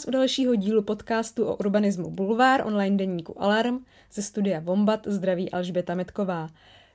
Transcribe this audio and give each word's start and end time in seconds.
Vás 0.00 0.08
u 0.08 0.10
dalšího 0.10 0.54
dílu 0.54 0.82
podcastu 0.82 1.44
o 1.44 1.56
urbanismu 1.56 2.10
Bulvár 2.10 2.66
online 2.66 2.96
deníku 2.96 3.42
Alarm 3.42 3.84
ze 4.12 4.22
studia 4.22 4.60
Vombat 4.60 5.06
zdraví 5.06 5.50
Alžběta 5.50 5.94
Metková. 5.94 6.46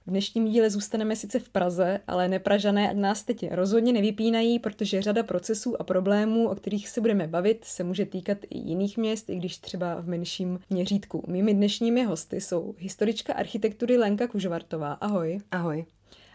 V 0.06 0.10
dnešním 0.10 0.46
díle 0.46 0.70
zůstaneme 0.70 1.16
sice 1.16 1.40
v 1.40 1.50
Praze, 1.50 2.00
ale 2.08 2.28
nepražané 2.28 2.90
ať 2.90 2.96
nás 2.96 3.24
teď 3.24 3.52
rozhodně 3.52 3.94
nevypínají, 3.94 4.60
protože 4.60 5.02
řada 5.02 5.24
procesů 5.24 5.82
a 5.82 5.84
problémů, 5.84 6.50
o 6.50 6.56
kterých 6.56 6.90
se 6.90 7.02
budeme 7.02 7.28
bavit, 7.28 7.66
se 7.66 7.84
může 7.84 8.06
týkat 8.06 8.38
i 8.50 8.58
jiných 8.58 8.98
měst, 8.98 9.30
i 9.30 9.36
když 9.36 9.58
třeba 9.58 10.02
v 10.02 10.08
menším 10.08 10.60
měřítku. 10.70 11.24
Mými 11.28 11.54
dnešními 11.54 12.04
hosty 12.04 12.42
jsou 12.42 12.76
historička 12.78 13.34
architektury 13.34 13.98
Lenka 13.98 14.28
Kužvartová. 14.28 14.94
Ahoj. 14.94 15.40
Ahoj. 15.52 15.86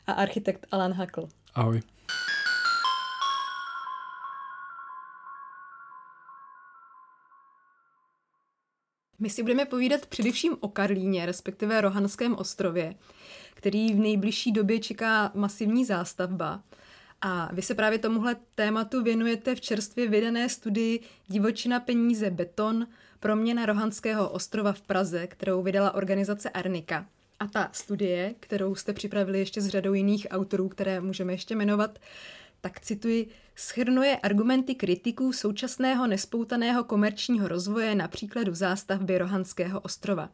A 0.07 0.13
architekt 0.13 0.67
Alan 0.71 0.93
Hakl. 0.93 1.29
Ahoj. 1.55 1.81
My 9.21 9.31
si 9.31 9.43
budeme 9.43 9.65
povídat 9.65 10.07
především 10.07 10.57
o 10.61 10.69
Karlíně, 10.69 11.27
respektive 11.27 11.81
Rohanském 11.81 12.35
ostrově, 12.35 12.95
který 13.55 13.93
v 13.95 13.99
nejbližší 13.99 14.53
době 14.53 14.79
čeká 14.79 15.31
masivní 15.35 15.85
zástavba. 15.85 16.63
A 17.21 17.51
vy 17.53 17.63
se 17.63 17.75
právě 17.75 17.99
tomuhle 17.99 18.37
tématu 18.55 19.03
věnujete 19.03 19.55
v 19.55 19.61
čerstvě 19.61 20.09
vydané 20.09 20.49
studii 20.49 21.01
Divočina 21.29 21.81
peníze 21.81 22.31
beton, 22.31 22.87
proměna 23.21 23.67
Rohanského 23.67 24.31
ostrova 24.31 24.73
v 24.73 24.83
Praze, 24.83 25.27
kterou 25.27 25.63
vydala 25.63 25.95
organizace 25.95 26.51
Arnika. 26.51 27.07
A 27.41 27.47
ta 27.47 27.69
studie, 27.73 28.35
kterou 28.41 28.75
jste 28.75 28.93
připravili 28.93 29.39
ještě 29.39 29.61
s 29.61 29.69
řadou 29.69 29.93
jiných 29.93 30.27
autorů, 30.31 30.69
které 30.69 31.01
můžeme 31.01 31.33
ještě 31.33 31.57
jmenovat, 31.57 31.99
tak 32.61 32.81
cituji, 32.81 33.29
schrnuje 33.61 34.17
argumenty 34.17 34.75
kritiků 34.75 35.33
současného 35.33 36.07
nespoutaného 36.07 36.85
komerčního 36.85 37.49
rozvoje 37.49 37.95
na 37.95 38.09
příkladu 38.09 38.55
zástavby 38.55 39.19
Rohanského 39.19 39.81
ostrova. 39.81 40.31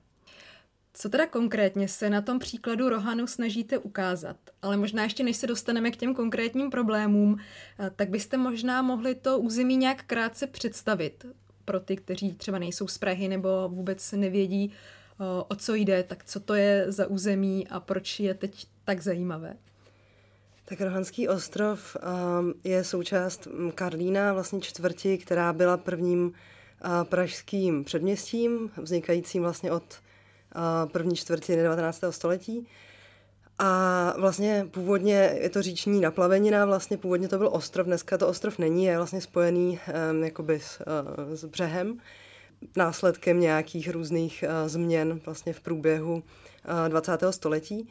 Co 0.93 1.09
teda 1.09 1.27
konkrétně 1.27 1.89
se 1.89 2.11
na 2.11 2.23
tom 2.23 2.39
příkladu 2.39 2.89
Rohanu 2.89 3.27
snažíte 3.27 3.79
ukázat? 3.79 4.37
Ale 4.63 4.77
možná 4.77 5.03
ještě 5.03 5.23
než 5.23 5.37
se 5.37 5.47
dostaneme 5.47 5.91
k 5.91 5.97
těm 5.97 6.15
konkrétním 6.15 6.71
problémům, 6.71 7.37
eh, 7.39 7.91
tak 7.97 8.09
byste 8.11 8.37
možná 8.37 8.83
mohli 8.83 9.15
to 9.15 9.39
území 9.39 9.77
nějak 9.77 10.05
krátce 10.05 10.47
představit 10.47 11.27
pro 11.65 11.81
ty, 11.81 11.97
kteří 11.97 12.35
třeba 12.35 12.59
nejsou 12.59 12.89
z 12.89 12.99
Prahy 12.99 13.29
nebo 13.29 13.49
vůbec 13.69 14.13
nevědí, 14.13 14.73
eh, 14.73 15.25
o 15.49 15.57
co 15.57 15.75
jde, 15.75 16.03
tak 16.03 16.25
co 16.25 16.41
to 16.41 16.55
je 16.55 16.85
za 16.89 17.07
území 17.07 17.69
a 17.69 17.81
proč 17.81 18.21
je 18.21 18.35
teď 18.35 18.67
tak 18.85 19.01
zajímavé. 19.01 19.57
Tak 20.69 20.81
Rohanský 20.81 21.29
ostrov 21.29 21.97
um, 21.97 22.55
je 22.65 22.85
součást 22.85 23.47
mm, 23.47 23.71
Karlína, 23.71 24.33
vlastně 24.33 24.61
čtvrti, 24.61 25.19
která 25.19 25.53
byla 25.53 25.77
prvním 25.77 26.27
uh, 26.27 26.91
pražským 27.05 27.85
předměstím, 27.85 28.71
vznikajícím 28.77 29.43
vlastně 29.43 29.73
od 29.73 29.83
uh, 30.57 30.91
první 30.93 31.17
čtvrtiny 31.17 31.63
19. 31.63 32.05
století. 32.11 32.69
A 33.59 34.15
vlastně 34.19 34.67
původně 34.71 35.39
je 35.41 35.51
to 35.51 35.63
říční 35.63 36.01
naplavenina, 36.01 36.67
vlastně 36.67 36.97
původně 36.97 37.29
to 37.29 37.39
byl 37.39 37.49
ostrov, 37.53 37.87
dneska 37.87 38.19
to 38.19 38.29
ostrov 38.29 38.59
není, 38.59 38.85
je 38.85 38.97
vlastně 38.97 39.21
spojený 39.21 39.81
um, 40.11 40.25
jakoby 40.25 40.61
s, 40.61 40.81
uh, 40.81 41.35
s 41.35 41.45
břehem, 41.45 41.99
následkem 42.77 43.41
nějakých 43.41 43.91
různých 43.91 44.45
uh, 44.47 44.69
změn 44.69 45.21
vlastně 45.27 45.53
v 45.53 45.61
průběhu 45.61 46.15
uh, 46.15 46.89
20. 46.89 47.13
století. 47.31 47.89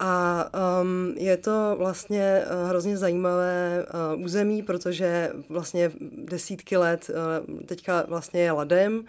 A 0.00 0.44
um, 0.80 1.14
je 1.16 1.36
to 1.36 1.74
vlastně 1.78 2.42
uh, 2.44 2.68
hrozně 2.68 2.96
zajímavé 2.96 3.86
uh, 4.14 4.24
území, 4.24 4.62
protože 4.62 5.30
vlastně 5.48 5.90
desítky 6.24 6.76
let 6.76 7.10
uh, 7.10 7.60
teďka 7.66 8.04
vlastně 8.08 8.40
je 8.40 8.52
ladem. 8.52 9.04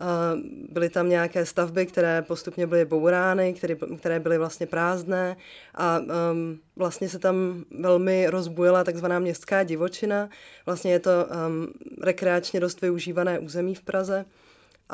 Uh, 0.00 0.40
byly 0.72 0.88
tam 0.88 1.08
nějaké 1.08 1.46
stavby, 1.46 1.86
které 1.86 2.22
postupně 2.22 2.66
byly 2.66 2.84
bourány, 2.84 3.54
které, 3.54 3.76
které 3.98 4.20
byly 4.20 4.38
vlastně 4.38 4.66
prázdné 4.66 5.36
a 5.74 5.98
um, 5.98 6.58
vlastně 6.76 7.08
se 7.08 7.18
tam 7.18 7.64
velmi 7.78 8.26
rozbujela 8.26 8.84
takzvaná 8.84 9.18
městská 9.18 9.62
divočina. 9.62 10.28
Vlastně 10.66 10.92
je 10.92 10.98
to 10.98 11.10
um, 11.10 11.68
rekreačně 12.02 12.60
dost 12.60 12.80
využívané 12.80 13.38
území 13.38 13.74
v 13.74 13.82
Praze. 13.82 14.24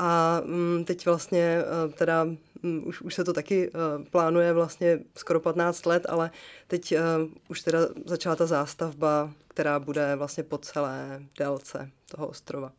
A 0.00 0.40
um, 0.44 0.84
teď 0.84 1.06
vlastně 1.06 1.62
uh, 1.86 1.92
teda 1.92 2.24
um, 2.24 2.82
už, 2.86 3.00
už 3.00 3.14
se 3.14 3.24
to 3.24 3.32
taky 3.32 3.70
uh, 3.70 4.04
plánuje 4.10 4.52
vlastně 4.52 4.98
skoro 5.16 5.40
15 5.40 5.86
let, 5.86 6.06
ale 6.08 6.30
teď 6.66 6.94
uh, 6.94 7.00
už 7.48 7.60
teda 7.60 7.78
začala 8.06 8.36
ta 8.36 8.46
zástavba, 8.46 9.32
která 9.48 9.78
bude 9.78 10.16
vlastně 10.16 10.42
po 10.42 10.58
celé 10.58 11.22
délce 11.38 11.90
toho 12.10 12.28
ostrova. 12.28 12.72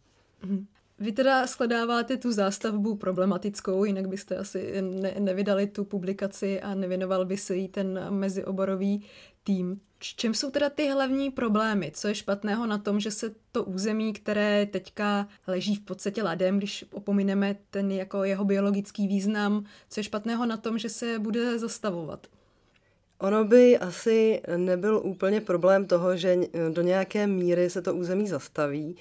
Mm. 0.45 0.65
Vy 0.99 1.11
teda 1.11 1.47
shledáváte 1.47 2.17
tu 2.17 2.31
zástavbu 2.31 2.95
problematickou, 2.95 3.83
jinak 3.83 4.07
byste 4.07 4.37
asi 4.37 4.81
ne, 4.81 5.15
nevydali 5.19 5.67
tu 5.67 5.83
publikaci 5.83 6.61
a 6.61 6.73
nevěnoval 6.73 7.25
by 7.25 7.37
se 7.37 7.55
jí 7.55 7.67
ten 7.67 8.05
mezioborový 8.09 9.05
tým. 9.43 9.79
Čem 9.99 10.33
jsou 10.33 10.51
teda 10.51 10.69
ty 10.69 10.87
hlavní 10.87 11.31
problémy? 11.31 11.91
Co 11.95 12.07
je 12.07 12.15
špatného 12.15 12.65
na 12.65 12.77
tom, 12.77 12.99
že 12.99 13.11
se 13.11 13.31
to 13.51 13.63
území, 13.63 14.13
které 14.13 14.65
teďka 14.65 15.27
leží 15.47 15.75
v 15.75 15.81
podstatě 15.81 16.23
ladem, 16.23 16.57
když 16.57 16.85
opomineme 16.91 17.55
ten 17.69 17.91
jako 17.91 18.23
jeho 18.23 18.45
biologický 18.45 19.07
význam, 19.07 19.65
co 19.89 19.99
je 19.99 20.03
špatného 20.03 20.45
na 20.45 20.57
tom, 20.57 20.77
že 20.77 20.89
se 20.89 21.19
bude 21.19 21.59
zastavovat? 21.59 22.27
Ono 23.17 23.45
by 23.45 23.77
asi 23.77 24.41
nebyl 24.57 25.01
úplně 25.03 25.41
problém 25.41 25.85
toho, 25.85 26.17
že 26.17 26.37
do 26.73 26.81
nějaké 26.81 27.27
míry 27.27 27.69
se 27.69 27.81
to 27.81 27.95
území 27.95 28.27
zastaví, 28.27 28.95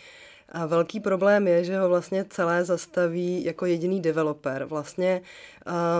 a 0.52 0.66
velký 0.66 1.00
problém 1.00 1.48
je, 1.48 1.64
že 1.64 1.78
ho 1.78 1.88
vlastně 1.88 2.24
celé 2.30 2.64
zastaví 2.64 3.44
jako 3.44 3.66
jediný 3.66 4.00
developer. 4.00 4.64
Vlastně 4.64 5.22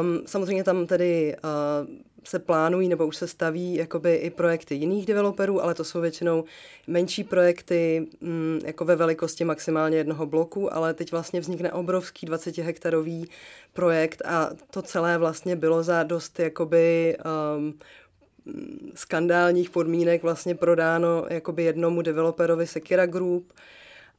um, 0.00 0.22
samozřejmě 0.26 0.64
tam 0.64 0.86
tedy 0.86 1.36
uh, 1.44 1.88
se 2.24 2.38
plánují 2.38 2.88
nebo 2.88 3.06
už 3.06 3.16
se 3.16 3.28
staví 3.28 3.74
jakoby 3.74 4.14
i 4.14 4.30
projekty 4.30 4.74
jiných 4.74 5.06
developerů, 5.06 5.62
ale 5.62 5.74
to 5.74 5.84
jsou 5.84 6.00
většinou 6.00 6.44
menší 6.86 7.24
projekty 7.24 8.06
mm, 8.20 8.60
jako 8.64 8.84
ve 8.84 8.96
velikosti 8.96 9.44
maximálně 9.44 9.96
jednoho 9.96 10.26
bloku, 10.26 10.74
ale 10.74 10.94
teď 10.94 11.12
vlastně 11.12 11.40
vznikne 11.40 11.72
obrovský 11.72 12.26
20 12.26 12.58
hektarový 12.58 13.28
projekt 13.72 14.22
a 14.24 14.50
to 14.70 14.82
celé 14.82 15.18
vlastně 15.18 15.56
bylo 15.56 15.82
za 15.82 16.02
dost 16.02 16.40
jakoby 16.40 17.16
um, 17.56 17.78
skandálních 18.94 19.70
podmínek 19.70 20.22
vlastně 20.22 20.54
prodáno 20.54 21.26
jakoby 21.30 21.62
jednomu 21.62 22.02
developerovi 22.02 22.66
Sekira 22.66 23.06
Group, 23.06 23.52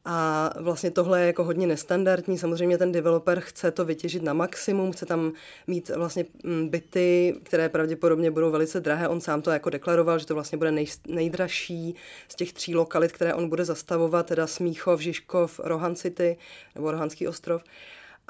a 0.06 0.50
vlastně 0.60 0.92
tohle 0.92 1.22
je 1.22 1.28
jako 1.28 1.44
hodně 1.44 1.68
nestandardní. 1.68 2.38
Samozřejmě 2.38 2.78
ten 2.78 2.92
developer 2.92 3.40
chce 3.40 3.72
to 3.72 3.86
vytěžit 3.86 4.24
na 4.24 4.34
maximum, 4.34 4.92
chce 4.92 5.06
tam 5.06 5.32
mít 5.68 5.90
vlastně 5.90 6.26
mm, 6.44 6.70
byty, 6.70 7.36
které 7.44 7.70
pravděpodobně 7.70 8.32
budou 8.32 8.52
velice 8.52 8.80
drahé. 8.80 9.08
On 9.08 9.22
sám 9.22 9.42
to 9.42 9.52
jako 9.52 9.70
deklaroval, 9.70 10.20
že 10.20 10.26
to 10.26 10.34
vlastně 10.34 10.58
bude 10.58 10.72
nej, 10.72 10.86
nejdražší 11.08 11.96
z 12.28 12.36
těch 12.36 12.54
tří 12.54 12.76
lokalit, 12.76 13.12
které 13.12 13.34
on 13.34 13.50
bude 13.50 13.66
zastavovat, 13.66 14.26
teda 14.26 14.48
Smíchov, 14.48 15.02
Žižkov, 15.02 15.60
Rohan 15.64 15.96
City 15.96 16.38
nebo 16.76 16.92
Rohanský 16.92 17.28
ostrov. 17.28 17.64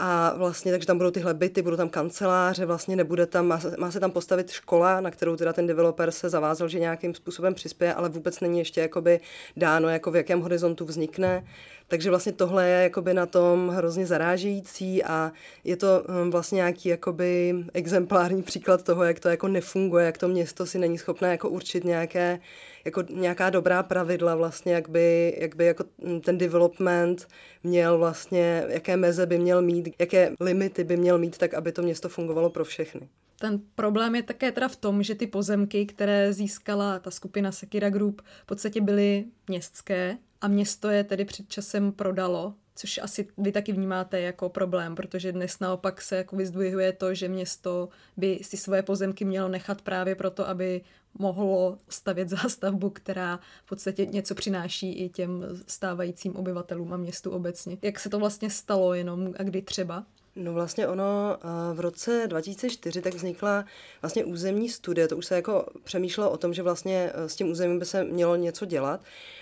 A 0.02 0.34
vlastně, 0.38 0.72
takže 0.72 0.88
tam 0.88 0.98
budou 0.98 1.12
tyhle 1.12 1.34
byty, 1.34 1.62
budou 1.62 1.78
tam 1.78 1.90
kanceláře, 1.90 2.66
vlastně 2.66 2.96
nebude 2.96 3.26
tam, 3.26 3.48
má 3.48 3.60
se, 3.60 3.76
má 3.78 3.92
se 3.92 4.00
tam 4.00 4.12
postavit 4.12 4.52
škola, 4.52 5.02
na 5.02 5.12
kterou 5.12 5.36
teda 5.36 5.54
ten 5.54 5.68
developer 5.68 6.12
se 6.12 6.30
zavázal, 6.30 6.68
že 6.68 6.80
nějakým 6.80 7.16
způsobem 7.16 7.54
přispěje, 7.54 7.94
ale 7.94 8.10
vůbec 8.10 8.40
není 8.40 8.60
ještě 8.60 8.82
jakoby 8.82 9.20
dáno, 9.58 9.90
jako 9.90 10.12
v 10.12 10.16
jakém 10.16 10.42
horizontu 10.42 10.86
vznikne. 10.86 11.46
Takže 11.90 12.10
vlastně 12.10 12.32
tohle 12.32 12.68
je 12.68 12.84
jakoby 12.84 13.14
na 13.14 13.26
tom 13.26 13.70
hrozně 13.70 14.06
zarážející 14.06 15.04
a 15.04 15.32
je 15.64 15.78
to 15.78 16.04
hm, 16.08 16.32
vlastně 16.32 16.56
nějaký 16.56 16.90
jakoby 16.90 17.56
exemplární 17.74 18.44
příklad 18.44 18.84
toho, 18.84 19.04
jak 19.04 19.20
to 19.20 19.30
jako 19.30 19.48
nefunguje, 19.48 20.06
jak 20.06 20.18
to 20.18 20.28
město 20.28 20.66
si 20.66 20.80
není 20.80 20.98
schopné 20.98 21.32
jako 21.32 21.50
určit 21.50 21.84
nějaké 21.84 22.40
jako 22.86 23.04
nějaká 23.10 23.50
dobrá 23.50 23.84
pravidla 23.84 24.36
vlastně, 24.36 24.74
jak 24.74 24.90
by, 24.90 25.38
jak 25.38 25.56
by 25.56 25.66
jako 25.66 25.84
ten 26.24 26.38
development 26.38 27.28
měl 27.64 27.98
vlastně, 27.98 28.64
jaké 28.68 28.98
meze 28.98 29.26
by 29.26 29.40
měl 29.40 29.62
mít, 29.62 29.96
jaké 30.00 30.32
limity 30.40 30.84
by 30.84 30.98
měl 30.98 31.18
mít, 31.18 31.38
tak 31.38 31.54
aby 31.54 31.72
to 31.72 31.82
město 31.82 32.10
fungovalo 32.10 32.50
pro 32.50 32.66
všechny. 32.66 33.10
Ten 33.40 33.62
problém 33.76 34.16
je 34.16 34.24
také 34.24 34.52
teda 34.52 34.68
v 34.68 34.76
tom, 34.76 35.04
že 35.04 35.16
ty 35.16 35.28
pozemky, 35.28 35.86
které 35.86 36.34
získala 36.34 37.00
ta 37.00 37.12
skupina 37.12 37.52
Sekira 37.52 37.90
Group, 37.90 38.22
v 38.44 38.46
podstatě 38.46 38.82
byly 38.82 39.26
městské 39.48 40.18
a 40.42 40.48
město 40.48 40.90
je 40.90 41.04
tedy 41.04 41.26
před 41.26 41.50
časem 41.50 41.92
prodalo 41.92 42.54
což 42.80 43.00
asi 43.04 43.28
vy 43.38 43.52
taky 43.52 43.72
vnímáte 43.72 44.22
jako 44.22 44.50
problém, 44.50 44.96
protože 44.96 45.32
dnes 45.32 45.60
naopak 45.60 46.02
se 46.02 46.16
jako 46.16 46.36
vyzdvihuje 46.36 46.94
to, 46.94 47.14
že 47.14 47.28
město 47.28 47.90
by 48.18 48.40
si 48.42 48.58
svoje 48.58 48.84
pozemky 48.84 49.26
mělo 49.26 49.48
nechat 49.50 49.82
právě 49.82 50.16
proto, 50.16 50.48
aby 50.48 50.82
mohlo 51.20 51.78
stavět 51.90 52.30
zástavbu, 52.30 52.90
která 52.90 53.40
v 53.66 53.70
podstatě 53.70 54.06
něco 54.06 54.36
přináší 54.36 54.94
i 54.94 55.10
těm 55.10 55.46
stávajícím 55.68 56.36
obyvatelům 56.36 56.94
a 56.94 56.98
městu 56.98 57.32
obecně. 57.32 57.78
Jak 57.82 58.00
se 58.00 58.10
to 58.10 58.20
vlastně 58.20 58.50
stalo 58.50 58.94
jenom 58.94 59.34
a 59.40 59.44
kdy 59.44 59.62
třeba? 59.62 60.06
No 60.36 60.54
vlastně 60.54 60.88
ono 60.88 61.38
eh, 61.38 61.74
v 61.74 61.80
roce 61.80 62.24
2004 62.28 63.02
tak 63.02 63.14
vznikla 63.14 63.66
vlastně 64.02 64.26
územní 64.26 64.70
studie, 64.70 65.08
to 65.08 65.18
už 65.18 65.26
se 65.26 65.36
jako 65.36 65.66
přemýšlelo 65.84 66.32
o 66.32 66.38
tom, 66.38 66.54
že 66.54 66.64
vlastně 66.64 67.12
eh, 67.14 67.30
s 67.30 67.36
tím 67.36 67.52
územím 67.52 67.80
by 67.80 67.86
se 67.86 68.04
mělo 68.04 68.36
něco 68.36 68.66
dělat 68.66 69.02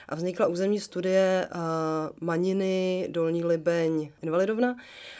a 0.09 0.15
vznikla 0.15 0.47
územní 0.47 0.79
studie 0.79 1.47
Maniny, 2.21 3.07
Dolní 3.11 3.45
Libeň, 3.45 4.11
Invalidovna. 4.21 4.75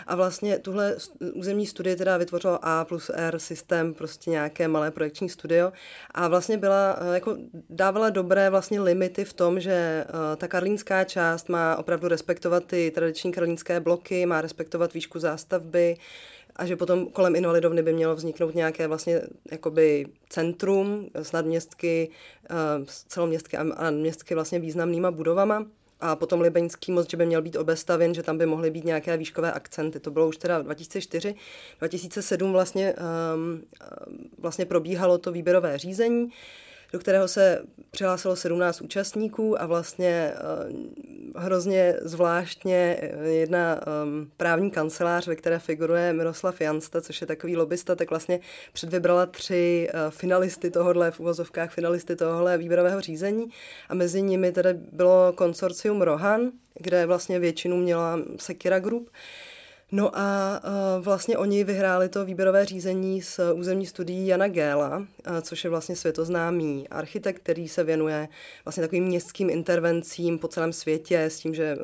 A 0.07 0.15
vlastně 0.15 0.59
tuhle 0.59 0.95
územní 1.33 1.65
studie 1.65 1.95
teda 1.95 2.17
vytvořilo 2.17 2.59
A 2.61 2.85
plus 2.85 3.11
R 3.13 3.39
systém, 3.39 3.93
prostě 3.93 4.29
nějaké 4.29 4.67
malé 4.67 4.91
projekční 4.91 5.29
studio. 5.29 5.71
A 6.11 6.27
vlastně 6.27 6.57
byla, 6.57 6.99
jako 7.13 7.37
dávala 7.69 8.09
dobré 8.09 8.49
vlastně 8.49 8.81
limity 8.81 9.25
v 9.25 9.33
tom, 9.33 9.59
že 9.59 10.05
ta 10.37 10.47
karlínská 10.47 11.03
část 11.03 11.49
má 11.49 11.75
opravdu 11.75 12.07
respektovat 12.07 12.65
ty 12.65 12.91
tradiční 12.95 13.31
karlínské 13.31 13.79
bloky, 13.79 14.25
má 14.25 14.41
respektovat 14.41 14.93
výšku 14.93 15.19
zástavby, 15.19 15.97
a 16.57 16.65
že 16.65 16.75
potom 16.75 17.05
kolem 17.05 17.35
invalidovny 17.35 17.83
by 17.83 17.93
mělo 17.93 18.15
vzniknout 18.15 18.55
nějaké 18.55 18.87
vlastně 18.87 19.21
jakoby 19.51 20.05
centrum 20.29 21.09
s 21.13 21.31
nadměstky, 21.31 22.09
eh, 22.49 22.55
celoměstky 23.07 23.57
a 23.57 23.91
městky 23.91 24.35
vlastně 24.35 24.59
významnýma 24.59 25.11
budovama. 25.11 25.65
A 25.99 26.15
potom 26.15 26.41
Libeňský 26.41 26.91
most, 26.91 27.09
že 27.11 27.17
by 27.17 27.25
měl 27.25 27.41
být 27.41 27.55
obestavěn, 27.55 28.13
že 28.13 28.23
tam 28.23 28.37
by 28.37 28.45
mohly 28.45 28.71
být 28.71 28.85
nějaké 28.85 29.17
výškové 29.17 29.51
akcenty. 29.51 29.99
To 29.99 30.11
bylo 30.11 30.27
už 30.27 30.37
teda 30.37 30.61
2004. 30.61 31.35
2007 31.79 32.51
vlastně, 32.51 32.93
um, 33.35 33.61
vlastně 34.37 34.65
probíhalo 34.65 35.17
to 35.17 35.31
výběrové 35.31 35.77
řízení 35.77 36.29
do 36.93 36.99
kterého 36.99 37.27
se 37.27 37.61
přihlásilo 37.91 38.35
17 38.35 38.81
účastníků 38.81 39.61
a 39.61 39.65
vlastně 39.65 40.33
uh, 40.33 41.43
hrozně 41.43 41.95
zvláštně 42.01 42.97
eh, 43.01 43.29
jedna 43.29 43.81
um, 44.03 44.31
právní 44.37 44.71
kancelář, 44.71 45.27
ve 45.27 45.35
které 45.35 45.59
figuruje 45.59 46.13
Miroslav 46.13 46.61
Jansta, 46.61 47.01
což 47.01 47.21
je 47.21 47.27
takový 47.27 47.57
lobista, 47.57 47.95
tak 47.95 48.09
vlastně 48.09 48.39
předvybrala 48.73 49.25
tři 49.25 49.89
uh, 49.93 50.11
finalisty 50.11 50.71
tohohle, 50.71 51.11
v 51.11 51.19
uvozovkách 51.19 51.71
finalisty 51.71 52.15
tohohle 52.15 52.57
výběrového 52.57 53.01
řízení. 53.01 53.49
A 53.89 53.95
mezi 53.95 54.21
nimi 54.21 54.51
tedy 54.51 54.73
bylo 54.73 55.33
konsorcium 55.35 56.01
Rohan, 56.01 56.51
kde 56.79 57.05
vlastně 57.05 57.39
většinu 57.39 57.77
měla 57.77 58.19
Sekira 58.37 58.79
Group, 58.79 59.09
No 59.91 60.17
a 60.17 60.59
uh, 60.63 61.03
vlastně 61.03 61.37
oni 61.37 61.63
vyhráli 61.63 62.09
to 62.09 62.25
výběrové 62.25 62.65
řízení 62.65 63.21
s 63.21 63.53
územní 63.53 63.85
studií 63.85 64.27
Jana 64.27 64.47
Géla, 64.47 64.97
uh, 64.97 65.05
což 65.41 65.63
je 65.63 65.69
vlastně 65.69 65.95
světoznámý 65.95 66.87
architekt, 66.89 67.39
který 67.39 67.67
se 67.67 67.83
věnuje 67.83 68.27
vlastně 68.65 68.81
takovým 68.81 69.03
městským 69.03 69.49
intervencím 69.49 70.39
po 70.39 70.47
celém 70.47 70.73
světě 70.73 71.21
s 71.21 71.39
tím, 71.39 71.55
že 71.55 71.77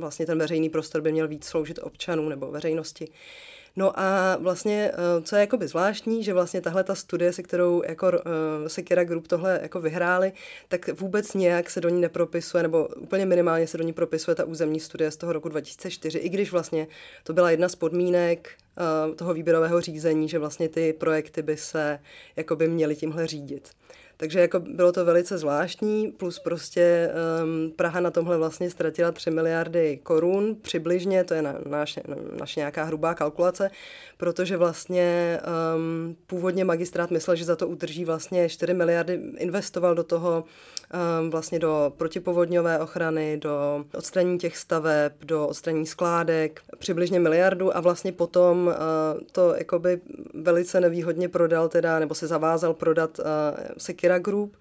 vlastně 0.00 0.26
ten 0.26 0.38
veřejný 0.38 0.68
prostor 0.68 1.00
by 1.00 1.12
měl 1.12 1.28
víc 1.28 1.44
sloužit 1.44 1.78
občanům 1.82 2.28
nebo 2.28 2.50
veřejnosti. 2.50 3.08
No 3.76 4.00
a 4.00 4.36
vlastně, 4.36 4.90
eh, 4.92 5.22
co 5.22 5.36
je 5.36 5.40
jakoby 5.40 5.68
zvláštní, 5.68 6.24
že 6.24 6.34
vlastně 6.34 6.60
tahle 6.60 6.84
ta 6.84 6.94
studie, 6.94 7.32
se 7.32 7.42
kterou 7.42 7.82
jako 7.86 8.06
uh, 8.06 8.12
Sekira 8.66 9.04
Group 9.04 9.28
tohle 9.28 9.58
jako 9.62 9.80
vyhráli, 9.80 10.32
tak 10.68 11.00
vůbec 11.00 11.34
nějak 11.34 11.70
se 11.70 11.80
do 11.80 11.88
ní 11.88 12.00
nepropisuje, 12.00 12.62
nebo 12.62 12.88
úplně 12.96 13.26
minimálně 13.26 13.66
se 13.66 13.78
do 13.78 13.84
ní 13.84 13.92
propisuje 13.92 14.34
ta 14.34 14.44
územní 14.44 14.80
studie 14.80 15.10
z 15.10 15.16
toho 15.16 15.32
roku 15.32 15.48
2004, 15.48 16.18
i 16.18 16.28
když 16.28 16.52
vlastně 16.52 16.86
to 17.24 17.32
byla 17.32 17.50
jedna 17.50 17.68
z 17.68 17.74
podmínek 17.74 18.50
uh, 19.08 19.14
toho 19.14 19.34
výběrového 19.34 19.80
řízení, 19.80 20.28
že 20.28 20.38
vlastně 20.38 20.68
ty 20.68 20.92
projekty 20.92 21.42
by 21.42 21.56
se 21.56 21.98
jakoby 22.36 22.68
měly 22.68 22.96
tímhle 22.96 23.26
řídit. 23.26 23.70
Takže 24.16 24.40
jako 24.40 24.60
bylo 24.60 24.92
to 24.92 25.04
velice 25.04 25.38
zvláštní, 25.38 26.12
plus 26.12 26.38
prostě 26.38 27.10
um, 27.42 27.70
Praha 27.70 28.00
na 28.00 28.10
tomhle 28.10 28.38
vlastně 28.38 28.70
ztratila 28.70 29.12
3 29.12 29.30
miliardy 29.30 30.00
korun 30.02 30.56
přibližně, 30.62 31.24
to 31.24 31.34
je 31.34 31.42
na, 31.42 31.54
naše, 31.68 32.02
na, 32.08 32.16
naše 32.40 32.60
nějaká 32.60 32.84
hrubá 32.84 33.14
kalkulace, 33.14 33.70
protože 34.16 34.56
vlastně 34.56 35.40
um, 35.76 36.16
původně 36.26 36.64
magistrát 36.64 37.10
myslel, 37.10 37.36
že 37.36 37.44
za 37.44 37.56
to 37.56 37.68
udrží 37.68 38.04
vlastně 38.04 38.48
4 38.48 38.74
miliardy, 38.74 39.20
investoval 39.36 39.94
do 39.94 40.04
toho 40.04 40.44
vlastně 41.28 41.58
do 41.58 41.92
protipovodňové 41.96 42.78
ochrany, 42.78 43.36
do 43.36 43.84
odstranění 43.94 44.38
těch 44.38 44.56
staveb, 44.56 45.12
do 45.24 45.48
odstranění 45.48 45.86
skládek, 45.86 46.60
přibližně 46.78 47.20
miliardu 47.20 47.76
a 47.76 47.80
vlastně 47.80 48.12
potom 48.12 48.66
uh, 48.66 48.72
to 49.32 49.54
jakoby 49.54 50.00
velice 50.34 50.80
nevýhodně 50.80 51.28
prodal 51.28 51.68
teda, 51.68 51.98
nebo 51.98 52.14
se 52.14 52.26
zavázal 52.26 52.74
prodat 52.74 53.18
uh, 53.18 53.24
Sekira 53.78 54.18
Group, 54.18 54.56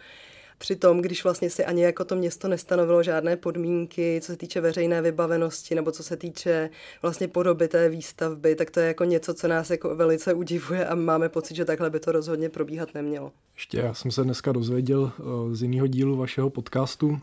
Přitom, 0.58 1.02
když 1.02 1.24
vlastně 1.24 1.50
si 1.50 1.66
ani 1.66 1.84
jako 1.84 2.06
to 2.06 2.16
město 2.16 2.48
nestanovilo 2.48 3.04
žádné 3.04 3.38
podmínky, 3.38 4.20
co 4.24 4.32
se 4.32 4.38
týče 4.38 4.62
veřejné 4.62 5.02
vybavenosti 5.02 5.76
nebo 5.76 5.92
co 5.92 6.04
se 6.04 6.18
týče 6.18 6.70
vlastně 7.02 7.28
podoby 7.28 7.68
té 7.68 7.90
výstavby, 7.90 8.56
tak 8.56 8.72
to 8.72 8.80
je 8.80 8.88
jako 8.88 9.04
něco, 9.04 9.34
co 9.34 9.48
nás 9.48 9.70
jako 9.70 9.96
velice 9.96 10.34
udivuje 10.34 10.86
a 10.86 10.96
máme 10.96 11.30
pocit, 11.30 11.56
že 11.56 11.66
takhle 11.66 11.90
by 11.90 12.00
to 12.00 12.12
rozhodně 12.12 12.50
probíhat 12.50 12.94
nemělo. 12.94 13.32
Ještě 13.56 13.78
já 13.78 13.94
jsem 13.94 14.12
se 14.12 14.24
dneska 14.24 14.52
dozvěděl 14.52 15.12
eh, 15.20 15.56
z 15.56 15.62
jiného 15.62 15.88
dílu 15.88 16.18
vašeho 16.18 16.50
podcastu. 16.50 17.20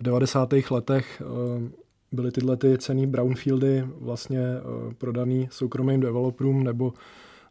V 0.00 0.02
90. 0.02 0.52
letech 0.70 1.22
eh, 1.22 1.70
byly 2.12 2.32
tyhle 2.32 2.56
ty 2.56 2.78
cený 2.78 3.06
brownfieldy 3.06 3.84
vlastně 4.00 4.40
eh, 4.40 4.94
prodaný 4.98 5.48
soukromým 5.50 6.00
developerům 6.00 6.64
nebo 6.64 6.92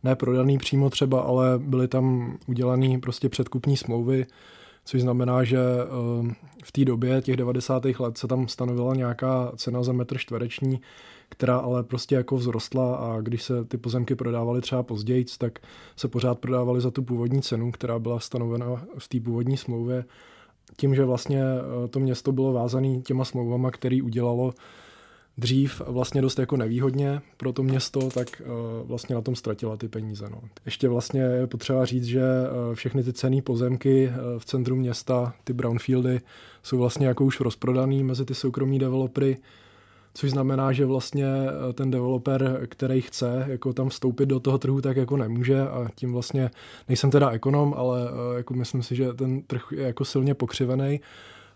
ne 0.03 0.15
prodaný 0.15 0.57
přímo 0.57 0.89
třeba, 0.89 1.21
ale 1.21 1.59
byly 1.59 1.87
tam 1.87 2.37
udělané 2.47 2.99
prostě 2.99 3.29
předkupní 3.29 3.77
smlouvy, 3.77 4.25
což 4.85 5.01
znamená, 5.01 5.43
že 5.43 5.59
ehm, 5.59 6.35
v 6.63 6.71
té 6.71 6.85
době 6.85 7.21
těch 7.21 7.37
90. 7.37 7.85
let 7.99 8.17
se 8.17 8.27
tam 8.27 8.47
stanovila 8.47 8.95
nějaká 8.95 9.51
cena 9.55 9.83
za 9.83 9.93
metr 9.93 10.17
čtvereční, 10.17 10.81
která 11.29 11.57
ale 11.57 11.83
prostě 11.83 12.15
jako 12.15 12.37
vzrostla 12.37 12.95
a 12.95 13.21
když 13.21 13.43
se 13.43 13.65
ty 13.65 13.77
pozemky 13.77 14.15
prodávaly 14.15 14.61
třeba 14.61 14.83
později, 14.83 15.25
tak 15.37 15.59
se 15.95 16.07
pořád 16.07 16.39
prodávaly 16.39 16.81
za 16.81 16.91
tu 16.91 17.03
původní 17.03 17.41
cenu, 17.41 17.71
která 17.71 17.99
byla 17.99 18.19
stanovena 18.19 18.85
v 18.97 19.07
té 19.07 19.19
původní 19.19 19.57
smlouvě. 19.57 20.05
Tím, 20.77 20.95
že 20.95 21.05
vlastně 21.05 21.43
eh, 21.43 21.87
to 21.87 21.99
město 21.99 22.31
bylo 22.31 22.53
vázané 22.53 23.01
těma 23.01 23.25
smlouvama, 23.25 23.71
který 23.71 24.01
udělalo 24.01 24.53
dřív 25.37 25.81
vlastně 25.87 26.21
dost 26.21 26.39
jako 26.39 26.57
nevýhodně 26.57 27.21
pro 27.37 27.53
to 27.53 27.63
město, 27.63 28.09
tak 28.09 28.41
uh, 28.41 28.87
vlastně 28.87 29.15
na 29.15 29.21
tom 29.21 29.35
ztratila 29.35 29.77
ty 29.77 29.87
peníze. 29.87 30.25
No. 30.31 30.41
Ještě 30.65 30.89
vlastně 30.89 31.21
je 31.21 31.47
potřeba 31.47 31.85
říct, 31.85 32.05
že 32.05 32.21
uh, 32.21 32.75
všechny 32.75 33.03
ty 33.03 33.13
cené 33.13 33.41
pozemky 33.41 34.07
uh, 34.09 34.39
v 34.39 34.45
centru 34.45 34.75
města, 34.75 35.33
ty 35.43 35.53
brownfieldy, 35.53 36.21
jsou 36.63 36.77
vlastně 36.77 37.07
jako 37.07 37.25
už 37.25 37.39
rozprodaný 37.39 38.03
mezi 38.03 38.25
ty 38.25 38.35
soukromí 38.35 38.79
developery, 38.79 39.37
což 40.13 40.31
znamená, 40.31 40.71
že 40.71 40.85
vlastně 40.85 41.25
ten 41.73 41.91
developer, 41.91 42.67
který 42.69 43.01
chce 43.01 43.45
jako 43.47 43.73
tam 43.73 43.89
vstoupit 43.89 44.25
do 44.25 44.39
toho 44.39 44.57
trhu, 44.57 44.81
tak 44.81 44.97
jako 44.97 45.17
nemůže 45.17 45.61
a 45.61 45.87
tím 45.95 46.13
vlastně, 46.13 46.49
nejsem 46.87 47.11
teda 47.11 47.29
ekonom, 47.29 47.73
ale 47.77 47.99
jako 48.37 48.53
myslím 48.53 48.83
si, 48.83 48.95
že 48.95 49.13
ten 49.13 49.41
trh 49.41 49.61
je 49.71 49.83
jako 49.83 50.05
silně 50.05 50.33
pokřivený 50.33 50.99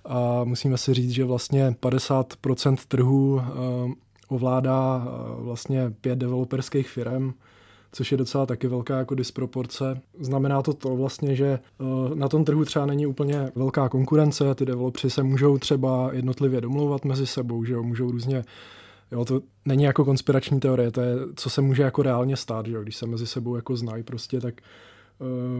a 0.05 0.43
musíme 0.43 0.77
si 0.77 0.93
říct, 0.93 1.11
že 1.11 1.25
vlastně 1.25 1.75
50% 1.81 2.77
trhu 2.87 3.41
eh, 3.41 3.93
ovládá 4.27 5.07
eh, 5.07 5.43
vlastně 5.43 5.93
pět 6.01 6.19
developerských 6.19 6.89
firm, 6.89 7.33
což 7.91 8.11
je 8.11 8.17
docela 8.17 8.45
taky 8.45 8.67
velká 8.67 8.97
jako 8.97 9.15
disproporce. 9.15 10.01
Znamená 10.19 10.61
to 10.61 10.73
to 10.73 10.95
vlastně, 10.95 11.35
že 11.35 11.45
eh, 11.79 12.15
na 12.15 12.27
tom 12.27 12.45
trhu 12.45 12.65
třeba 12.65 12.85
není 12.85 13.05
úplně 13.05 13.51
velká 13.55 13.89
konkurence, 13.89 14.55
ty 14.55 14.65
developři 14.65 15.09
se 15.09 15.23
můžou 15.23 15.57
třeba 15.57 16.09
jednotlivě 16.13 16.61
domlouvat 16.61 17.05
mezi 17.05 17.27
sebou, 17.27 17.63
že 17.63 17.73
jo, 17.73 17.83
můžou 17.83 18.11
různě 18.11 18.43
Jo, 19.11 19.25
to 19.25 19.41
není 19.65 19.83
jako 19.83 20.05
konspirační 20.05 20.59
teorie, 20.59 20.91
to 20.91 21.01
je, 21.01 21.15
co 21.35 21.49
se 21.49 21.61
může 21.61 21.83
jako 21.83 22.03
reálně 22.03 22.37
stát, 22.37 22.65
že 22.65 22.73
jo, 22.73 22.81
když 22.81 22.95
se 22.95 23.05
mezi 23.05 23.27
sebou 23.27 23.55
jako 23.55 23.75
znají 23.75 24.03
prostě, 24.03 24.41
tak 24.41 24.61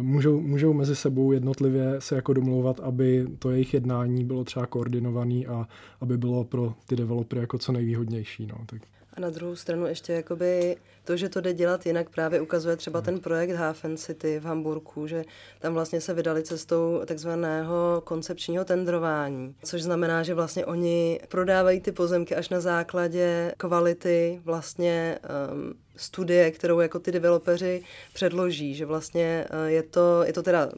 můžou, 0.02 0.42
můžou 0.42 0.74
mezi 0.74 0.96
sebou 0.96 1.32
jednotlivě 1.32 1.96
se 2.00 2.16
jako 2.16 2.34
domlouvat, 2.34 2.80
aby 2.80 3.28
to 3.40 3.52
jejich 3.52 3.74
jednání 3.74 4.26
bylo 4.26 4.44
třeba 4.44 4.66
koordinovaný 4.66 5.48
a 5.48 5.68
aby 6.02 6.18
bylo 6.18 6.44
pro 6.44 6.74
ty 6.88 6.96
developery 6.96 7.42
jako 7.42 7.58
co 7.58 7.72
nejvýhodnější. 7.72 8.46
No. 8.48 8.58
Tak. 8.66 8.82
A 9.20 9.22
na 9.22 9.30
druhou 9.30 9.56
stranu 9.56 9.88
ještě 9.88 10.14
jakoby 10.14 10.76
to, 11.04 11.18
že 11.18 11.30
to 11.30 11.42
jde 11.42 11.54
dělat 11.54 11.86
jinak, 11.86 12.10
právě 12.10 12.42
ukazuje 12.42 12.76
třeba 12.76 13.02
ten 13.02 13.20
projekt 13.20 13.52
Hafen 13.52 13.98
City 13.98 14.40
v 14.40 14.46
Hamburku, 14.46 15.08
že 15.08 15.24
tam 15.60 15.74
vlastně 15.74 16.02
se 16.02 16.14
vydali 16.14 16.44
cestou 16.44 17.02
takzvaného 17.06 18.02
koncepčního 18.06 18.66
tendrování, 18.66 19.56
což 19.64 19.84
znamená, 19.84 20.24
že 20.24 20.34
vlastně 20.34 20.66
oni 20.66 21.20
prodávají 21.28 21.82
ty 21.82 21.92
pozemky 21.92 22.36
až 22.36 22.50
na 22.50 22.60
základě 22.60 23.54
kvality 23.58 24.42
vlastně 24.44 25.20
um, 25.52 25.74
studie, 25.96 26.52
kterou 26.52 26.80
jako 26.80 27.00
ty 27.00 27.12
developeři 27.12 27.84
předloží, 28.14 28.76
že 28.76 28.86
vlastně 28.86 29.46
uh, 29.54 29.66
je 29.66 29.84
to, 29.84 30.24
je 30.24 30.34
to 30.34 30.44
teda 30.44 30.66
uh, 30.66 30.72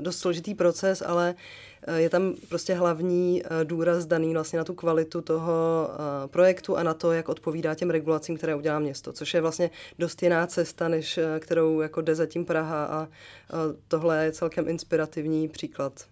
dost 0.00 0.18
složitý 0.18 0.54
proces, 0.54 1.02
ale 1.06 1.34
Eh, 1.34 1.73
je 1.96 2.10
tam 2.10 2.34
prostě 2.48 2.74
hlavní 2.74 3.42
eh, 3.44 3.64
důraz 3.64 4.06
daný 4.06 4.32
vlastně 4.32 4.58
na 4.58 4.64
tu 4.64 4.74
kvalitu 4.74 5.20
toho 5.20 5.88
eh, 5.90 6.28
projektu 6.28 6.76
a 6.76 6.82
na 6.82 6.94
to, 6.94 7.12
jak 7.12 7.28
odpovídá 7.28 7.74
těm 7.74 7.90
regulacím, 7.90 8.36
které 8.36 8.54
udělá 8.54 8.78
město, 8.78 9.12
což 9.12 9.34
je 9.34 9.40
vlastně 9.40 9.70
dost 9.98 10.22
jiná 10.22 10.46
cesta, 10.46 10.88
než 10.88 11.18
kterou 11.38 11.80
jako 11.80 12.00
jde 12.00 12.14
zatím 12.14 12.44
Praha 12.44 12.84
a 12.84 13.08
tohle 13.88 14.24
je 14.24 14.32
celkem 14.32 14.68
inspirativní 14.68 15.48
příklad. 15.48 16.04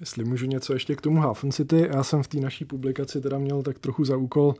Jestli 0.00 0.24
můžu 0.24 0.46
něco 0.46 0.72
ještě 0.72 0.96
k 0.96 1.00
tomu 1.00 1.20
Hafen 1.20 1.52
City, 1.52 1.88
já 1.92 2.04
jsem 2.04 2.22
v 2.22 2.28
té 2.28 2.40
naší 2.40 2.64
publikaci 2.64 3.20
teda 3.20 3.38
měl 3.38 3.62
tak 3.62 3.78
trochu 3.78 4.04
za 4.04 4.16
úkol 4.16 4.54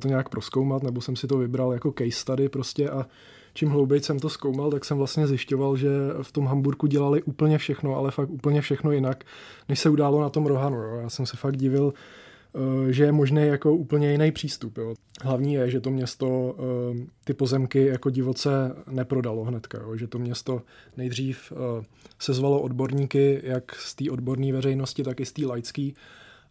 to 0.00 0.08
nějak 0.08 0.28
proskoumat, 0.28 0.82
nebo 0.82 1.00
jsem 1.00 1.16
si 1.16 1.26
to 1.26 1.38
vybral 1.38 1.72
jako 1.72 1.92
case 1.98 2.10
study 2.10 2.48
prostě 2.48 2.90
a 2.90 3.06
čím 3.56 3.68
hlouběji 3.68 4.02
jsem 4.02 4.18
to 4.18 4.28
zkoumal, 4.28 4.70
tak 4.70 4.84
jsem 4.84 4.98
vlastně 4.98 5.26
zjišťoval, 5.26 5.76
že 5.76 5.88
v 6.22 6.32
tom 6.32 6.46
Hamburku 6.46 6.86
dělali 6.86 7.22
úplně 7.22 7.58
všechno, 7.58 7.96
ale 7.96 8.10
fakt 8.10 8.30
úplně 8.30 8.60
všechno 8.60 8.92
jinak, 8.92 9.24
než 9.68 9.80
se 9.80 9.90
událo 9.90 10.20
na 10.20 10.28
tom 10.28 10.46
Rohanu. 10.46 10.76
Jo. 10.76 10.98
Já 11.02 11.10
jsem 11.10 11.26
se 11.26 11.36
fakt 11.36 11.56
divil, 11.56 11.92
Eh, 12.56 12.92
že 12.92 13.04
je 13.04 13.12
možný 13.12 13.46
jako 13.46 13.74
úplně 13.74 14.12
jiný 14.12 14.32
přístup. 14.32 14.78
Jo. 14.78 14.94
Hlavní 15.22 15.54
je, 15.54 15.70
že 15.70 15.80
to 15.80 15.90
město 15.90 16.56
eh, 16.58 17.06
ty 17.24 17.34
pozemky 17.34 17.86
jako 17.86 18.10
divoce 18.10 18.76
neprodalo 18.90 19.44
hnedka, 19.44 19.78
jo. 19.82 19.96
že 19.96 20.06
to 20.06 20.18
město 20.18 20.62
nejdřív 20.96 21.52
eh, 21.52 21.84
sezvalo 22.18 22.60
odborníky, 22.60 23.40
jak 23.44 23.74
z 23.74 23.94
té 23.94 24.10
odborné 24.10 24.52
veřejnosti, 24.52 25.02
tak 25.02 25.20
i 25.20 25.26
z 25.26 25.32
té 25.32 25.46
laické 25.46 25.90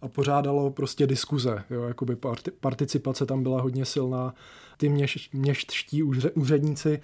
a 0.02 0.08
pořádalo 0.08 0.72
prostě 0.72 1.08
diskuze. 1.08 1.64
Jo. 1.70 1.84
Jakoby 1.84 2.18
participace 2.60 3.26
tam 3.26 3.44
byla 3.44 3.62
hodně 3.62 3.86
silná. 3.86 4.36
Ty 4.78 4.90
měš, 4.90 5.30
měštští 5.34 6.04
úředníci 6.36 7.00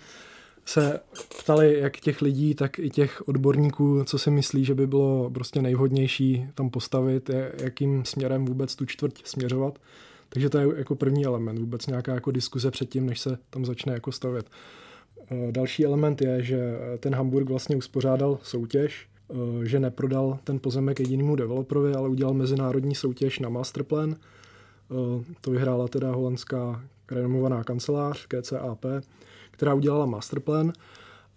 se 0.65 0.99
ptali 1.43 1.79
jak 1.79 1.97
těch 1.97 2.21
lidí, 2.21 2.55
tak 2.55 2.79
i 2.79 2.89
těch 2.89 3.27
odborníků, 3.27 4.03
co 4.03 4.19
si 4.19 4.31
myslí, 4.31 4.65
že 4.65 4.75
by 4.75 4.87
bylo 4.87 5.29
prostě 5.29 5.61
nejvhodnější 5.61 6.47
tam 6.55 6.69
postavit, 6.69 7.29
jakým 7.61 8.05
směrem 8.05 8.45
vůbec 8.45 8.75
tu 8.75 8.85
čtvrť 8.85 9.25
směřovat. 9.25 9.79
Takže 10.29 10.49
to 10.49 10.57
je 10.57 10.67
jako 10.77 10.95
první 10.95 11.25
element, 11.25 11.59
vůbec 11.59 11.87
nějaká 11.87 12.13
jako 12.13 12.31
diskuze 12.31 12.71
předtím, 12.71 13.05
než 13.05 13.19
se 13.19 13.37
tam 13.49 13.65
začne 13.65 13.93
jako 13.93 14.11
stavět. 14.11 14.49
E, 15.31 15.51
další 15.51 15.85
element 15.85 16.21
je, 16.21 16.43
že 16.43 16.79
ten 16.99 17.15
Hamburg 17.15 17.49
vlastně 17.49 17.75
uspořádal 17.75 18.39
soutěž, 18.43 19.07
že 19.63 19.79
neprodal 19.79 20.39
ten 20.43 20.59
pozemek 20.59 20.99
jedinému 20.99 21.35
developerovi, 21.35 21.93
ale 21.93 22.09
udělal 22.09 22.33
mezinárodní 22.33 22.95
soutěž 22.95 23.39
na 23.39 23.49
masterplan. 23.49 24.11
E, 24.11 24.15
to 25.41 25.51
vyhrála 25.51 25.87
teda 25.87 26.11
holandská 26.11 26.83
renomovaná 27.11 27.63
kancelář 27.63 28.25
KCAP 28.25 28.85
která 29.61 29.73
udělala 29.73 30.05
masterplan 30.05 30.73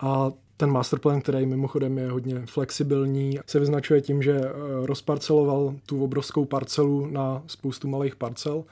a 0.01 0.33
ten 0.57 0.71
masterplan, 0.71 1.21
který 1.21 1.47
mimochodem 1.47 1.99
je 1.99 2.11
hodně 2.11 2.43
flexibilní, 2.47 3.39
se 3.47 3.61
vyznačuje 3.61 4.01
tím, 4.01 4.23
že 4.23 4.41
eh, 4.41 4.51
rozparceloval 4.87 5.75
tu 5.87 6.05
obrovskou 6.05 6.45
parcelu 6.45 7.07
na 7.07 7.43
spoustu 7.47 7.89
malých 7.89 8.17
parcel 8.17 8.65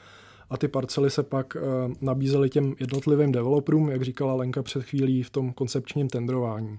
a 0.50 0.56
ty 0.56 0.68
parcely 0.68 1.10
se 1.10 1.22
pak 1.22 1.56
eh, 1.56 1.60
nabízely 2.00 2.50
těm 2.50 2.74
jednotlivým 2.80 3.32
developerům, 3.32 3.90
jak 3.90 4.02
říkala 4.02 4.34
Lenka 4.34 4.62
před 4.62 4.82
chvílí 4.84 5.22
v 5.22 5.30
tom 5.30 5.52
koncepčním 5.52 6.08
tendrování. 6.08 6.78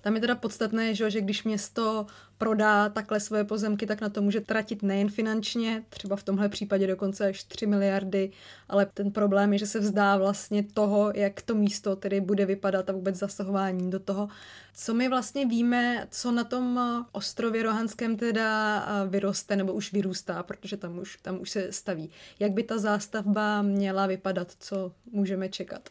Tam 0.00 0.14
je 0.14 0.20
teda 0.20 0.34
podstatné, 0.34 0.94
že, 0.94 1.10
že 1.10 1.20
když 1.20 1.44
město 1.44 2.06
prodá 2.38 2.88
takhle 2.88 3.20
svoje 3.20 3.44
pozemky, 3.44 3.86
tak 3.86 4.00
na 4.00 4.08
to 4.08 4.22
může 4.22 4.40
tratit 4.40 4.82
nejen 4.82 5.08
finančně, 5.08 5.84
třeba 5.88 6.16
v 6.16 6.22
tomhle 6.22 6.48
případě 6.48 6.86
dokonce 6.86 7.28
až 7.28 7.44
3 7.44 7.66
miliardy, 7.66 8.30
ale 8.68 8.86
ten 8.86 9.10
problém 9.10 9.52
je, 9.52 9.58
že 9.58 9.66
se 9.66 9.80
vzdá 9.80 10.16
vlastně 10.16 10.62
toho, 10.62 11.12
jak 11.14 11.42
to 11.42 11.54
místo 11.54 11.96
tedy 11.96 12.20
bude 12.20 12.46
vypadat 12.46 12.90
a 12.90 12.92
vůbec 12.92 13.16
zasahování 13.16 13.90
do 13.90 13.98
toho. 14.00 14.28
Co 14.74 14.94
my 14.94 15.08
vlastně 15.08 15.46
víme, 15.46 16.06
co 16.10 16.32
na 16.32 16.44
tom 16.44 16.80
ostrově 17.12 17.62
Rohanském 17.62 18.16
teda 18.16 18.86
vyroste 19.08 19.56
nebo 19.56 19.72
už 19.72 19.92
vyrůstá, 19.92 20.42
protože 20.42 20.76
tam 20.76 20.98
už, 20.98 21.18
tam 21.22 21.40
už 21.40 21.50
se 21.50 21.72
staví. 21.72 22.10
Jak 22.38 22.52
by 22.52 22.62
ta 22.62 22.78
zástavba 22.78 23.62
měla 23.62 24.06
vypadat, 24.06 24.52
co 24.58 24.92
můžeme 25.12 25.48
čekat? 25.48 25.88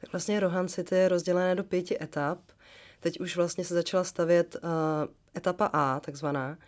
Tak 0.00 0.12
vlastně 0.12 0.40
Rohan 0.40 0.68
City 0.68 0.94
je 0.94 1.08
rozdělené 1.08 1.54
do 1.54 1.64
pěti 1.64 2.02
etap. 2.02 2.38
Teď 3.06 3.20
už 3.20 3.36
vlastně 3.36 3.64
se 3.64 3.74
začala 3.74 4.04
stavět 4.04 4.56
uh, 4.62 4.70
etapa 5.36 5.70
A, 5.72 6.00
takzvaná, 6.00 6.58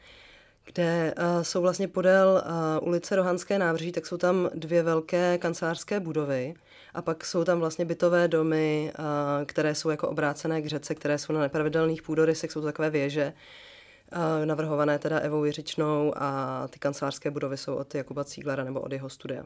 kde 0.64 1.14
uh, 1.18 1.42
jsou 1.42 1.62
vlastně 1.62 1.88
podél 1.88 2.42
uh, 2.80 2.88
ulice 2.88 3.16
Rohanské 3.16 3.58
návrží, 3.58 3.92
tak 3.92 4.06
jsou 4.06 4.16
tam 4.16 4.50
dvě 4.54 4.82
velké 4.82 5.38
kancelářské 5.38 6.00
budovy 6.00 6.54
a 6.94 7.02
pak 7.02 7.24
jsou 7.24 7.44
tam 7.44 7.58
vlastně 7.58 7.84
bytové 7.84 8.28
domy, 8.28 8.92
uh, 8.98 9.04
které 9.46 9.74
jsou 9.74 9.90
jako 9.90 10.08
obrácené 10.08 10.62
k 10.62 10.66
řece, 10.66 10.94
které 10.94 11.18
jsou 11.18 11.32
na 11.32 11.40
nepravidelných 11.40 12.02
půdorysech, 12.02 12.52
jsou 12.52 12.60
to 12.60 12.66
takové 12.66 12.90
věže, 12.90 13.32
uh, 14.12 14.46
navrhované 14.46 14.98
teda 14.98 15.18
Evou 15.18 15.44
Jiřičnou 15.44 16.12
a 16.16 16.68
ty 16.70 16.78
kancelářské 16.78 17.30
budovy 17.30 17.56
jsou 17.56 17.74
od 17.74 17.94
Jakuba 17.94 18.24
Cíglera 18.24 18.64
nebo 18.64 18.80
od 18.80 18.92
jeho 18.92 19.08
studia. 19.08 19.44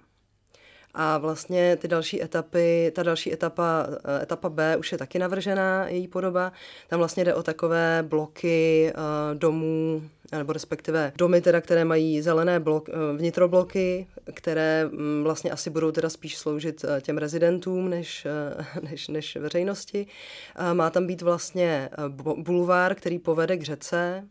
A 0.94 1.18
vlastně 1.18 1.76
ty 1.76 1.88
další 1.88 2.22
etapy, 2.22 2.92
ta 2.94 3.02
další 3.02 3.32
etapa, 3.32 3.86
eh, 4.04 4.22
etapa 4.22 4.48
B 4.48 4.76
už 4.76 4.92
je 4.92 4.98
taky 4.98 5.18
navržená, 5.18 5.88
její 5.88 6.08
podoba. 6.08 6.52
Tam 6.88 6.98
vlastně 6.98 7.24
jde 7.24 7.34
o 7.34 7.42
takové 7.42 8.04
bloky 8.08 8.92
uh, 8.94 9.38
domů, 9.38 10.02
nebo 10.32 10.52
respektive 10.52 11.12
domy, 11.16 11.40
teda, 11.40 11.60
které 11.60 11.84
mají 11.84 12.22
zelené 12.22 12.60
blok, 12.60 12.88
uh, 12.88 13.18
vnitrobloky, 13.18 14.06
které 14.34 14.90
um, 14.92 15.22
vlastně 15.22 15.50
asi 15.50 15.70
budou 15.70 15.90
teda 15.90 16.10
spíš 16.10 16.38
sloužit 16.38 16.84
těm 17.00 17.18
rezidentům 17.18 17.90
než, 17.90 18.26
než, 18.90 19.08
než 19.08 19.36
veřejnosti. 19.36 20.06
Má 20.72 20.90
tam 20.90 21.06
být 21.06 21.22
vlastně 21.22 21.90
bulvár, 22.36 22.94
který 22.94 23.18
povede 23.18 23.56
k 23.56 23.62
řece, 23.62 24.24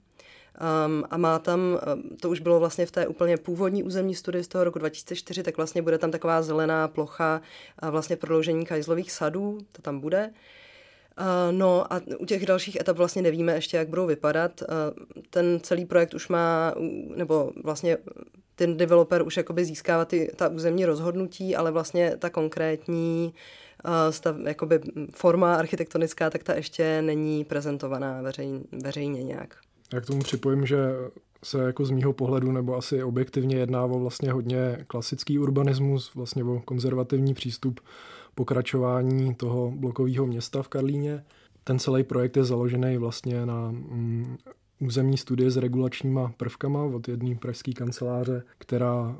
Um, 0.59 1.03
a 1.09 1.17
má 1.17 1.39
tam, 1.39 1.59
um, 1.59 2.17
to 2.17 2.29
už 2.29 2.39
bylo 2.39 2.59
vlastně 2.59 2.85
v 2.85 2.91
té 2.91 3.07
úplně 3.07 3.37
původní 3.37 3.83
územní 3.83 4.15
studii 4.15 4.43
z 4.43 4.47
toho 4.47 4.63
roku 4.63 4.79
2004, 4.79 5.43
tak 5.43 5.57
vlastně 5.57 5.81
bude 5.81 5.97
tam 5.97 6.11
taková 6.11 6.41
zelená 6.41 6.87
plocha 6.87 7.41
uh, 7.83 7.89
vlastně 7.89 8.15
prodloužení 8.15 8.65
kajzlových 8.65 9.11
sadů, 9.11 9.57
to 9.71 9.81
tam 9.81 9.99
bude. 9.99 10.31
Uh, 11.19 11.57
no 11.57 11.93
a 11.93 12.01
u 12.19 12.25
těch 12.25 12.45
dalších 12.45 12.75
etap 12.75 12.97
vlastně 12.97 13.21
nevíme 13.21 13.53
ještě, 13.53 13.77
jak 13.77 13.89
budou 13.89 14.05
vypadat. 14.05 14.61
Uh, 14.61 14.67
ten 15.29 15.59
celý 15.63 15.85
projekt 15.85 16.13
už 16.13 16.27
má, 16.27 16.73
nebo 17.15 17.51
vlastně 17.63 17.97
ten 18.55 18.77
developer 18.77 19.21
už 19.21 19.37
jakoby 19.37 19.65
získává 19.65 20.05
ty, 20.05 20.31
ta 20.35 20.47
územní 20.47 20.85
rozhodnutí, 20.85 21.55
ale 21.55 21.71
vlastně 21.71 22.17
ta 22.17 22.29
konkrétní 22.29 23.33
uh, 23.85 23.91
stav, 24.09 24.35
jakoby 24.45 24.79
forma 25.15 25.55
architektonická, 25.55 26.29
tak 26.29 26.43
ta 26.43 26.55
ještě 26.55 27.01
není 27.01 27.45
prezentovaná 27.45 28.21
veřejně, 28.21 28.59
veřejně 28.71 29.23
nějak. 29.23 29.57
Já 29.93 30.01
k 30.01 30.05
tomu 30.05 30.19
připojím, 30.19 30.65
že 30.65 30.77
se 31.43 31.63
jako 31.63 31.85
z 31.85 31.91
mýho 31.91 32.13
pohledu, 32.13 32.51
nebo 32.51 32.75
asi 32.75 33.03
objektivně 33.03 33.55
jedná 33.55 33.85
o 33.85 33.99
vlastně 33.99 34.31
hodně 34.31 34.85
klasický 34.87 35.39
urbanismus, 35.39 36.15
vlastně 36.15 36.43
o 36.43 36.59
konzervativní 36.59 37.33
přístup 37.33 37.79
pokračování 38.35 39.35
toho 39.35 39.71
blokového 39.71 40.25
města 40.25 40.63
v 40.63 40.67
Karlíně. 40.67 41.23
Ten 41.63 41.79
celý 41.79 42.03
projekt 42.03 42.37
je 42.37 42.43
založený 42.43 42.97
vlastně 42.97 43.45
na 43.45 43.71
mm, 43.71 44.37
územní 44.79 45.17
studie 45.17 45.51
s 45.51 45.57
regulačníma 45.57 46.33
prvkama 46.37 46.83
od 46.83 47.07
jedné 47.07 47.35
pražské 47.35 47.73
kanceláře, 47.73 48.43
která 48.57 49.15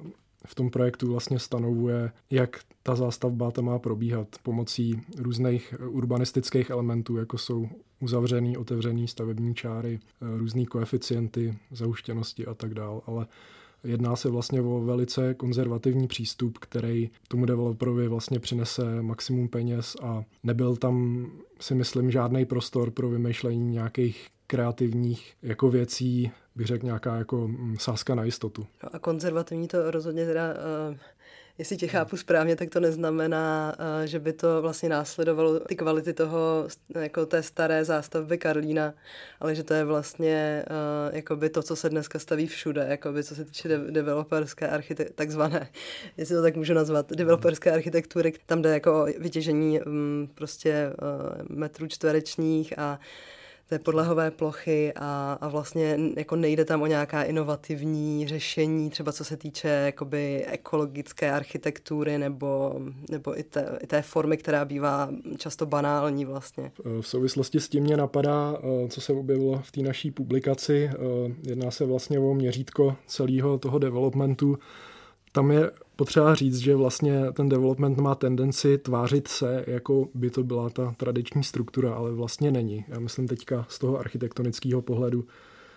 v 0.46 0.56
tom 0.56 0.70
projektu 0.70 1.12
vlastně 1.12 1.40
stanovuje, 1.40 2.12
jak 2.30 2.60
ta 2.84 2.96
zástavba 2.96 3.52
tam 3.52 3.66
má 3.66 3.80
probíhat 3.80 4.28
pomocí 4.44 5.02
různých 5.18 5.74
urbanistických 5.88 6.70
elementů, 6.70 7.18
jako 7.18 7.38
jsou 7.38 7.70
uzavřený, 8.02 8.58
otevřený 8.58 9.08
stavební 9.08 9.56
čáry, 9.56 10.00
různý 10.38 10.66
koeficienty 10.66 11.58
zahuštěnosti 11.72 12.46
a 12.46 12.54
tak 12.54 12.74
dál, 12.74 13.02
ale 13.06 13.28
Jedná 13.84 14.16
se 14.16 14.30
vlastně 14.30 14.62
o 14.62 14.80
velice 14.80 15.34
konzervativní 15.34 16.08
přístup, 16.08 16.58
který 16.58 17.10
tomu 17.28 17.46
developerovi 17.46 18.08
vlastně 18.08 18.40
přinese 18.40 19.02
maximum 19.02 19.48
peněz 19.48 19.96
a 20.02 20.24
nebyl 20.44 20.76
tam, 20.76 21.26
si 21.60 21.76
myslím, 21.76 22.12
žádný 22.12 22.46
prostor 22.46 22.92
pro 22.92 23.10
vymýšlení 23.10 23.72
nějakých 23.72 24.28
kreativních 24.48 25.34
jako 25.42 25.70
věcí, 25.70 26.32
bych 26.56 26.68
řekl 26.68 26.86
nějaká 26.86 27.16
jako 27.16 27.48
mm, 27.48 27.76
sázka 27.80 28.16
na 28.16 28.24
jistotu. 28.24 28.68
No 28.84 28.90
a 28.94 29.00
konzervativní 29.00 29.68
to 29.68 29.92
rozhodně 29.92 30.26
teda, 30.26 30.54
uh, 30.90 30.98
jestli 31.58 31.78
tě 31.78 31.88
chápu 31.88 32.18
správně, 32.18 32.56
tak 32.56 32.70
to 32.70 32.80
neznamená, 32.80 33.76
uh, 33.80 34.06
že 34.06 34.20
by 34.20 34.34
to 34.34 34.62
vlastně 34.62 34.90
následovalo 34.90 35.60
ty 35.60 35.76
kvality 35.76 36.14
toho, 36.14 36.68
jako 37.00 37.26
té 37.26 37.44
staré 37.44 37.86
zástavby 37.86 38.38
Karlína, 38.38 38.94
ale 39.40 39.56
že 39.56 39.64
to 39.64 39.74
je 39.74 39.84
vlastně 39.84 40.66
uh, 40.70 41.16
jakoby 41.16 41.50
to, 41.50 41.64
co 41.64 41.76
se 41.76 41.90
dneska 41.90 42.20
staví 42.20 42.48
všude, 42.48 42.86
jakoby 42.90 43.24
co 43.24 43.36
se 43.36 43.46
týče 43.46 43.68
de- 43.68 43.92
developerské 43.92 44.68
architektury, 44.68 45.16
takzvané, 45.16 45.70
jestli 46.18 46.36
to 46.36 46.42
tak 46.42 46.56
můžu 46.56 46.74
nazvat, 46.74 47.10
developerské 47.12 47.72
architektury, 47.72 48.34
tam 48.46 48.62
jde 48.62 48.70
jako 48.70 49.04
o 49.04 49.06
vytěžení 49.06 49.82
um, 49.82 50.30
prostě 50.36 50.94
uh, 51.02 51.58
metrů 51.58 51.88
čtverečních 51.88 52.80
a 52.80 53.00
té 53.72 53.80
podlahové 53.80 54.32
plochy 54.32 54.94
a, 54.96 55.38
a 55.42 55.48
vlastně 55.48 56.00
jako 56.18 56.36
nejde 56.36 56.66
tam 56.66 56.82
o 56.82 56.86
nějaká 56.86 57.24
inovativní 57.24 58.28
řešení, 58.28 58.90
třeba 58.90 59.12
co 59.12 59.24
se 59.24 59.38
týče 59.38 59.68
jakoby 59.68 60.46
ekologické 60.46 61.32
architektury 61.32 62.18
nebo, 62.18 62.80
nebo 63.12 63.40
i, 63.40 63.44
té, 63.44 63.80
i 63.82 63.88
té 63.88 64.02
formy, 64.02 64.38
která 64.38 64.66
bývá 64.66 65.10
často 65.38 65.66
banální 65.66 66.26
vlastně. 66.26 66.72
V 67.02 67.08
souvislosti 67.08 67.60
s 67.60 67.70
tím 67.70 67.84
mě 67.84 67.98
napadá, 67.98 68.58
co 68.90 69.02
se 69.02 69.14
objevilo 69.14 69.62
v 69.64 69.72
té 69.72 69.82
naší 69.82 70.12
publikaci. 70.12 70.90
Jedná 71.44 71.72
se 71.72 71.86
vlastně 71.86 72.20
o 72.20 72.34
měřítko 72.34 72.96
celého 73.08 73.58
toho 73.58 73.80
developmentu. 73.80 74.58
Tam 75.32 75.52
je 75.52 75.72
potřeba 76.02 76.36
říct, 76.36 76.58
že 76.58 76.76
vlastně 76.76 77.32
ten 77.34 77.50
development 77.50 77.98
má 77.98 78.16
tendenci 78.16 78.78
tvářit 78.78 79.28
se, 79.28 79.64
jako 79.68 80.08
by 80.14 80.30
to 80.30 80.44
byla 80.44 80.70
ta 80.70 80.94
tradiční 80.98 81.44
struktura, 81.44 81.94
ale 81.94 82.12
vlastně 82.12 82.52
není. 82.52 82.86
Já 82.88 83.00
myslím 83.00 83.28
teďka 83.28 83.66
z 83.70 83.80
toho 83.80 84.00
architektonického 84.00 84.82
pohledu, 84.82 85.26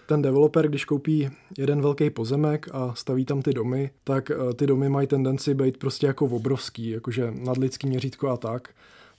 ten 0.07 0.23
developer, 0.23 0.69
když 0.69 0.85
koupí 0.85 1.31
jeden 1.59 1.83
velký 1.83 2.11
pozemek 2.11 2.69
a 2.73 2.95
staví 2.95 3.25
tam 3.25 3.43
ty 3.43 3.53
domy, 3.53 3.91
tak 4.05 4.31
eh, 4.31 4.55
ty 4.55 4.67
domy 4.67 4.89
mají 4.89 5.07
tendenci 5.07 5.55
být 5.55 5.77
prostě 5.77 6.07
jako 6.07 6.27
obrovský, 6.27 6.91
jakože 6.91 7.33
nadlidský 7.45 7.87
měřítko 7.87 8.29
a 8.29 8.37
tak. 8.37 8.69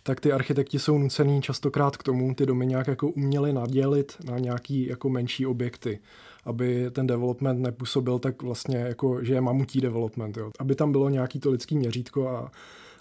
Tak 0.03 0.19
ty 0.19 0.31
architekti 0.31 0.79
jsou 0.79 0.97
nucený 0.97 1.41
častokrát 1.41 1.97
k 1.97 2.03
tomu 2.03 2.35
ty 2.35 2.45
domy 2.45 2.65
nějak 2.65 2.87
jako 2.87 3.07
uměli 3.09 3.53
nadělit 3.53 4.13
na 4.23 4.39
nějaký 4.39 4.87
jako 4.87 5.09
menší 5.09 5.45
objekty, 5.45 5.99
aby 6.45 6.91
ten 6.91 7.07
development 7.07 7.59
nepůsobil 7.59 8.19
tak 8.19 8.41
vlastně 8.41 8.77
jako, 8.77 9.23
že 9.23 9.33
je 9.33 9.41
mamutí 9.41 9.81
development, 9.81 10.37
jo. 10.37 10.51
aby 10.59 10.75
tam 10.75 10.91
bylo 10.91 11.09
nějaký 11.09 11.39
to 11.39 11.51
lidský 11.51 11.77
měřítko 11.77 12.29
a 12.29 12.51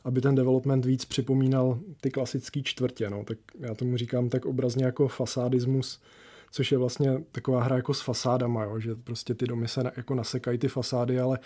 aby 0.05 0.21
ten 0.21 0.35
development 0.35 0.85
víc 0.85 1.05
připomínal 1.05 1.79
ty 2.01 2.11
klasické 2.11 2.63
čtvrtě. 2.63 3.11
No. 3.11 3.25
Tak 3.25 3.39
já 3.61 3.75
tomu 3.75 3.97
říkám 3.97 4.29
tak 4.29 4.47
obrazně 4.47 4.85
jako 4.85 5.09
fasádismus, 5.09 6.01
což 6.55 6.73
je 6.73 6.79
vlastně 6.79 7.25
taková 7.33 7.63
hra 7.63 7.77
jako 7.77 7.95
s 7.95 8.01
fasádama, 8.01 8.65
jo, 8.65 8.81
že 8.81 8.95
prostě 8.95 9.35
ty 9.35 9.47
domy 9.47 9.69
se 9.69 9.93
jako 9.97 10.15
nasekají 10.15 10.59
ty 10.59 10.69
fasády, 10.69 11.21
ale 11.21 11.39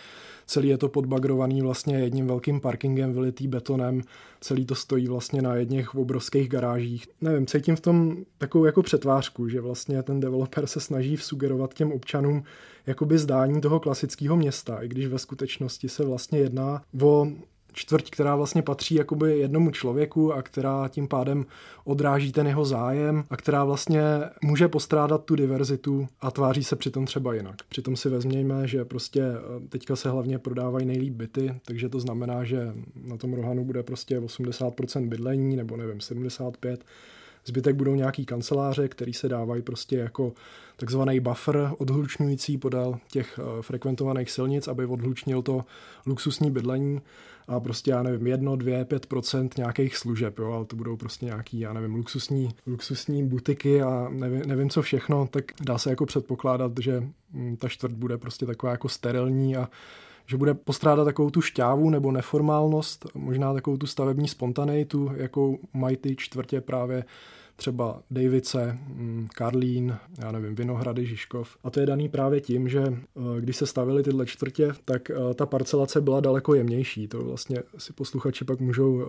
celý 0.46 0.68
je 0.68 0.78
to 0.78 0.88
podbagrovaný 0.88 1.62
vlastně 1.62 1.98
jedním 1.98 2.26
velkým 2.26 2.60
parkingem 2.60 3.12
vylitý 3.12 3.48
betonem, 3.48 4.02
celý 4.40 4.66
to 4.66 4.74
stojí 4.74 5.08
vlastně 5.08 5.42
na 5.42 5.54
jedných 5.54 5.94
obrovských 5.94 6.48
garážích. 6.48 7.06
Nevím, 7.20 7.46
cítím 7.46 7.76
v 7.76 7.80
tom 7.80 8.16
takovou 8.38 8.64
jako 8.64 8.82
přetvářku, 8.82 9.48
že 9.48 9.60
vlastně 9.60 10.02
ten 10.02 10.20
developer 10.20 10.66
se 10.66 10.80
snaží 10.80 11.16
vsugerovat 11.16 11.74
těm 11.74 11.92
občanům 11.92 12.42
jakoby 12.86 13.18
zdání 13.18 13.60
toho 13.60 13.80
klasického 13.80 14.36
města, 14.36 14.82
i 14.82 14.88
když 14.88 15.06
ve 15.06 15.18
skutečnosti 15.18 15.88
se 15.88 16.04
vlastně 16.04 16.38
jedná 16.38 16.82
o 17.02 17.26
čtvrť, 17.72 18.10
která 18.10 18.36
vlastně 18.36 18.62
patří 18.62 18.94
jakoby 18.94 19.38
jednomu 19.38 19.70
člověku 19.70 20.32
a 20.32 20.42
která 20.42 20.88
tím 20.88 21.08
pádem 21.08 21.46
odráží 21.84 22.32
ten 22.32 22.46
jeho 22.46 22.64
zájem 22.64 23.24
a 23.30 23.36
která 23.36 23.64
vlastně 23.64 24.02
může 24.42 24.68
postrádat 24.68 25.24
tu 25.24 25.34
diverzitu 25.34 26.08
a 26.20 26.30
tváří 26.30 26.64
se 26.64 26.76
přitom 26.76 27.06
třeba 27.06 27.34
jinak. 27.34 27.56
Přitom 27.68 27.96
si 27.96 28.08
vezměme, 28.08 28.68
že 28.68 28.84
prostě 28.84 29.22
eh, 29.22 29.68
teďka 29.68 29.96
se 29.96 30.10
hlavně 30.10 30.38
prodávají 30.38 30.86
nejlíp 30.86 31.14
byty, 31.14 31.54
takže 31.64 31.88
to 31.88 32.00
znamená, 32.00 32.44
že 32.44 32.72
na 33.04 33.16
tom 33.16 33.34
Rohanu 33.34 33.64
bude 33.64 33.82
prostě 33.82 34.20
80% 34.20 35.08
bydlení 35.08 35.56
nebo 35.56 35.76
nevím, 35.76 36.00
75 36.00 36.84
Zbytek 37.48 37.76
budou 37.76 37.94
nějaký 37.94 38.24
kanceláře, 38.24 38.88
který 38.88 39.14
se 39.14 39.28
dávají 39.28 39.62
prostě 39.62 39.96
jako 39.96 40.32
takzvaný 40.76 41.20
buffer 41.20 41.70
odhlučňující 41.78 42.58
podél 42.58 42.98
těch 43.10 43.38
eh, 43.38 43.62
frekventovaných 43.62 44.30
silnic, 44.30 44.68
aby 44.68 44.86
odhlučnil 44.86 45.42
to 45.42 45.64
luxusní 46.06 46.50
bydlení 46.50 47.00
a 47.48 47.60
prostě, 47.60 47.90
já 47.90 48.02
nevím, 48.02 48.26
jedno, 48.26 48.56
dvě, 48.56 48.84
pět 48.84 49.06
procent 49.06 49.56
nějakých 49.56 49.96
služeb, 49.96 50.38
jo, 50.38 50.52
ale 50.52 50.64
to 50.64 50.76
budou 50.76 50.96
prostě 50.96 51.26
nějaký, 51.26 51.60
já 51.60 51.72
nevím, 51.72 51.94
luxusní, 51.94 52.48
luxusní 52.66 53.26
butiky 53.26 53.82
a 53.82 54.08
nevím, 54.10 54.42
nevím 54.46 54.70
co 54.70 54.82
všechno, 54.82 55.26
tak 55.30 55.44
dá 55.60 55.78
se 55.78 55.90
jako 55.90 56.06
předpokládat, 56.06 56.72
že 56.80 57.02
mm, 57.32 57.56
ta 57.56 57.68
čtvrt 57.68 57.92
bude 57.92 58.18
prostě 58.18 58.46
taková 58.46 58.72
jako 58.72 58.88
sterilní 58.88 59.56
a 59.56 59.68
že 60.26 60.36
bude 60.36 60.54
postrádat 60.54 61.04
takovou 61.04 61.30
tu 61.30 61.40
šťávu 61.40 61.90
nebo 61.90 62.12
neformálnost, 62.12 63.06
možná 63.14 63.54
takovou 63.54 63.76
tu 63.76 63.86
stavební 63.86 64.28
spontaneitu, 64.28 65.10
jakou 65.16 65.58
mají 65.72 65.96
ty 65.96 66.16
čtvrtě 66.16 66.60
právě 66.60 67.04
třeba 67.58 68.02
Davice, 68.10 68.78
mm, 68.88 69.28
Karlín, 69.34 69.96
já 70.18 70.32
nevím, 70.32 70.54
Vinohrady, 70.54 71.06
Žižkov. 71.06 71.56
A 71.64 71.70
to 71.70 71.80
je 71.80 71.86
daný 71.86 72.08
právě 72.08 72.40
tím, 72.40 72.68
že 72.68 72.80
eh, 72.80 73.40
když 73.40 73.56
se 73.56 73.66
stavily 73.66 74.02
tyhle 74.02 74.26
čtvrtě, 74.26 74.72
tak 74.84 75.10
eh, 75.10 75.34
ta 75.34 75.46
parcelace 75.46 76.00
byla 76.00 76.20
daleko 76.20 76.54
jemnější. 76.54 77.08
To 77.08 77.24
vlastně 77.24 77.62
si 77.78 77.92
posluchači 77.92 78.44
pak 78.44 78.60
můžou 78.60 79.02
eh, 79.02 79.06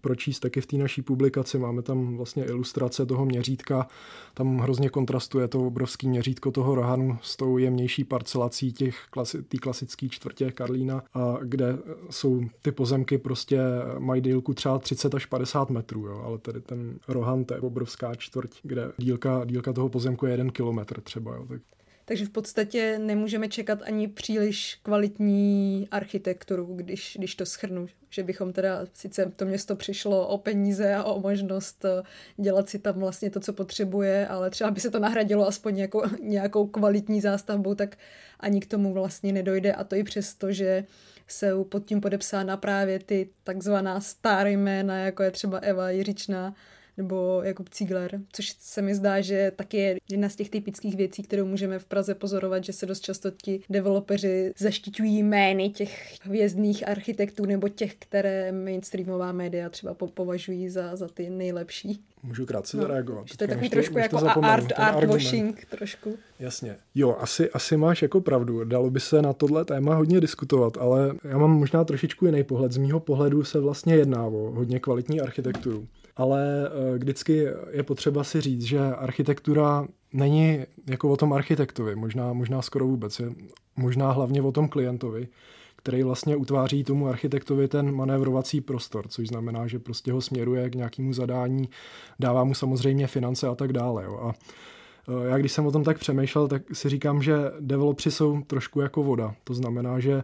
pročíst 0.00 0.42
taky 0.42 0.60
v 0.60 0.66
té 0.66 0.76
naší 0.76 1.02
publikaci. 1.02 1.58
Máme 1.58 1.82
tam 1.82 2.16
vlastně 2.16 2.44
ilustrace 2.44 3.06
toho 3.06 3.24
měřítka. 3.24 3.88
Tam 4.34 4.58
hrozně 4.58 4.88
kontrastuje 4.88 5.48
to 5.48 5.66
obrovský 5.66 6.08
měřítko 6.08 6.50
toho 6.50 6.74
rohanu 6.74 7.18
s 7.22 7.36
tou 7.36 7.58
jemnější 7.58 8.04
parcelací 8.04 8.72
těch 8.72 8.96
klasi- 9.12 9.42
té 9.42 9.58
klasické 9.58 10.08
čtvrtě 10.08 10.52
Karlína, 10.52 11.02
a 11.14 11.38
kde 11.42 11.78
jsou 12.10 12.40
ty 12.62 12.72
pozemky 12.72 13.18
prostě 13.18 13.60
mají 13.98 14.22
dílku 14.22 14.54
třeba 14.54 14.78
30 14.78 15.14
až 15.14 15.26
50 15.26 15.70
metrů, 15.70 16.06
jo, 16.06 16.22
ale 16.24 16.38
tady 16.38 16.60
ten 16.60 16.98
rohan, 17.08 17.44
to 17.44 17.54
je 17.54 17.60
obrovský 17.60 17.85
obrovská 17.86 18.14
čtvrť, 18.14 18.50
kde 18.62 18.92
dílka, 18.98 19.44
dílka 19.44 19.72
toho 19.72 19.88
pozemku 19.88 20.26
je 20.26 20.32
jeden 20.32 20.50
kilometr 20.50 21.00
třeba. 21.00 21.34
Jo, 21.34 21.46
tak. 21.48 21.60
Takže 22.04 22.26
v 22.26 22.30
podstatě 22.30 22.98
nemůžeme 22.98 23.48
čekat 23.48 23.82
ani 23.82 24.08
příliš 24.08 24.78
kvalitní 24.82 25.88
architekturu, 25.90 26.74
když, 26.74 27.16
když 27.18 27.34
to 27.34 27.46
schrnu. 27.46 27.86
Že 28.10 28.22
bychom 28.22 28.52
teda, 28.52 28.86
sice 28.92 29.32
to 29.36 29.44
město 29.44 29.76
přišlo 29.76 30.28
o 30.28 30.38
peníze 30.38 30.94
a 30.94 31.04
o 31.04 31.20
možnost 31.20 31.84
eh, 31.84 32.02
dělat 32.42 32.68
si 32.68 32.78
tam 32.78 32.94
vlastně 32.94 33.30
to, 33.30 33.40
co 33.40 33.52
potřebuje, 33.52 34.26
ale 34.26 34.50
třeba 34.50 34.70
by 34.70 34.80
se 34.80 34.90
to 34.90 34.98
nahradilo 34.98 35.46
aspoň 35.46 35.78
jako, 35.78 36.02
nějakou 36.22 36.66
kvalitní 36.66 37.20
zástavbou, 37.20 37.74
tak 37.74 37.96
ani 38.40 38.60
k 38.60 38.66
tomu 38.66 38.92
vlastně 38.92 39.32
nedojde. 39.32 39.72
A 39.72 39.84
to 39.84 39.96
i 39.96 40.04
přesto, 40.04 40.52
že 40.52 40.84
jsou 41.28 41.64
pod 41.64 41.84
tím 41.84 42.00
podepsána 42.00 42.56
právě 42.56 42.98
ty 42.98 43.28
takzvaná 43.44 44.00
staré 44.00 44.52
jména, 44.52 44.98
jako 44.98 45.22
je 45.22 45.30
třeba 45.30 45.58
Eva 45.58 45.90
Jiřičná, 45.90 46.54
nebo 46.96 47.40
Jakub 47.44 47.68
Ziegler, 47.74 48.20
což 48.32 48.56
se 48.58 48.82
mi 48.82 48.94
zdá, 48.94 49.20
že 49.20 49.52
taky 49.56 49.76
je 49.76 49.96
jedna 50.10 50.28
z 50.28 50.36
těch 50.36 50.50
typických 50.50 50.96
věcí, 50.96 51.22
kterou 51.22 51.44
můžeme 51.44 51.78
v 51.78 51.84
Praze 51.84 52.14
pozorovat, 52.14 52.64
že 52.64 52.72
se 52.72 52.86
dost 52.86 53.00
často 53.00 53.30
ti 53.30 53.60
developeři 53.70 54.52
zaštiťují 54.58 55.18
jmény 55.18 55.68
těch 55.68 56.14
hvězdných 56.22 56.88
architektů 56.88 57.44
nebo 57.44 57.68
těch, 57.68 57.94
které 57.94 58.52
mainstreamová 58.52 59.32
média 59.32 59.68
třeba 59.68 59.94
považují 59.94 60.68
za, 60.68 60.96
za 60.96 61.08
ty 61.08 61.30
nejlepší. 61.30 62.00
Můžu 62.22 62.46
krátce 62.46 62.76
no, 62.76 62.82
zareagovat. 62.82 63.26
To 63.36 63.44
je 63.44 63.48
takový 63.48 63.70
trošku 63.70 63.98
jako 63.98 64.18
zapomenu, 64.18 64.52
art, 64.52 64.72
art 64.76 65.08
washing 65.08 65.64
trošku. 65.64 66.18
Jasně. 66.38 66.76
Jo, 66.94 67.16
asi, 67.20 67.50
asi 67.50 67.76
máš 67.76 68.02
jako 68.02 68.20
pravdu. 68.20 68.64
Dalo 68.64 68.90
by 68.90 69.00
se 69.00 69.22
na 69.22 69.32
tohle 69.32 69.64
téma 69.64 69.94
hodně 69.94 70.20
diskutovat, 70.20 70.76
ale 70.76 71.14
já 71.24 71.38
mám 71.38 71.50
možná 71.50 71.84
trošičku 71.84 72.26
jiný 72.26 72.44
pohled. 72.44 72.72
Z 72.72 72.76
mýho 72.76 73.00
pohledu 73.00 73.44
se 73.44 73.60
vlastně 73.60 73.94
jedná 73.94 74.24
o 74.24 74.50
hodně 74.50 74.80
kvalitní 74.80 75.20
architekturu 75.20 75.88
ale 76.16 76.70
eh, 76.70 76.98
vždycky 76.98 77.46
je 77.70 77.82
potřeba 77.82 78.24
si 78.24 78.40
říct, 78.40 78.62
že 78.62 78.80
architektura 78.80 79.86
není 80.12 80.64
jako 80.90 81.10
o 81.10 81.16
tom 81.16 81.32
architektovi, 81.32 81.96
možná, 81.96 82.32
možná 82.32 82.62
skoro 82.62 82.86
vůbec, 82.86 83.20
je 83.20 83.26
možná 83.76 84.12
hlavně 84.12 84.42
o 84.42 84.52
tom 84.52 84.68
klientovi, 84.68 85.28
který 85.76 86.02
vlastně 86.02 86.36
utváří 86.36 86.84
tomu 86.84 87.08
architektovi 87.08 87.68
ten 87.68 87.94
manévrovací 87.94 88.60
prostor, 88.60 89.08
což 89.08 89.28
znamená, 89.28 89.66
že 89.66 89.78
prostě 89.78 90.12
ho 90.12 90.20
směruje 90.20 90.70
k 90.70 90.74
nějakému 90.74 91.12
zadání, 91.12 91.68
dává 92.18 92.44
mu 92.44 92.54
samozřejmě 92.54 93.06
finance 93.06 93.48
a 93.48 93.54
tak 93.54 93.72
dále. 93.72 94.04
Jo. 94.04 94.18
A 94.22 94.34
eh, 95.08 95.28
já 95.28 95.38
když 95.38 95.52
jsem 95.52 95.66
o 95.66 95.72
tom 95.72 95.84
tak 95.84 95.98
přemýšlel, 95.98 96.48
tak 96.48 96.62
si 96.72 96.88
říkám, 96.88 97.22
že 97.22 97.36
developři 97.60 98.10
jsou 98.10 98.42
trošku 98.42 98.80
jako 98.80 99.02
voda. 99.02 99.34
To 99.44 99.54
znamená, 99.54 100.00
že 100.00 100.22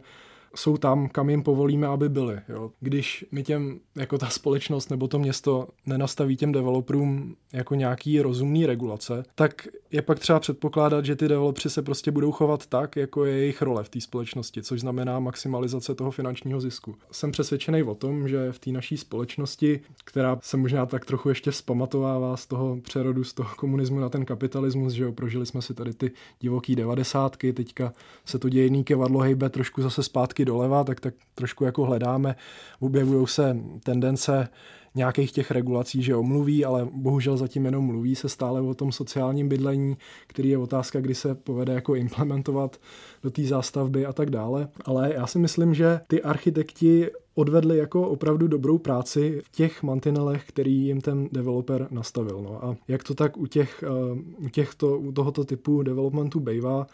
jsou 0.56 0.76
tam, 0.76 1.08
kam 1.08 1.30
jim 1.30 1.42
povolíme, 1.42 1.86
aby 1.86 2.08
byli. 2.08 2.38
Jo. 2.48 2.70
Když 2.80 3.24
my 3.32 3.42
těm, 3.42 3.80
jako 3.96 4.18
ta 4.18 4.28
společnost 4.28 4.90
nebo 4.90 5.08
to 5.08 5.18
město 5.18 5.68
nenastaví 5.86 6.36
těm 6.36 6.52
developerům 6.52 7.36
jako 7.52 7.74
nějaký 7.74 8.20
rozumný 8.20 8.66
regulace, 8.66 9.24
tak 9.34 9.68
je 9.90 10.02
pak 10.02 10.18
třeba 10.18 10.40
předpokládat, 10.40 11.04
že 11.04 11.16
ty 11.16 11.28
developři 11.28 11.70
se 11.70 11.82
prostě 11.82 12.10
budou 12.10 12.32
chovat 12.32 12.66
tak, 12.66 12.96
jako 12.96 13.24
je 13.24 13.36
jejich 13.38 13.62
role 13.62 13.84
v 13.84 13.88
té 13.88 14.00
společnosti, 14.00 14.62
což 14.62 14.80
znamená 14.80 15.20
maximalizace 15.20 15.94
toho 15.94 16.10
finančního 16.10 16.60
zisku. 16.60 16.94
Jsem 17.12 17.32
přesvědčený 17.32 17.82
o 17.82 17.94
tom, 17.94 18.28
že 18.28 18.52
v 18.52 18.58
té 18.58 18.70
naší 18.70 18.96
společnosti, 18.96 19.80
která 20.04 20.38
se 20.42 20.56
možná 20.56 20.86
tak 20.86 21.04
trochu 21.04 21.28
ještě 21.28 21.50
vzpamatovává 21.50 22.36
z 22.36 22.46
toho 22.46 22.76
přerodu, 22.82 23.24
z 23.24 23.34
toho 23.34 23.54
komunismu 23.56 24.00
na 24.00 24.08
ten 24.08 24.24
kapitalismus, 24.24 24.92
že 24.92 25.04
jo, 25.04 25.12
prožili 25.12 25.46
jsme 25.46 25.62
si 25.62 25.74
tady 25.74 25.94
ty 25.94 26.10
divoký 26.40 26.76
devadesátky, 26.76 27.52
teďka 27.52 27.92
se 28.24 28.38
to 28.38 28.48
dějný 28.48 28.84
kevadlo 28.84 29.20
hejbe 29.20 29.50
trošku 29.50 29.82
zase 29.82 30.02
zpátky 30.02 30.41
vždycky 30.42 30.44
doleva, 30.44 30.84
tak, 30.84 31.00
tak 31.00 31.14
trošku 31.34 31.64
jako 31.64 31.84
hledáme. 31.84 32.36
Objevují 32.80 33.26
se 33.26 33.56
tendence 33.84 34.48
nějakých 34.94 35.32
těch 35.32 35.50
regulací, 35.50 36.02
že 36.02 36.16
omluví, 36.16 36.64
ale 36.64 36.88
bohužel 36.92 37.36
zatím 37.36 37.64
jenom 37.64 37.84
mluví 37.84 38.14
se 38.14 38.28
stále 38.28 38.60
o 38.60 38.74
tom 38.74 38.92
sociálním 38.92 39.48
bydlení, 39.48 39.96
který 40.26 40.50
je 40.50 40.58
otázka, 40.58 41.00
kdy 41.00 41.14
se 41.14 41.34
povede 41.34 41.72
jako 41.72 41.94
implementovat 41.94 42.76
do 43.22 43.30
té 43.30 43.42
zástavby 43.42 44.06
a 44.06 44.12
tak 44.12 44.30
dále. 44.30 44.68
Ale 44.84 45.14
já 45.14 45.26
si 45.26 45.38
myslím, 45.38 45.74
že 45.74 46.00
ty 46.08 46.22
architekti 46.22 47.10
odvedli 47.34 47.78
jako 47.78 48.08
opravdu 48.08 48.48
dobrou 48.48 48.78
práci 48.78 49.40
v 49.44 49.50
těch 49.50 49.82
mantinelech, 49.82 50.44
který 50.46 50.86
jim 50.86 51.00
ten 51.00 51.28
developer 51.32 51.88
nastavil. 51.90 52.40
No 52.42 52.64
a 52.64 52.76
jak 52.88 53.04
to 53.04 53.14
tak 53.14 53.36
u, 53.36 53.46
těch, 53.46 53.84
uh, 53.88 54.44
u, 54.44 54.48
těchto, 54.48 54.98
u 54.98 55.12
tohoto 55.12 55.44
typu 55.44 55.82
developmentu 55.82 56.40
bývá, 56.40 56.86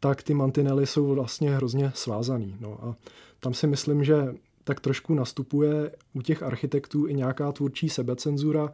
tak 0.00 0.22
ty 0.22 0.34
mantinely 0.34 0.86
jsou 0.86 1.06
vlastně 1.06 1.50
hrozně 1.50 1.92
svázaný. 1.94 2.56
No 2.60 2.78
a 2.82 2.96
tam 3.40 3.54
si 3.54 3.66
myslím, 3.66 4.04
že 4.04 4.34
tak 4.64 4.80
trošku 4.80 5.14
nastupuje 5.14 5.90
u 6.12 6.22
těch 6.22 6.42
architektů 6.42 7.06
i 7.06 7.14
nějaká 7.14 7.52
tvůrčí 7.52 7.88
sebecenzura, 7.88 8.72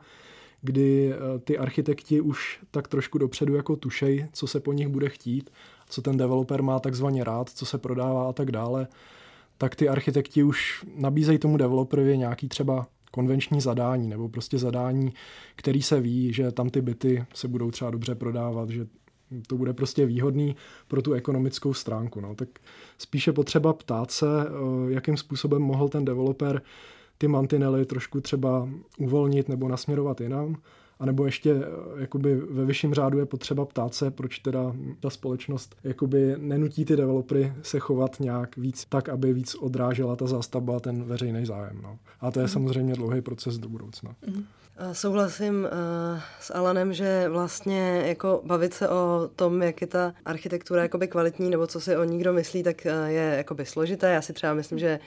kdy 0.63 1.13
eh, 1.13 1.39
ty 1.39 1.59
architekti 1.59 2.21
už 2.21 2.61
tak 2.71 2.89
trošku 2.89 3.19
dopředu 3.19 3.55
jako 3.55 3.77
tušej, 3.77 4.27
co 4.33 4.47
se 4.47 4.61
po 4.61 4.73
nich 4.73 4.89
bude 4.89 5.09
chtít, 5.09 5.51
co 5.89 6.03
ten 6.03 6.17
developer 6.17 6.63
má 6.63 6.81
takzvaně 6.81 7.25
rád, 7.25 7.51
co 7.51 7.67
se 7.67 7.79
prodává 7.79 8.29
a 8.29 8.33
tak 8.33 8.53
dále, 8.53 8.87
tak 9.59 9.77
ty 9.77 9.89
architekti 9.89 10.43
už 10.43 10.85
nabízejí 10.97 11.39
tomu 11.39 11.57
developerovi 11.57 12.19
nějaký 12.19 12.49
třeba 12.49 12.87
konvenční 13.11 13.61
zadání 13.61 14.09
nebo 14.09 14.29
prostě 14.29 14.59
zadání, 14.59 15.13
který 15.57 15.83
se 15.83 16.01
ví, 16.01 16.33
že 16.33 16.53
tam 16.53 16.71
ty 16.71 16.81
byty 16.81 17.25
se 17.35 17.49
budou 17.49 17.71
třeba 17.71 17.91
dobře 17.91 18.15
prodávat, 18.15 18.71
že 18.71 18.87
to 19.47 19.57
bude 19.57 19.73
prostě 19.73 20.07
výhodný 20.07 20.57
pro 20.89 21.03
tu 21.03 21.13
ekonomickou 21.13 21.75
stránku. 21.75 22.21
No. 22.21 22.35
Tak 22.35 22.49
spíše 22.99 23.33
potřeba 23.33 23.73
ptát 23.73 24.11
se, 24.11 24.27
jakým 24.89 25.17
způsobem 25.17 25.63
mohl 25.63 25.89
ten 25.89 26.05
developer 26.05 26.63
ty 27.19 27.29
mantinely 27.29 27.87
trošku 27.87 28.21
třeba 28.21 28.69
uvolnit 28.99 29.49
nebo 29.49 29.69
nasměrovat 29.69 30.21
jinam 30.21 30.57
anebo 30.99 31.27
ještě 31.27 31.53
eh, 31.53 32.01
jakoby 32.01 32.37
ve 32.37 32.65
vyšším 32.65 32.95
řádu 32.95 33.19
je 33.19 33.27
potřeba 33.27 33.65
ptát 33.65 33.95
se, 33.95 34.11
proč 34.11 34.39
teda 34.39 34.77
ta 35.01 35.11
společnost 35.11 35.77
jakoby 35.85 36.35
nenutí 36.39 36.85
ty 36.85 36.97
developery 36.97 37.53
se 37.63 37.79
chovat 37.79 38.21
nějak 38.21 38.57
víc 38.57 38.85
tak, 38.85 39.09
aby 39.09 39.33
víc 39.33 39.55
odrážela 39.55 40.17
ta 40.17 40.27
zástavba 40.27 40.81
ten 40.81 41.05
veřejný 41.05 41.47
zájem. 41.47 41.81
No. 41.83 41.99
A 42.21 42.31
to 42.31 42.41
je 42.41 42.45
mm. 42.45 42.49
samozřejmě 42.49 42.95
dlouhý 42.95 43.21
proces 43.21 43.59
do 43.59 43.69
budoucna. 43.69 44.15
Mm. 44.27 44.45
Souhlasím 44.93 45.65
uh, 45.65 46.21
s 46.41 46.55
Alanem, 46.55 46.93
že 46.93 47.29
vlastně 47.29 48.03
jako 48.07 48.43
bavit 48.45 48.75
se 48.75 48.89
o 48.89 49.31
tom, 49.37 49.63
jak 49.63 49.81
je 49.81 49.87
ta 49.87 50.15
architektura 50.25 50.83
jakoby 50.83 51.09
kvalitní, 51.09 51.51
nebo 51.51 51.67
co 51.67 51.81
si 51.81 51.97
o 51.97 52.05
ní 52.05 52.19
kdo 52.19 52.33
myslí, 52.33 52.63
tak 52.63 52.77
uh, 52.87 53.09
je 53.09 53.35
jakoby 53.37 53.67
složité. 53.67 54.11
Já 54.11 54.23
si 54.23 54.33
třeba 54.33 54.55
myslím, 54.55 54.79
že 54.79 55.01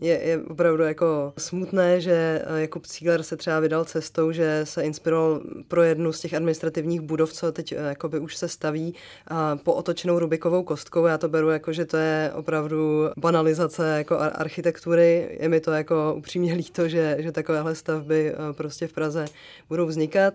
je, 0.00 0.22
je 0.22 0.40
opravdu 0.42 0.82
jako 0.82 1.32
smutné, 1.38 2.00
že 2.00 2.44
uh, 2.50 2.56
Jakub 2.56 2.86
Cíler 2.86 3.22
se 3.22 3.36
třeba 3.36 3.60
vydal 3.60 3.84
cestou, 3.84 4.32
že 4.32 4.60
se 4.64 4.82
inspiroval 4.82 5.40
pro 5.68 5.82
jednu 5.82 6.12
z 6.12 6.20
těch 6.20 6.34
administrativních 6.34 7.00
budov, 7.00 7.32
co 7.32 7.52
teď 7.52 7.72
uh, 7.72 7.78
jakoby 7.86 8.18
už 8.18 8.36
se 8.36 8.48
staví 8.48 8.94
po 9.62 9.72
otočenou 9.72 10.18
Rubikovou 10.18 10.62
kostkou. 10.62 11.06
Já 11.06 11.18
to 11.18 11.28
beru 11.28 11.50
jako, 11.50 11.72
že 11.72 11.84
to 11.84 11.96
je 11.96 12.32
opravdu 12.34 13.10
banalizace 13.16 13.94
jako 13.98 14.18
architektury. 14.18 15.38
Je 15.40 15.48
mi 15.48 15.60
to 15.60 15.70
jako 15.70 16.14
upřímně 16.18 16.54
líto, 16.62 16.88
že, 16.88 17.16
že 17.18 17.32
takovéhle 17.32 17.74
stavby 17.74 18.34
uh, 18.34 18.56
prostě 18.56 18.86
v 18.86 18.92
Praze 18.92 19.24
budou 19.68 19.86
vznikat. 19.86 20.34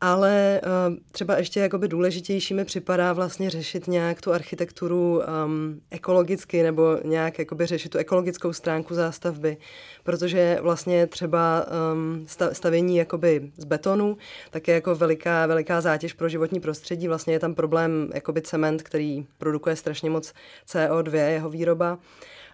Ale 0.00 0.60
uh, 0.64 0.96
třeba 1.12 1.38
ještě 1.38 1.60
jakoby 1.60 1.88
důležitější 1.88 2.54
mi 2.54 2.64
připadá 2.64 3.12
vlastně 3.12 3.50
řešit 3.50 3.88
nějak 3.88 4.20
tu 4.20 4.32
architekturu 4.32 5.22
um, 5.44 5.80
ekologicky 5.90 6.62
nebo 6.62 6.98
nějak 7.04 7.38
jakoby 7.38 7.66
řešit 7.66 7.88
tu 7.88 7.98
ekologickou 7.98 8.52
stránku 8.52 8.94
zástavby, 8.94 9.56
protože 10.02 10.58
vlastně 10.62 11.06
třeba 11.06 11.66
um, 11.92 12.26
stavění 12.52 12.96
jakoby 12.96 13.52
z 13.56 13.64
betonu 13.64 14.16
tak 14.50 14.68
je 14.68 14.74
jako 14.74 14.94
veliká, 14.94 15.46
veliká 15.46 15.80
zátěž 15.80 16.12
pro 16.12 16.28
životní 16.28 16.60
prostředí. 16.60 17.08
Vlastně 17.08 17.34
je 17.34 17.40
tam 17.40 17.54
problém 17.54 18.10
jakoby 18.14 18.42
cement, 18.42 18.82
který 18.82 19.26
produkuje 19.38 19.76
strašně 19.76 20.10
moc 20.10 20.32
CO2, 20.68 21.14
jeho 21.14 21.50
výroba. 21.50 21.98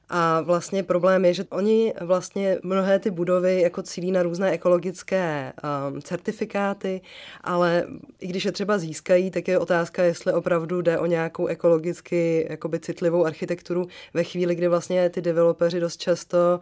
A 0.08 0.40
vlastně 0.40 0.82
problém 0.82 1.24
je, 1.24 1.34
že 1.34 1.44
oni 1.50 1.94
vlastně 2.00 2.58
mnohé 2.62 2.98
ty 2.98 3.10
budovy 3.10 3.60
jako 3.60 3.82
cílí 3.82 4.12
na 4.12 4.22
různé 4.22 4.50
ekologické 4.50 5.52
um, 5.92 6.02
certifikáty, 6.02 7.00
ale 7.44 7.86
i 8.20 8.26
když 8.26 8.44
je 8.44 8.52
třeba 8.52 8.78
získají, 8.78 9.30
tak 9.30 9.48
je 9.48 9.58
otázka, 9.58 10.02
jestli 10.02 10.32
opravdu 10.32 10.82
jde 10.82 10.98
o 10.98 11.06
nějakou 11.06 11.46
ekologicky 11.46 12.46
jakoby 12.50 12.80
citlivou 12.80 13.24
architekturu 13.24 13.86
ve 14.14 14.24
chvíli, 14.24 14.54
kdy 14.54 14.68
vlastně 14.68 15.10
ty 15.10 15.22
developeři 15.22 15.80
dost 15.80 16.00
často 16.00 16.60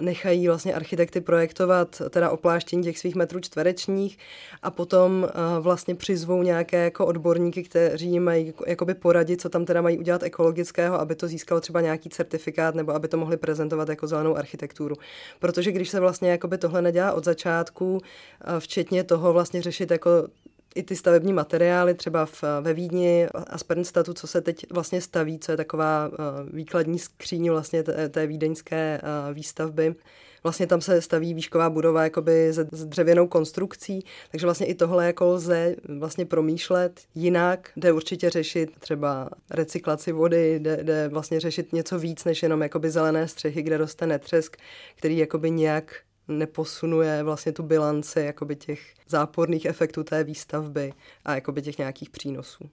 nechají 0.00 0.48
vlastně 0.48 0.74
architekty 0.74 1.20
projektovat 1.20 2.02
teda 2.10 2.30
opláštění 2.30 2.82
těch 2.82 2.98
svých 2.98 3.14
metrů 3.14 3.40
čtverečních 3.40 4.18
a 4.62 4.70
potom 4.70 5.22
uh, 5.22 5.64
vlastně 5.64 5.94
přizvou 5.94 6.42
nějaké 6.42 6.84
jako 6.84 7.06
odborníky, 7.06 7.62
kteří 7.62 8.20
mají 8.20 8.54
jakoby 8.66 8.94
poradit, 8.94 9.40
co 9.40 9.48
tam 9.48 9.64
teda 9.64 9.82
mají 9.82 9.98
udělat 9.98 10.22
ekologického, 10.22 11.00
aby 11.00 11.14
to 11.14 11.28
získalo 11.28 11.60
třeba 11.60 11.80
nějaký 11.80 12.08
certifikát 12.08 12.74
nebo 12.74 12.94
aby 12.94 13.08
to 13.08 13.16
mohli 13.16 13.36
prezentovat 13.36 13.88
jako 13.88 14.06
zelenou 14.06 14.36
architekturu. 14.36 14.94
Protože 15.38 15.72
když 15.72 15.88
se 15.88 16.00
vlastně 16.00 16.30
jakoby 16.30 16.58
tohle 16.58 16.82
nedělá 16.82 17.12
od 17.12 17.24
začátku, 17.24 17.92
uh, 17.92 18.00
včetně 18.58 19.04
toho 19.04 19.32
vlastně 19.32 19.62
řešit 19.62 19.90
jako 19.90 20.10
i 20.78 20.82
ty 20.82 20.96
stavební 20.96 21.32
materiály, 21.32 21.94
třeba 21.94 22.26
v, 22.26 22.44
ve 22.60 22.74
Vídni 22.74 23.26
a 23.46 23.58
Spernstatu, 23.58 24.14
co 24.14 24.26
se 24.26 24.40
teď 24.40 24.66
vlastně 24.72 25.00
staví, 25.00 25.38
co 25.38 25.52
je 25.52 25.56
taková 25.56 26.08
uh, 26.08 26.14
výkladní 26.52 26.98
skříň 26.98 27.50
vlastně 27.50 27.82
té, 27.82 28.08
té 28.08 28.26
vídeňské 28.26 29.00
uh, 29.02 29.34
výstavby. 29.34 29.94
Vlastně 30.42 30.66
tam 30.66 30.80
se 30.80 31.02
staví 31.02 31.34
výšková 31.34 31.70
budova 31.70 32.04
jakoby 32.04 32.52
s, 32.52 32.58
s 32.72 32.84
dřevěnou 32.84 33.26
konstrukcí, 33.26 34.04
takže 34.30 34.46
vlastně 34.46 34.66
i 34.66 34.74
tohle 34.74 35.06
jako 35.06 35.26
lze 35.26 35.76
vlastně 35.98 36.24
promýšlet 36.26 37.00
jinak, 37.14 37.70
jde 37.76 37.92
určitě 37.92 38.30
řešit 38.30 38.70
třeba 38.78 39.28
recyklaci 39.50 40.12
vody, 40.12 40.58
jde, 40.58 40.76
jde 40.82 41.08
vlastně 41.08 41.40
řešit 41.40 41.72
něco 41.72 41.98
víc 41.98 42.24
než 42.24 42.42
jenom 42.42 42.62
jakoby 42.62 42.90
zelené 42.90 43.28
střechy, 43.28 43.62
kde 43.62 43.76
roste 43.76 44.06
netřesk, 44.06 44.56
který 44.96 45.18
jakoby 45.18 45.50
nějak 45.50 45.96
neposunuje 46.28 47.22
vlastně 47.22 47.52
tu 47.52 47.62
bilanci 47.62 48.20
jakoby 48.20 48.56
těch 48.56 48.80
záporných 49.08 49.64
efektů 49.64 50.04
té 50.04 50.24
výstavby 50.24 50.92
a 51.24 51.34
jakoby 51.34 51.62
těch 51.62 51.78
nějakých 51.78 52.10
přínosů. 52.10 52.70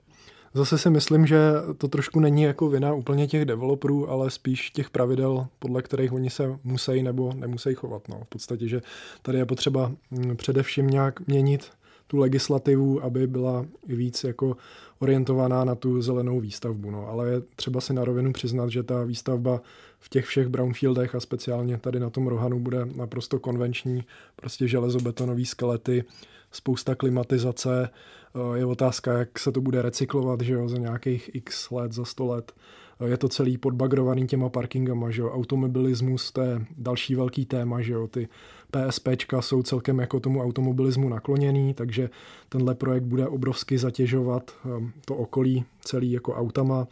Zase 0.55 0.77
si 0.77 0.89
myslím, 0.89 1.25
že 1.25 1.37
to 1.77 1.87
trošku 1.87 2.19
není 2.19 2.41
jako 2.41 2.69
vina 2.69 2.93
úplně 2.93 3.27
těch 3.27 3.45
developerů, 3.45 4.09
ale 4.09 4.31
spíš 4.31 4.69
těch 4.69 4.89
pravidel, 4.89 5.47
podle 5.59 5.81
kterých 5.81 6.13
oni 6.13 6.29
se 6.29 6.59
musí 6.63 7.03
nebo 7.03 7.33
nemusí 7.33 7.73
chovat. 7.73 8.07
No. 8.09 8.21
V 8.23 8.27
podstatě, 8.27 8.67
že 8.67 8.81
tady 9.21 9.37
je 9.37 9.45
potřeba 9.45 9.91
mm, 10.11 10.37
především 10.37 10.87
nějak 10.87 11.27
měnit 11.27 11.69
tu 12.07 12.17
legislativu, 12.17 13.03
aby 13.03 13.27
byla 13.27 13.65
víc 13.87 14.23
jako 14.23 14.57
orientovaná 14.99 15.65
na 15.65 15.75
tu 15.75 16.01
zelenou 16.01 16.39
výstavbu. 16.39 16.91
No. 16.91 17.07
Ale 17.07 17.29
je 17.29 17.41
třeba 17.55 17.81
si 17.81 17.93
na 17.93 18.05
rovinu 18.05 18.33
přiznat, 18.33 18.69
že 18.69 18.83
ta 18.83 19.03
výstavba 19.03 19.61
v 20.05 20.09
těch 20.09 20.25
všech 20.25 20.47
brownfieldech 20.47 21.15
a 21.15 21.19
speciálně 21.19 21.77
tady 21.77 21.99
na 21.99 22.09
tom 22.09 22.27
Rohanu 22.27 22.59
bude 22.59 22.85
naprosto 22.85 23.39
konvenční, 23.39 24.03
prostě 24.35 24.67
železobetonové 24.67 25.45
skelety, 25.45 26.03
spousta 26.51 26.95
klimatizace, 26.95 27.89
eh, 27.89 28.57
je 28.57 28.65
otázka, 28.65 29.13
jak 29.13 29.39
se 29.39 29.51
to 29.51 29.61
bude 29.61 29.81
recyklovat, 29.81 30.41
že 30.41 30.53
jo, 30.53 30.69
za 30.69 30.77
nějakých 30.77 31.29
x 31.33 31.71
let, 31.71 31.93
za 31.93 32.05
100 32.05 32.25
let. 32.25 32.51
Eh, 32.99 33.07
je 33.07 33.17
to 33.17 33.29
celý 33.29 33.57
podbagrovaný 33.57 34.27
těma 34.27 34.49
parkingama, 34.49 35.11
že 35.11 35.21
jo, 35.21 35.31
automobilismus, 35.31 36.31
to 36.31 36.41
je 36.41 36.65
další 36.77 37.15
velký 37.15 37.45
téma, 37.45 37.81
že 37.81 37.93
jo, 37.93 38.07
ty 38.07 38.27
PSPčka 38.71 39.41
jsou 39.41 39.63
celkem 39.63 39.99
jako 39.99 40.19
tomu 40.19 40.43
automobilismu 40.43 41.09
nakloněný, 41.09 41.73
takže 41.73 42.09
tenhle 42.49 42.75
projekt 42.75 43.03
bude 43.03 43.27
obrovsky 43.27 43.77
zatěžovat 43.77 44.51
eh, 44.65 44.91
to 45.05 45.15
okolí 45.15 45.65
celý 45.81 46.11
jako 46.11 46.33
autama. 46.33 46.87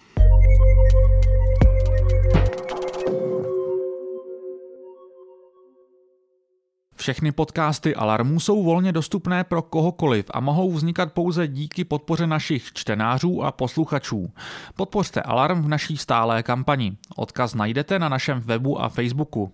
Všechny 7.03 7.31
podcasty 7.31 7.95
Alarmu 7.95 8.39
jsou 8.39 8.63
volně 8.63 8.91
dostupné 8.91 9.43
pro 9.43 9.61
kohokoliv 9.61 10.25
a 10.33 10.39
mohou 10.39 10.71
vznikat 10.71 11.13
pouze 11.13 11.47
díky 11.47 11.83
podpoře 11.83 12.27
našich 12.27 12.73
čtenářů 12.73 13.43
a 13.43 13.51
posluchačů. 13.51 14.31
Podpořte 14.75 15.21
Alarm 15.21 15.61
v 15.61 15.67
naší 15.67 15.97
stálé 15.97 16.43
kampani. 16.43 16.97
Odkaz 17.15 17.53
najdete 17.53 17.99
na 17.99 18.09
našem 18.09 18.39
webu 18.39 18.81
a 18.81 18.89
Facebooku. 18.89 19.51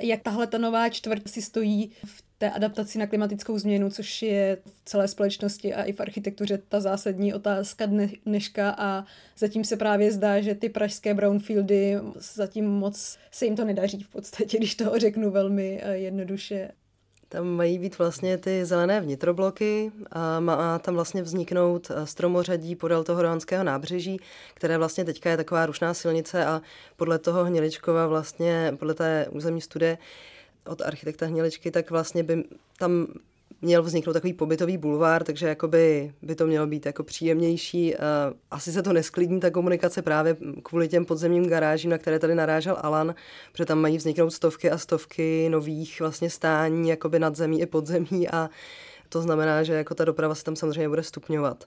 Jak 0.00 0.22
tahle 0.22 0.46
ta 0.46 0.58
nová 0.58 0.88
čtvrt 0.88 1.28
si 1.28 1.42
stojí 1.42 1.92
v 2.04 2.25
té 2.38 2.50
adaptaci 2.50 2.98
na 2.98 3.06
klimatickou 3.06 3.58
změnu, 3.58 3.90
což 3.90 4.22
je 4.22 4.58
v 4.64 4.82
celé 4.84 5.08
společnosti 5.08 5.74
a 5.74 5.82
i 5.82 5.92
v 5.92 6.00
architektuře 6.00 6.58
ta 6.68 6.80
zásadní 6.80 7.34
otázka 7.34 7.86
dne, 7.86 8.08
dneška 8.26 8.74
a 8.78 9.04
zatím 9.38 9.64
se 9.64 9.76
právě 9.76 10.12
zdá, 10.12 10.40
že 10.40 10.54
ty 10.54 10.68
pražské 10.68 11.14
brownfieldy 11.14 11.98
zatím 12.14 12.64
moc 12.64 13.18
se 13.30 13.44
jim 13.44 13.56
to 13.56 13.64
nedaří 13.64 14.02
v 14.02 14.08
podstatě, 14.08 14.58
když 14.58 14.74
to 14.74 14.98
řeknu 14.98 15.30
velmi 15.30 15.80
eh, 15.82 15.96
jednoduše. 15.96 16.70
Tam 17.28 17.46
mají 17.46 17.78
být 17.78 17.98
vlastně 17.98 18.38
ty 18.38 18.64
zelené 18.64 19.00
vnitrobloky 19.00 19.92
a 20.10 20.40
má 20.40 20.78
tam 20.78 20.94
vlastně 20.94 21.22
vzniknout 21.22 21.90
eh, 21.90 22.06
stromořadí 22.06 22.76
podél 22.76 23.04
toho 23.04 23.22
Rohanského 23.22 23.64
nábřeží, 23.64 24.20
které 24.54 24.78
vlastně 24.78 25.04
teďka 25.04 25.30
je 25.30 25.36
taková 25.36 25.66
rušná 25.66 25.94
silnice 25.94 26.46
a 26.46 26.62
podle 26.96 27.18
toho 27.18 27.44
Hniličkova 27.44 28.06
vlastně, 28.06 28.72
podle 28.78 28.94
té 28.94 29.26
územní 29.30 29.60
studie, 29.60 29.98
od 30.68 30.82
architekta 30.82 31.26
Hněličky, 31.26 31.70
tak 31.70 31.90
vlastně 31.90 32.22
by 32.22 32.44
tam 32.78 33.06
měl 33.62 33.82
vzniknout 33.82 34.12
takový 34.12 34.32
pobytový 34.32 34.76
bulvár, 34.76 35.24
takže 35.24 35.48
jakoby 35.48 36.12
by 36.22 36.34
to 36.34 36.46
mělo 36.46 36.66
být 36.66 36.86
jako 36.86 37.02
příjemnější. 37.02 37.94
Asi 38.50 38.72
se 38.72 38.82
to 38.82 38.92
nesklidní, 38.92 39.40
ta 39.40 39.50
komunikace 39.50 40.02
právě 40.02 40.36
kvůli 40.62 40.88
těm 40.88 41.04
podzemním 41.04 41.48
garážím, 41.48 41.90
na 41.90 41.98
které 41.98 42.18
tady 42.18 42.34
narážel 42.34 42.76
Alan, 42.80 43.14
protože 43.52 43.64
tam 43.64 43.80
mají 43.80 43.96
vzniknout 43.96 44.30
stovky 44.30 44.70
a 44.70 44.78
stovky 44.78 45.48
nových 45.48 46.00
vlastně 46.00 46.30
stání, 46.30 46.88
jakoby 46.88 47.18
nad 47.18 47.36
zemí 47.36 47.60
i 47.60 47.66
podzemí 47.66 48.28
a 48.28 48.50
to 49.08 49.22
znamená, 49.22 49.62
že 49.62 49.72
jako 49.72 49.94
ta 49.94 50.04
doprava 50.04 50.34
se 50.34 50.44
tam 50.44 50.56
samozřejmě 50.56 50.88
bude 50.88 51.02
stupňovat. 51.02 51.64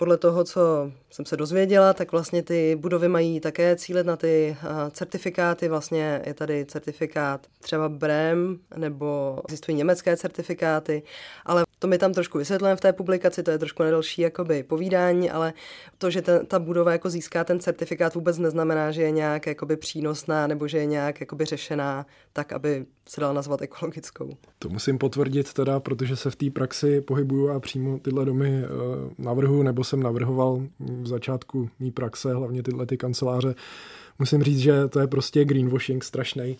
Podle 0.00 0.16
toho, 0.16 0.44
co 0.44 0.92
jsem 1.10 1.24
se 1.24 1.36
dozvěděla, 1.36 1.92
tak 1.92 2.12
vlastně 2.12 2.42
ty 2.42 2.76
budovy 2.76 3.08
mají 3.08 3.40
také 3.40 3.76
cílet 3.76 4.06
na 4.06 4.16
ty 4.16 4.56
certifikáty. 4.90 5.68
Vlastně 5.68 6.22
je 6.26 6.34
tady 6.34 6.64
certifikát 6.66 7.46
třeba 7.60 7.88
BREM 7.88 8.58
nebo 8.76 9.38
existují 9.44 9.76
německé 9.76 10.16
certifikáty, 10.16 11.02
ale 11.44 11.64
To 11.80 11.86
mi 11.88 11.98
tam 11.98 12.12
trošku 12.12 12.38
vysvětlím 12.38 12.76
v 12.76 12.80
té 12.80 12.92
publikaci, 12.92 13.42
to 13.42 13.50
je 13.50 13.58
trošku 13.58 13.82
na 13.82 13.90
další 13.90 14.22
jakoby 14.22 14.62
povídání, 14.62 15.30
ale 15.30 15.52
to, 15.98 16.10
že 16.10 16.22
ta, 16.22 16.44
ta 16.44 16.58
budova 16.58 16.92
jako 16.92 17.10
získá 17.10 17.44
ten 17.44 17.60
certifikát 17.60 18.14
vůbec 18.14 18.38
neznamená, 18.38 18.90
že 18.90 19.02
je 19.02 19.10
nějak 19.10 19.46
jakoby 19.46 19.76
přínosná 19.76 20.46
nebo 20.46 20.68
že 20.68 20.78
je 20.78 20.86
nějak 20.86 21.20
jakoby 21.20 21.44
řešená 21.44 22.06
tak, 22.32 22.52
aby 22.52 22.86
se 23.08 23.20
dala 23.20 23.32
nazvat 23.32 23.62
ekologickou. 23.62 24.36
To 24.58 24.68
musím 24.68 24.98
potvrdit 24.98 25.52
teda, 25.52 25.80
protože 25.80 26.16
se 26.16 26.30
v 26.30 26.36
té 26.36 26.50
praxi 26.50 27.00
pohybuju 27.00 27.50
a 27.50 27.60
přímo 27.60 27.98
tyhle 27.98 28.24
domy 28.24 28.62
uh, 28.62 29.12
navrhu, 29.18 29.62
nebo 29.62 29.84
jsem 29.84 30.02
navrhoval 30.02 30.62
v 30.78 31.06
začátku 31.06 31.70
mý 31.78 31.90
praxe, 31.90 32.34
hlavně 32.34 32.62
tyhle 32.62 32.86
ty 32.86 32.96
kanceláře. 32.96 33.54
Musím 34.18 34.42
říct, 34.42 34.58
že 34.58 34.88
to 34.88 35.00
je 35.00 35.06
prostě 35.06 35.44
greenwashing 35.44 36.04
strašný 36.04 36.58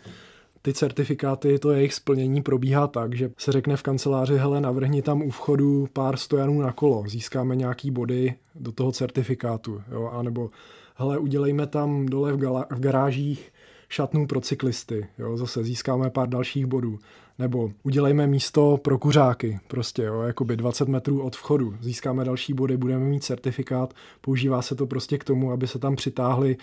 ty 0.62 0.72
certifikáty, 0.72 1.58
to 1.58 1.70
jejich 1.70 1.94
splnění 1.94 2.42
probíhá 2.42 2.86
tak, 2.86 3.14
že 3.14 3.30
se 3.38 3.52
řekne 3.52 3.76
v 3.76 3.82
kanceláři, 3.82 4.36
hele, 4.36 4.60
navrhni 4.60 5.02
tam 5.02 5.22
u 5.22 5.30
vchodu 5.30 5.88
pár 5.92 6.16
stojanů 6.16 6.60
na 6.62 6.72
kolo, 6.72 7.04
získáme 7.06 7.56
nějaký 7.56 7.90
body 7.90 8.34
do 8.54 8.72
toho 8.72 8.92
certifikátu, 8.92 9.82
jo, 9.92 10.10
anebo 10.12 10.50
hele, 10.94 11.18
udělejme 11.18 11.66
tam 11.66 12.06
dole 12.06 12.32
v, 12.32 12.36
gala- 12.36 12.66
v 12.70 12.80
garážích 12.80 13.52
šatnu 13.88 14.26
pro 14.26 14.40
cyklisty, 14.40 15.06
jo, 15.18 15.36
zase 15.36 15.64
získáme 15.64 16.10
pár 16.10 16.28
dalších 16.28 16.66
bodů. 16.66 16.98
Nebo 17.38 17.70
udělejme 17.82 18.26
místo 18.26 18.76
pro 18.82 18.98
kuřáky, 18.98 19.60
prostě, 19.68 20.02
jo, 20.02 20.22
jakoby 20.22 20.56
20 20.56 20.88
metrů 20.88 21.22
od 21.22 21.36
vchodu, 21.36 21.74
získáme 21.80 22.24
další 22.24 22.54
body, 22.54 22.76
budeme 22.76 23.04
mít 23.04 23.24
certifikát, 23.24 23.94
používá 24.20 24.62
se 24.62 24.74
to 24.74 24.86
prostě 24.86 25.18
k 25.18 25.24
tomu, 25.24 25.52
aby 25.52 25.66
se 25.66 25.78
tam 25.78 25.96
přitáhli 25.96 26.56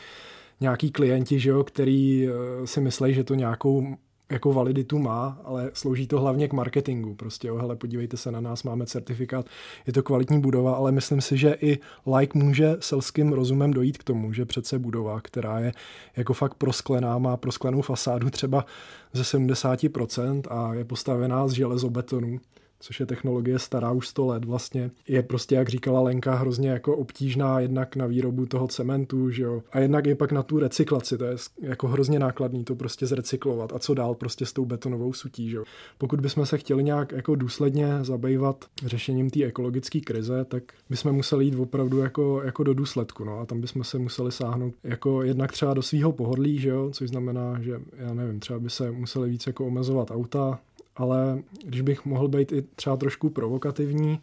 nějaký 0.59 0.91
klienti, 0.91 1.39
že 1.39 1.49
jo, 1.49 1.63
který 1.63 2.27
eh, 2.27 2.67
si 2.67 2.81
myslí, 2.81 3.13
že 3.13 3.23
to 3.23 3.35
nějakou 3.35 3.97
jako 4.31 4.53
validitu 4.53 4.99
má, 4.99 5.41
ale 5.43 5.71
slouží 5.73 6.07
to 6.07 6.19
hlavně 6.19 6.47
k 6.47 6.53
marketingu. 6.53 7.15
Prostě, 7.15 7.47
jo, 7.47 7.55
hele, 7.55 7.75
podívejte 7.75 8.17
se 8.17 8.31
na 8.31 8.41
nás, 8.41 8.63
máme 8.63 8.85
certifikát, 8.85 9.45
je 9.87 9.93
to 9.93 10.03
kvalitní 10.03 10.41
budova, 10.41 10.75
ale 10.75 10.91
myslím 10.91 11.21
si, 11.21 11.37
že 11.37 11.57
i 11.61 11.79
like 12.15 12.39
může 12.39 12.77
selským 12.79 13.33
rozumem 13.33 13.71
dojít 13.71 13.97
k 13.97 14.03
tomu, 14.03 14.33
že 14.33 14.45
přece 14.45 14.79
budova, 14.79 15.21
která 15.21 15.59
je 15.59 15.71
jako 16.17 16.33
fakt 16.33 16.53
prosklená, 16.53 17.17
má 17.17 17.37
prosklenou 17.37 17.81
fasádu 17.81 18.29
třeba 18.29 18.65
ze 19.13 19.23
70% 19.23 20.41
a 20.49 20.73
je 20.73 20.85
postavená 20.85 21.47
z 21.47 21.51
železobetonu, 21.51 22.39
což 22.79 22.99
je 22.99 23.05
technologie 23.05 23.59
stará 23.59 23.91
už 23.91 24.07
100 24.07 24.25
let 24.25 24.45
vlastně, 24.45 24.91
je 25.07 25.23
prostě, 25.23 25.55
jak 25.55 25.69
říkala 25.69 26.01
Lenka, 26.01 26.35
hrozně 26.35 26.69
jako 26.69 26.97
obtížná 26.97 27.59
jednak 27.59 27.95
na 27.95 28.05
výrobu 28.05 28.45
toho 28.45 28.67
cementu, 28.67 29.29
že 29.29 29.43
jo, 29.43 29.63
a 29.71 29.79
jednak 29.79 30.07
i 30.07 30.15
pak 30.15 30.31
na 30.31 30.43
tu 30.43 30.59
recyklaci, 30.59 31.17
to 31.17 31.25
je 31.25 31.35
jako 31.59 31.87
hrozně 31.87 32.19
nákladný 32.19 32.63
to 32.63 32.75
prostě 32.75 33.05
zrecyklovat. 33.07 33.73
A 33.73 33.79
co 33.79 33.93
dál 33.93 34.15
prostě 34.15 34.45
s 34.45 34.53
tou 34.53 34.65
betonovou 34.65 35.13
sutí, 35.13 35.49
že 35.49 35.57
jo. 35.57 35.63
Pokud 35.97 36.21
bychom 36.21 36.45
se 36.45 36.57
chtěli 36.57 36.83
nějak 36.83 37.11
jako 37.11 37.35
důsledně 37.35 37.87
zabývat 38.01 38.65
řešením 38.85 39.29
té 39.29 39.43
ekologické 39.43 39.99
krize, 39.99 40.45
tak 40.45 40.63
bychom 40.89 41.11
museli 41.11 41.45
jít 41.45 41.55
opravdu 41.55 41.97
jako, 41.97 42.41
jako 42.45 42.63
do 42.63 42.73
důsledku, 42.73 43.23
no. 43.23 43.39
A 43.39 43.45
tam 43.45 43.61
bychom 43.61 43.83
se 43.83 43.99
museli 43.99 44.31
sáhnout 44.31 44.73
jako 44.83 45.23
jednak 45.23 45.51
třeba 45.51 45.73
do 45.73 45.81
svého 45.81 46.11
pohodlí, 46.11 46.59
že 46.59 46.69
jo, 46.69 46.89
což 46.93 47.09
znamená, 47.09 47.61
že 47.61 47.81
já 47.97 48.13
nevím, 48.13 48.39
třeba 48.39 48.59
by 48.59 48.69
se 48.69 48.91
museli 48.91 49.29
víc 49.29 49.47
jako 49.47 49.65
omezovat 49.65 50.11
auta, 50.11 50.59
ale 50.97 51.39
když 51.63 51.81
bych 51.81 52.05
mohl 52.05 52.27
být 52.27 52.51
i 52.51 52.61
třeba 52.61 52.97
trošku 52.97 53.29
provokativní, 53.29 54.19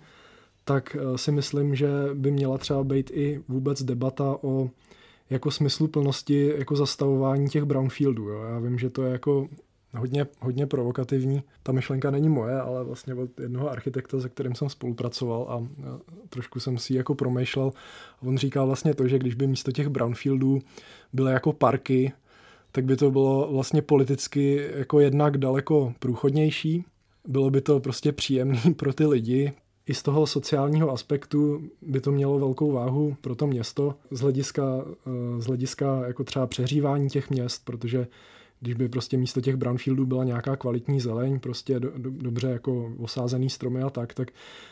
tak 0.65 0.97
eh, 0.97 1.19
si 1.19 1.33
myslím, 1.33 1.75
že 1.75 1.89
by 2.15 2.31
měla 2.31 2.59
třeba 2.59 2.85
být 2.85 3.11
i 3.15 3.43
vůbec 3.49 3.83
debata 3.83 4.37
o 4.43 4.71
jako 5.31 5.51
smyslu 5.51 5.89
plnosti 5.89 6.53
jako 6.57 6.77
zastavování 6.77 7.49
těch 7.49 7.65
brownfieldů. 7.65 8.29
Jo. 8.29 8.43
Já 8.43 8.59
vím, 8.59 8.79
že 8.79 8.91
to 8.91 9.03
je 9.03 9.13
jako 9.13 9.49
hodně, 9.97 10.27
hodně 10.41 10.67
provokativní. 10.67 11.43
Ta 11.63 11.73
myšlenka 11.73 12.11
není 12.11 12.29
moje, 12.29 12.61
ale 12.61 12.85
vlastně 12.85 13.15
od 13.15 13.41
jednoho 13.41 13.71
architekta, 13.71 14.21
se 14.21 14.29
kterým 14.29 14.55
jsem 14.55 14.69
spolupracoval 14.69 15.47
a 15.49 15.67
trošku 16.29 16.61
jsem 16.61 16.79
si 16.79 16.95
jako 16.95 17.15
promýšlel. 17.15 17.73
On 18.23 18.39
říká 18.39 18.65
vlastně 18.65 18.95
to, 18.95 19.09
že 19.09 19.19
když 19.19 19.35
by 19.35 19.47
místo 19.47 19.73
těch 19.73 19.89
brownfieldů 19.89 20.59
byly 21.13 21.33
jako 21.33 21.53
parky, 21.53 22.13
tak 22.75 22.85
by 22.85 22.97
to 22.97 23.11
bylo 23.11 23.49
vlastně 23.53 23.83
politicky 23.83 24.71
jako 24.77 25.01
jednak 25.01 25.39
daleko 25.39 25.95
průchodnější. 25.99 26.85
Bylo 27.29 27.51
by 27.51 27.61
to 27.61 27.81
prostě 27.81 28.13
příjemný 28.13 28.61
pro 28.77 28.93
ty 28.93 29.07
lidi. 29.07 29.53
I 29.87 29.95
z 29.95 30.03
toho 30.03 30.27
sociálního 30.27 30.91
aspektu 30.91 31.63
by 31.83 32.01
to 32.01 32.13
mělo 32.13 32.39
velkou 32.39 32.73
váhu 32.73 33.17
pro 33.21 33.35
to 33.35 33.47
město 33.47 33.95
z 34.11 34.21
hlediska, 34.21 34.63
eh, 34.87 35.41
z 35.41 35.47
hlediska 35.47 36.07
jako 36.07 36.25
třeba 36.25 36.47
přehřívání 36.47 37.09
těch 37.09 37.31
měst, 37.31 37.65
protože 37.65 38.07
když 38.61 38.75
by 38.75 38.89
prostě 38.89 39.17
místo 39.17 39.41
těch 39.41 39.57
brownfieldů 39.57 40.07
byla 40.07 40.25
nějaká 40.25 40.57
kvalitní 40.57 41.01
zeleň, 41.01 41.41
prostě 41.41 41.81
do, 41.81 41.91
do, 41.99 42.11
dobře 42.11 42.49
jako 42.49 42.93
osázený 42.99 43.51
stromy 43.51 43.83
a 43.83 43.91
tak, 43.91 44.15
tak 44.15 44.31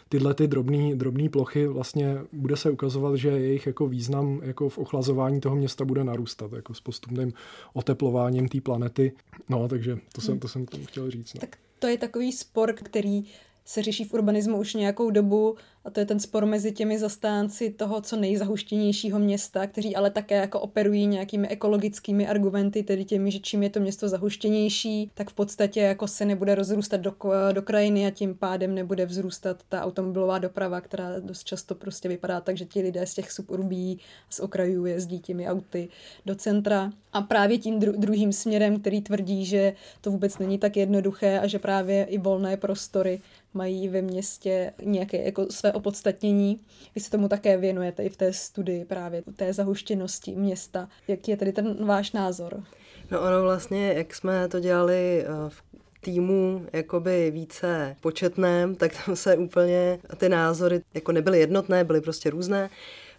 tyhle 0.09 0.35
ty 0.35 0.47
drobné 0.47 0.95
drobný 0.95 1.29
plochy 1.29 1.67
vlastně 1.67 2.19
bude 2.33 2.57
se 2.57 2.71
ukazovat, 2.71 3.17
že 3.17 3.29
jejich 3.29 3.67
jako 3.67 3.87
význam 3.87 4.41
jako 4.43 4.69
v 4.69 4.79
ochlazování 4.79 5.41
toho 5.41 5.57
města 5.57 5.85
bude 5.85 6.05
narůstat, 6.05 6.53
jako 6.53 6.75
s 6.75 6.81
postupným 6.81 7.33
oteplováním 7.73 8.49
té 8.49 8.61
planety. 8.61 9.13
No, 9.49 9.69
takže 9.69 9.99
to 10.15 10.21
jsem, 10.21 10.39
to 10.39 10.49
jsem 10.49 10.67
tomu 10.67 10.85
chtěl 10.85 11.11
říct. 11.11 11.35
No. 11.35 11.41
Tak 11.41 11.57
to 11.79 11.87
je 11.87 11.99
takový 11.99 12.33
spor, 12.33 12.73
který 12.73 13.25
se 13.65 13.83
řeší 13.83 14.05
v 14.05 14.15
urbanismu 14.15 14.59
už 14.59 14.75
nějakou 14.75 15.11
dobu 15.11 15.57
a 15.85 15.91
to 15.91 16.01
je 16.01 16.07
ten 16.07 16.21
spor 16.21 16.47
mezi 16.47 16.73
těmi 16.73 16.99
zastánci 16.99 17.71
toho, 17.71 18.01
co 18.01 18.17
nejzahuštěnějšího 18.17 19.19
města, 19.19 19.67
kteří 19.67 19.97
ale 19.97 20.11
také 20.11 20.35
jako 20.35 20.61
operují 20.61 21.07
nějakými 21.07 21.49
ekologickými 21.49 22.29
argumenty, 22.29 22.83
tedy 22.83 23.05
těmi, 23.05 23.31
že 23.31 23.39
čím 23.39 23.63
je 23.63 23.71
to 23.71 23.81
město 23.81 24.09
zahuštěnější, 24.09 25.11
tak 25.15 25.31
v 25.31 25.35
podstatě 25.35 25.81
jako 25.81 26.09
se 26.09 26.25
nebude 26.25 26.55
rozrůstat 26.55 27.01
do, 27.01 27.15
do 27.53 27.63
krajiny 27.63 28.07
a 28.07 28.11
tím 28.11 28.35
pádem 28.35 28.75
nebude 28.75 29.07
vzrůstat 29.07 29.63
ta 29.69 29.83
automobilová 29.83 30.39
doprava, 30.39 30.81
která 30.81 31.21
dost 31.21 31.45
často 31.45 31.75
prostě 31.75 32.09
vypadá 32.09 32.41
tak, 32.41 32.57
že 32.57 32.65
ti 32.65 32.81
lidé 32.81 33.07
z 33.07 33.15
těch 33.15 33.33
suburbí, 33.33 33.99
z 34.31 34.41
okrajů 34.41 34.87
jezdí 34.87 35.21
těmi 35.21 35.49
auty 35.49 35.89
do 36.27 36.35
centra. 36.35 36.93
A 37.13 37.21
právě 37.21 37.59
tím 37.59 37.81
dru- 37.81 37.97
druhým 37.99 38.33
směrem, 38.33 38.81
který 38.81 39.03
tvrdí, 39.03 39.45
že 39.45 39.73
to 40.01 40.11
vůbec 40.11 40.39
není 40.39 40.59
tak 40.59 40.77
jednoduché 40.77 41.39
a 41.39 41.47
že 41.47 41.59
právě 41.59 42.05
i 42.05 42.19
volné 42.19 42.57
prostory 42.57 43.21
mají 43.55 43.89
ve 43.89 44.03
městě 44.03 44.73
nějaké 44.83 45.23
jako 45.23 45.47
své 45.51 45.72
opodstatnění. 45.73 46.61
Vy 46.95 47.01
se 47.01 47.11
tomu 47.11 47.29
také 47.29 47.57
věnujete 47.57 48.03
i 48.03 48.09
v 48.09 48.17
té 48.17 48.33
studii 48.33 48.85
právě 48.85 49.23
té 49.37 49.53
zahuštěnosti 49.53 50.35
města. 50.35 50.89
Jaký 51.09 51.31
je 51.31 51.37
tedy 51.37 51.53
ten 51.53 51.87
váš 51.87 52.13
názor? 52.13 52.63
No 53.11 53.21
ono 53.21 53.43
vlastně, 53.43 53.93
jak 53.93 54.15
jsme 54.15 54.49
to 54.49 54.61
dělali 54.61 55.25
eh, 55.25 55.27
v 55.49 55.63
týmu 56.01 56.67
jakoby 56.73 57.31
více 57.31 57.97
početném, 58.01 58.75
tak 58.75 59.05
tam 59.05 59.17
se 59.17 59.37
úplně 59.37 59.99
ty 60.17 60.29
názory 60.29 60.83
jako 60.95 61.13
nebyly 61.13 61.39
jednotné, 61.39 61.85
byly 61.85 62.01
prostě 62.01 62.31
různé. 62.31 62.71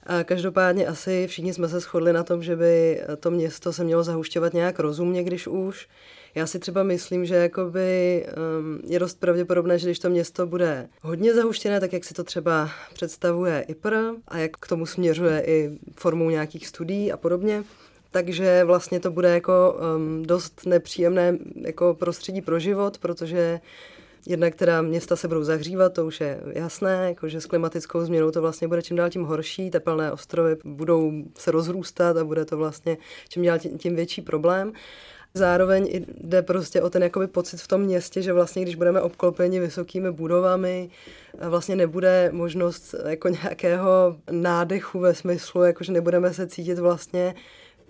A 0.04 0.24
každopádně 0.24 0.88
asi 0.88 1.28
všichni 1.28 1.54
jsme 1.54 1.70
se 1.70 1.80
shodli 1.80 2.14
na 2.14 2.24
tom, 2.24 2.44
že 2.44 2.56
by 2.56 3.02
to 3.20 3.32
město 3.32 3.74
se 3.74 3.84
mělo 3.84 4.04
zahušťovat 4.04 4.54
nějak 4.54 4.80
rozumně, 4.80 5.24
když 5.24 5.48
už. 5.48 5.88
Já 6.36 6.48
si 6.48 6.60
třeba 6.60 6.84
myslím, 6.84 7.26
že 7.26 7.36
jakoby, 7.36 8.26
um, 8.60 8.80
je 8.88 9.00
dost 9.00 9.20
pravděpodobné, 9.20 9.80
že 9.80 9.88
když 9.88 10.00
to 10.00 10.10
město 10.10 10.48
bude 10.48 10.90
hodně 11.02 11.34
zahuštěné, 11.34 11.80
tak 11.80 11.94
jak 11.94 12.04
si 12.04 12.14
to 12.14 12.24
třeba 12.24 12.70
představuje 12.94 13.66
IPR 13.68 13.96
a 14.28 14.38
jak 14.38 14.52
k 14.52 14.68
tomu 14.68 14.86
směřuje 14.86 15.44
i 15.46 15.80
formou 15.96 16.30
nějakých 16.30 16.68
studií 16.68 17.12
a 17.12 17.18
podobně, 17.18 17.64
takže 18.12 18.64
vlastně 18.64 19.00
to 19.00 19.12
bude 19.12 19.30
jako 19.30 19.80
um, 19.96 20.24
dost 20.24 20.66
nepříjemné 20.66 21.38
jako 21.56 21.94
prostředí 22.00 22.42
pro 22.42 22.60
život, 22.60 22.98
protože 22.98 23.60
Jednak 24.28 24.56
teda 24.56 24.82
města 24.82 25.16
se 25.16 25.28
budou 25.28 25.44
zahřívat, 25.44 25.94
to 25.94 26.06
už 26.06 26.22
je 26.22 26.40
jasné, 26.54 27.06
jako 27.08 27.30
že 27.30 27.42
s 27.42 27.46
klimatickou 27.46 28.06
změnou 28.06 28.32
to 28.32 28.42
vlastně 28.42 28.68
bude 28.68 28.82
čím 28.82 28.98
dál 28.98 29.10
tím 29.10 29.24
horší, 29.24 29.70
tepelné 29.70 30.12
ostrovy 30.12 30.58
budou 30.64 31.12
se 31.38 31.52
rozrůstat 31.52 32.18
a 32.18 32.24
bude 32.24 32.46
to 32.46 32.58
vlastně 32.58 32.98
čím 33.30 33.46
dál 33.46 33.60
tím 33.60 33.96
větší 33.96 34.22
problém. 34.22 34.74
Zároveň 35.36 36.06
jde 36.18 36.42
prostě 36.42 36.82
o 36.82 36.90
ten 36.90 37.04
jakoby 37.04 37.28
pocit 37.28 37.58
v 37.58 37.68
tom 37.68 37.82
městě, 37.82 38.22
že 38.22 38.34
vlastně 38.34 38.62
když 38.62 38.76
budeme 38.76 39.02
obklopeni 39.02 39.60
vysokými 39.60 40.12
budovami, 40.12 40.90
vlastně 41.50 41.76
nebude 41.76 42.30
možnost 42.34 42.96
jako 43.08 43.28
nějakého 43.30 44.18
nádechu 44.32 45.00
ve 45.00 45.16
smyslu, 45.16 45.64
jako 45.64 45.84
že 45.84 45.92
nebudeme 45.92 46.34
se 46.34 46.48
cítit 46.48 46.80
vlastně 46.80 47.36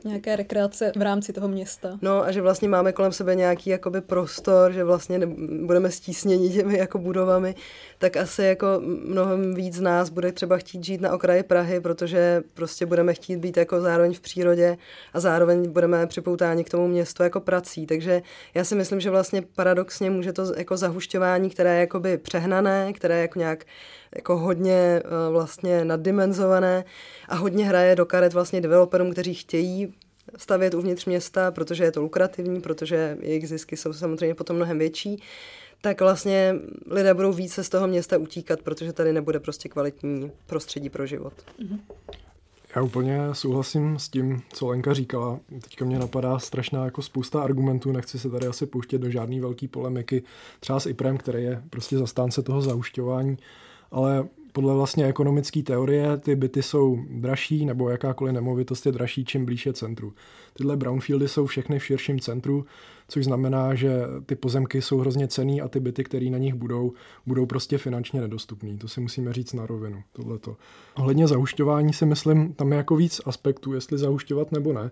Nějaké 0.06 0.36
rekreace 0.36 0.92
v 0.96 1.02
rámci 1.02 1.34
toho 1.34 1.48
města. 1.48 1.98
No 2.02 2.24
a 2.24 2.32
že 2.32 2.42
vlastně 2.42 2.70
máme 2.70 2.92
kolem 2.92 3.12
sebe 3.12 3.36
nějaký 3.36 3.70
jakoby 3.70 4.02
prostor, 4.02 4.72
že 4.72 4.84
vlastně 4.84 5.20
ne, 5.20 5.26
budeme 5.66 5.92
stísněni 5.92 6.50
těmi 6.50 6.78
jako 6.78 6.98
budovami, 6.98 7.56
tak 7.98 8.18
asi 8.18 8.44
jako 8.44 8.68
mnohem 9.06 9.56
víc 9.56 9.76
z 9.76 9.82
nás 9.82 10.10
bude 10.10 10.32
třeba 10.32 10.58
chtít 10.58 10.84
žít 10.84 11.02
na 11.02 11.14
okraji 11.14 11.44
Prahy, 11.44 11.80
protože 11.80 12.44
prostě 12.54 12.86
budeme 12.86 13.14
chtít 13.14 13.38
být 13.38 13.58
jako 13.58 13.82
zároveň 13.82 14.14
v 14.14 14.22
přírodě 14.22 14.78
a 15.14 15.20
zároveň 15.20 15.72
budeme 15.72 16.08
připoutáni 16.08 16.64
k 16.64 16.70
tomu 16.70 16.88
městu 16.88 17.24
jako 17.24 17.40
prací. 17.40 17.86
Takže 17.86 18.22
já 18.54 18.64
si 18.64 18.76
myslím, 18.76 19.00
že 19.00 19.10
vlastně 19.10 19.44
paradoxně 19.56 20.10
může 20.10 20.34
to 20.34 20.54
jako 20.58 20.78
zahušťování, 20.78 21.50
které 21.50 21.74
je 21.74 21.80
jakoby 21.80 22.18
přehnané, 22.18 22.94
které 22.94 23.22
jako 23.22 23.40
nějak 23.40 23.66
jako 24.16 24.38
hodně 24.38 24.74
eh, 24.74 25.32
vlastně 25.32 25.86
naddimenzované 25.86 26.86
a 27.30 27.36
hodně 27.36 27.66
hraje 27.66 27.96
do 27.96 28.06
karet 28.06 28.34
vlastně 28.34 28.62
developerům, 28.62 29.12
kteří 29.12 29.34
chtějí 29.34 29.94
stavět 30.38 30.74
uvnitř 30.74 31.06
města, 31.06 31.52
protože 31.52 31.84
je 31.84 31.92
to 31.92 32.02
lukrativní, 32.02 32.62
protože 32.62 33.18
jejich 33.22 33.48
zisky 33.48 33.78
jsou 33.78 33.94
samozřejmě 33.94 34.36
potom 34.36 34.56
mnohem 34.56 34.80
větší, 34.80 35.24
tak 35.82 36.02
vlastně 36.02 36.56
lidé 36.88 37.14
budou 37.14 37.34
více 37.34 37.64
z 37.64 37.70
toho 37.70 37.88
města 37.88 38.18
utíkat, 38.18 38.62
protože 38.62 38.94
tady 38.94 39.14
nebude 39.14 39.40
prostě 39.40 39.70
kvalitní 39.70 40.32
prostředí 40.46 40.90
pro 40.90 41.06
život. 41.06 41.34
Mm-hmm. 41.60 41.80
Já 42.76 42.82
úplně 42.82 43.20
souhlasím 43.32 44.00
s 44.00 44.10
tím, 44.10 44.42
co 44.54 44.68
Lenka 44.68 44.94
říkala. 44.94 45.40
Teďka 45.62 45.86
mě 45.86 46.00
napadá 46.00 46.40
strašná 46.40 46.86
jako 46.86 47.02
spousta 47.02 47.44
argumentů, 47.44 47.92
nechci 47.92 48.20
se 48.20 48.30
tady 48.30 48.48
asi 48.48 48.66
pouštět 48.66 48.98
do 48.98 49.10
žádné 49.10 49.42
velké 49.42 49.68
polemiky, 49.68 50.24
třeba 50.60 50.80
s 50.80 50.86
IPREM, 50.86 51.18
který 51.18 51.44
je 51.44 51.64
prostě 51.70 51.98
zastánce 51.98 52.42
toho 52.42 52.62
zaušťování, 52.62 53.38
ale 53.94 54.28
podle 54.54 54.74
vlastně 54.74 55.06
ekonomické 55.06 55.64
teorie 55.64 56.18
ty 56.18 56.36
byty 56.36 56.64
jsou 56.64 56.98
dražší, 57.10 57.66
nebo 57.66 57.90
jakákoliv 57.90 58.34
nemovitost 58.34 58.86
je 58.86 58.92
dražší, 58.92 59.26
čím 59.26 59.46
blíž 59.46 59.66
je 59.66 59.74
centru. 59.74 60.14
Tyhle 60.54 60.78
brownfieldy 60.78 61.28
jsou 61.28 61.46
všechny 61.46 61.80
v 61.80 61.86
širším 61.86 62.20
centru, 62.20 62.66
což 63.08 63.26
znamená, 63.26 63.76
že 63.76 64.02
ty 64.26 64.36
pozemky 64.36 64.82
jsou 64.82 64.98
hrozně 64.98 65.28
cený 65.28 65.62
a 65.62 65.68
ty 65.68 65.80
byty, 65.80 66.04
které 66.04 66.30
na 66.30 66.38
nich 66.38 66.54
budou, 66.54 66.94
budou 67.26 67.46
prostě 67.46 67.78
finančně 67.78 68.22
nedostupný. 68.22 68.78
To 68.78 68.88
si 68.88 69.02
musíme 69.02 69.34
říct 69.34 69.54
na 69.54 69.66
rovinu, 69.66 70.04
tohleto. 70.12 70.58
Ohledně 70.96 71.28
zahušťování 71.28 71.94
si 71.94 72.06
myslím, 72.06 72.54
tam 72.54 72.72
je 72.72 72.78
jako 72.78 72.96
víc 72.96 73.22
aspektů, 73.26 73.74
jestli 73.74 73.98
zahušťovat 73.98 74.52
nebo 74.52 74.74
ne. 74.74 74.92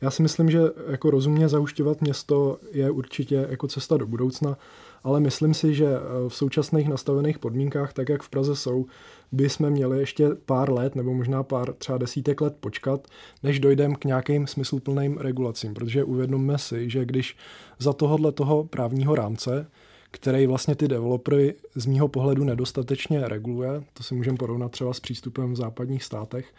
Já 0.00 0.10
si 0.10 0.22
myslím, 0.22 0.50
že 0.50 0.60
jako 0.90 1.10
rozumně 1.10 1.48
zahušťovat 1.48 2.00
město 2.00 2.58
je 2.72 2.90
určitě 2.90 3.46
jako 3.50 3.68
cesta 3.68 3.96
do 3.96 4.06
budoucna, 4.06 4.56
ale 5.04 5.20
myslím 5.20 5.54
si, 5.54 5.74
že 5.74 5.86
eh, 5.86 6.28
v 6.28 6.34
současných 6.34 6.88
nastavených 6.88 7.38
podmínkách, 7.38 7.92
tak 7.92 8.08
jak 8.08 8.22
v 8.22 8.28
Praze 8.28 8.56
jsou, 8.56 8.86
by 9.32 9.48
jsme 9.48 9.70
měli 9.70 9.98
ještě 9.98 10.28
pár 10.46 10.72
let 10.72 10.94
nebo 10.94 11.14
možná 11.14 11.42
pár 11.42 11.72
třeba 11.72 11.98
desítek 11.98 12.40
let 12.40 12.56
počkat, 12.60 13.06
než 13.42 13.60
dojdeme 13.60 13.94
k 13.94 14.04
nějakým 14.04 14.46
smysluplným 14.46 15.18
regulacím, 15.18 15.74
protože 15.74 16.04
uvědomme 16.04 16.58
si, 16.58 16.90
že 16.90 17.04
když 17.04 17.36
za 17.78 17.92
tohohle 17.92 18.32
toho 18.32 18.64
právního 18.64 19.14
rámce 19.14 19.66
který 20.10 20.46
vlastně 20.46 20.74
ty 20.74 20.88
developery 20.88 21.54
z 21.74 21.86
mýho 21.86 22.08
pohledu 22.08 22.44
nedostatečně 22.44 23.28
reguluje, 23.28 23.82
to 23.94 24.02
si 24.02 24.14
můžeme 24.14 24.36
porovnat 24.36 24.72
třeba 24.72 24.92
s 24.92 25.00
přístupem 25.00 25.52
v 25.52 25.56
západních 25.56 26.04
státech, 26.04 26.54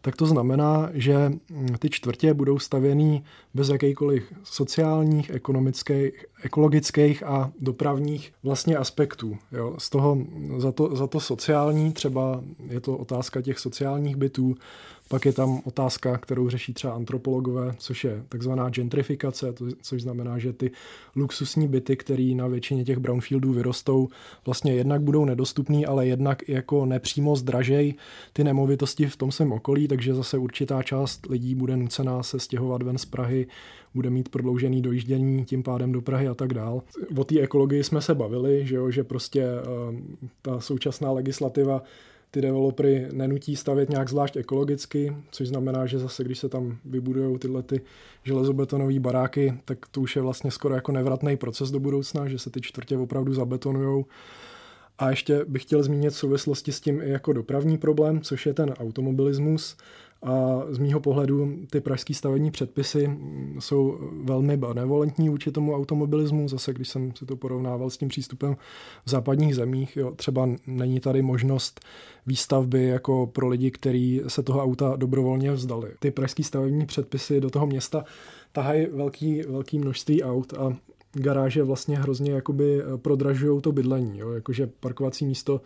tak 0.00 0.16
to 0.16 0.26
znamená, 0.26 0.90
že 0.92 1.28
mm, 1.28 1.66
ty 1.78 1.90
čtvrtě 1.90 2.34
budou 2.34 2.58
stavěný 2.58 3.24
bez 3.54 3.68
jakýkoliv 3.68 4.32
sociálních, 4.44 5.30
ekonomických, 5.30 6.24
ekologických 6.42 7.22
a 7.22 7.52
dopravních 7.60 8.32
vlastně 8.42 8.76
aspektů. 8.76 9.38
Jo. 9.52 9.74
Z 9.78 9.90
toho, 9.90 10.18
za, 10.58 10.72
to, 10.72 10.96
za 10.96 11.06
to 11.06 11.20
sociální 11.20 11.92
třeba 11.92 12.42
je 12.68 12.80
to 12.80 12.96
otázka 12.96 13.42
těch 13.42 13.58
sociálních 13.58 14.16
bytů, 14.16 14.56
pak 15.10 15.26
je 15.26 15.32
tam 15.32 15.60
otázka, 15.64 16.18
kterou 16.18 16.48
řeší 16.48 16.74
třeba 16.74 16.92
antropologové, 16.92 17.74
což 17.78 18.04
je 18.04 18.24
takzvaná 18.28 18.68
gentrifikace, 18.68 19.52
to, 19.52 19.64
což 19.82 20.02
znamená, 20.02 20.38
že 20.38 20.52
ty 20.52 20.70
luxusní 21.16 21.68
byty, 21.68 21.96
které 21.96 22.32
na 22.34 22.46
většině 22.46 22.84
těch 22.84 22.98
brownfieldů 22.98 23.52
vyrostou, 23.52 24.08
vlastně 24.46 24.74
jednak 24.74 25.02
budou 25.02 25.24
nedostupný, 25.24 25.86
ale 25.86 26.06
jednak 26.06 26.48
jako 26.48 26.86
nepřímo 26.86 27.36
zdražej 27.36 27.94
ty 28.32 28.44
nemovitosti 28.44 29.06
v 29.06 29.16
tom 29.16 29.32
svém 29.32 29.52
okolí, 29.52 29.88
takže 29.88 30.14
zase 30.14 30.38
určitá 30.38 30.82
část 30.82 31.26
lidí 31.26 31.54
bude 31.54 31.76
nucená 31.76 32.22
se 32.22 32.38
stěhovat 32.38 32.82
ven 32.82 32.98
z 32.98 33.04
Prahy, 33.04 33.46
bude 33.94 34.10
mít 34.10 34.28
prodloužený 34.28 34.82
dojíždění 34.82 35.44
tím 35.44 35.62
pádem 35.62 35.92
do 35.92 36.00
Prahy 36.00 36.28
a 36.28 36.34
tak 36.34 36.54
dál. 36.54 36.82
O 37.16 37.24
té 37.24 37.40
ekologii 37.40 37.84
jsme 37.84 38.00
se 38.00 38.14
bavili, 38.14 38.66
že, 38.66 38.76
jo, 38.76 38.90
že 38.90 39.04
prostě 39.04 39.44
uh, 39.44 39.96
ta 40.42 40.60
současná 40.60 41.12
legislativa 41.12 41.82
ty 42.30 42.40
developery 42.40 43.08
nenutí 43.12 43.56
stavět 43.56 43.90
nějak 43.90 44.08
zvlášť 44.08 44.36
ekologicky, 44.36 45.16
což 45.30 45.48
znamená, 45.48 45.86
že 45.86 45.98
zase, 45.98 46.24
když 46.24 46.38
se 46.38 46.48
tam 46.48 46.78
vybudují 46.84 47.38
tyhle 47.38 47.62
ty 47.62 47.80
železobetonové 48.24 49.00
baráky, 49.00 49.54
tak 49.64 49.78
to 49.90 50.00
už 50.00 50.16
je 50.16 50.22
vlastně 50.22 50.50
skoro 50.50 50.74
jako 50.74 50.92
nevratný 50.92 51.36
proces 51.36 51.70
do 51.70 51.80
budoucna, 51.80 52.28
že 52.28 52.38
se 52.38 52.50
ty 52.50 52.60
čtvrtě 52.60 52.96
opravdu 52.96 53.34
zabetonujou. 53.34 54.06
A 55.00 55.10
ještě 55.10 55.44
bych 55.48 55.62
chtěl 55.62 55.82
zmínit 55.82 56.10
v 56.10 56.16
souvislosti 56.16 56.72
s 56.72 56.80
tím 56.80 57.00
i 57.00 57.10
jako 57.10 57.32
dopravní 57.32 57.78
problém, 57.78 58.20
což 58.20 58.46
je 58.46 58.54
ten 58.54 58.70
automobilismus. 58.70 59.76
A 60.22 60.62
z 60.68 60.78
mýho 60.78 61.00
pohledu 61.00 61.56
ty 61.70 61.80
pražské 61.80 62.14
stavební 62.14 62.50
předpisy 62.50 63.10
jsou 63.58 63.98
velmi 64.24 64.56
benevolentní 64.56 65.28
vůči 65.28 65.52
tomu 65.52 65.74
automobilismu. 65.74 66.48
Zase, 66.48 66.72
když 66.72 66.88
jsem 66.88 67.12
si 67.16 67.26
to 67.26 67.36
porovnával 67.36 67.90
s 67.90 67.96
tím 67.96 68.08
přístupem 68.08 68.56
v 69.04 69.10
západních 69.10 69.54
zemích, 69.54 69.96
jo, 69.96 70.12
třeba 70.16 70.48
není 70.66 71.00
tady 71.00 71.22
možnost 71.22 71.80
výstavby 72.26 72.84
jako 72.84 73.26
pro 73.26 73.48
lidi, 73.48 73.70
kteří 73.70 74.22
se 74.28 74.42
toho 74.42 74.62
auta 74.62 74.96
dobrovolně 74.96 75.52
vzdali. 75.52 75.90
Ty 75.98 76.10
pražské 76.10 76.42
stavební 76.42 76.86
předpisy 76.86 77.40
do 77.40 77.50
toho 77.50 77.66
města 77.66 78.04
tahají 78.52 78.86
velký, 78.86 79.42
velký 79.42 79.78
množství 79.78 80.22
aut 80.22 80.54
a 80.54 80.76
garáže 81.12 81.62
vlastně 81.62 81.98
hrozně 81.98 82.32
jakoby 82.32 82.82
prodražují 82.96 83.60
to 83.60 83.72
bydlení. 83.72 84.18
Jo? 84.18 84.32
Jakože 84.32 84.66
parkovací 84.66 85.26
místo 85.26 85.60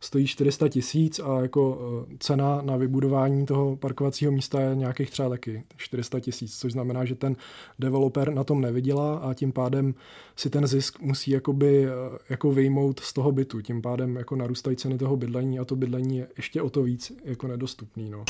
stojí 0.00 0.26
400 0.26 0.68
tisíc 0.68 1.18
a 1.18 1.40
jako 1.40 1.78
eh, 2.10 2.16
cena 2.18 2.62
na 2.62 2.76
vybudování 2.76 3.46
toho 3.46 3.76
parkovacího 3.76 4.32
místa 4.32 4.60
je 4.60 4.76
nějakých 4.76 5.10
třeba 5.10 5.28
taky 5.28 5.64
400 5.76 6.20
tisíc, 6.20 6.58
což 6.58 6.72
znamená, 6.72 7.04
že 7.04 7.14
ten 7.14 7.36
developer 7.78 8.34
na 8.34 8.44
tom 8.44 8.60
nevydělá 8.60 9.16
a 9.16 9.34
tím 9.34 9.52
pádem 9.52 9.94
si 10.36 10.50
ten 10.50 10.66
zisk 10.66 11.00
musí 11.00 11.30
jakoby 11.30 11.86
eh, 11.86 11.90
jako 12.30 12.52
vyjmout 12.52 13.00
z 13.00 13.12
toho 13.12 13.32
bytu. 13.32 13.60
Tím 13.60 13.82
pádem 13.82 14.16
jako 14.16 14.36
narůstají 14.36 14.76
ceny 14.76 14.98
toho 14.98 15.16
bydlení 15.16 15.58
a 15.58 15.64
to 15.64 15.76
bydlení 15.76 16.18
je 16.18 16.28
ještě 16.36 16.62
o 16.62 16.70
to 16.70 16.82
víc 16.82 17.12
jako 17.24 17.48
nedostupný. 17.48 18.10
No. 18.10 18.24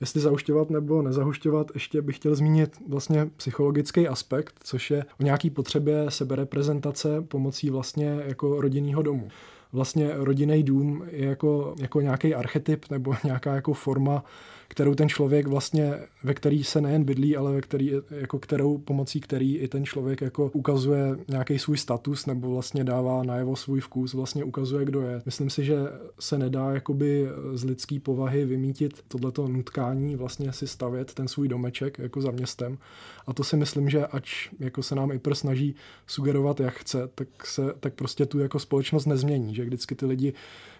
Jestli 0.00 0.20
zahušťovat 0.20 0.70
nebo 0.70 1.02
nezahušťovat, 1.02 1.70
ještě 1.74 2.02
bych 2.02 2.16
chtěl 2.16 2.34
zmínit 2.34 2.76
vlastně 2.88 3.30
psychologický 3.36 4.08
aspekt, 4.08 4.54
což 4.62 4.90
je 4.90 5.04
o 5.20 5.22
nějaký 5.22 5.50
potřebě 5.50 6.06
sebereprezentace 6.08 7.20
pomocí 7.20 7.70
vlastně 7.70 8.22
jako 8.26 8.60
rodinného 8.60 9.02
domu. 9.02 9.28
Vlastně 9.72 10.10
rodinný 10.14 10.62
dům 10.62 11.04
je 11.10 11.26
jako, 11.26 11.74
jako 11.78 12.00
nějaký 12.00 12.34
archetyp 12.34 12.84
nebo 12.90 13.14
nějaká 13.24 13.54
jako 13.54 13.72
forma 13.72 14.24
kterou 14.70 14.94
ten 14.94 15.08
člověk 15.08 15.46
vlastně, 15.46 15.94
ve 16.22 16.34
který 16.34 16.64
se 16.64 16.80
nejen 16.80 17.04
bydlí, 17.04 17.36
ale 17.36 17.52
ve 17.52 17.60
který, 17.60 17.92
jako 18.10 18.38
kterou, 18.38 18.78
pomocí 18.78 19.20
který 19.20 19.56
i 19.56 19.68
ten 19.68 19.84
člověk 19.84 20.20
jako 20.20 20.50
ukazuje 20.54 21.16
nějaký 21.28 21.58
svůj 21.58 21.78
status 21.78 22.26
nebo 22.26 22.50
vlastně 22.50 22.84
dává 22.84 23.22
najevo 23.22 23.56
svůj 23.56 23.80
vkus, 23.80 24.14
vlastně 24.14 24.44
ukazuje, 24.44 24.84
kdo 24.84 25.02
je. 25.02 25.22
Myslím 25.26 25.50
si, 25.50 25.64
že 25.64 25.78
se 26.20 26.38
nedá 26.38 26.70
jakoby 26.70 27.28
z 27.52 27.64
lidský 27.64 27.98
povahy 27.98 28.44
vymítit 28.44 29.02
tohleto 29.08 29.48
nutkání 29.48 30.16
vlastně 30.16 30.52
si 30.52 30.66
stavět 30.66 31.14
ten 31.14 31.28
svůj 31.28 31.48
domeček 31.48 31.98
jako 31.98 32.20
za 32.20 32.30
městem. 32.30 32.78
A 33.26 33.32
to 33.32 33.44
si 33.44 33.56
myslím, 33.56 33.90
že 33.90 34.06
ač 34.06 34.48
jako 34.58 34.82
se 34.82 34.94
nám 34.94 35.12
IPR 35.12 35.34
snaží 35.34 35.74
sugerovat, 36.06 36.60
jak 36.60 36.74
chce, 36.74 37.08
tak, 37.14 37.46
se, 37.46 37.62
tak 37.80 37.94
prostě 37.94 38.26
tu 38.26 38.38
jako 38.38 38.58
společnost 38.58 39.06
nezmění, 39.06 39.54
že 39.54 39.64
vždycky 39.64 39.94
ty 39.94 40.06
lidi, 40.06 40.32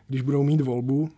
když 0.09 0.23
budou 0.23 0.43
mít 0.43 0.61
volbu, 0.61 1.11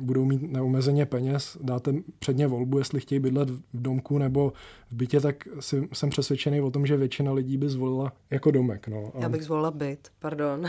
budou 0.00 0.24
mít 0.24 0.42
neomezeně 0.42 1.06
peněz, 1.06 1.58
dáte 1.60 1.94
předně 2.18 2.46
volbu, 2.46 2.78
jestli 2.78 3.00
chtějí 3.00 3.18
bydlet 3.18 3.50
v 3.50 3.60
domku 3.74 4.18
nebo 4.18 4.52
v 4.90 4.96
bytě, 4.96 5.20
tak 5.20 5.48
si, 5.60 5.88
jsem 5.92 6.10
přesvědčený 6.10 6.60
o 6.60 6.70
tom, 6.70 6.86
že 6.86 6.96
většina 6.96 7.32
lidí 7.32 7.56
by 7.56 7.68
zvolila 7.68 8.12
jako 8.30 8.50
domek. 8.50 8.88
No. 8.88 9.12
A... 9.14 9.22
Já 9.22 9.28
bych 9.28 9.42
zvolila 9.42 9.70
byt, 9.70 10.08
pardon. 10.18 10.62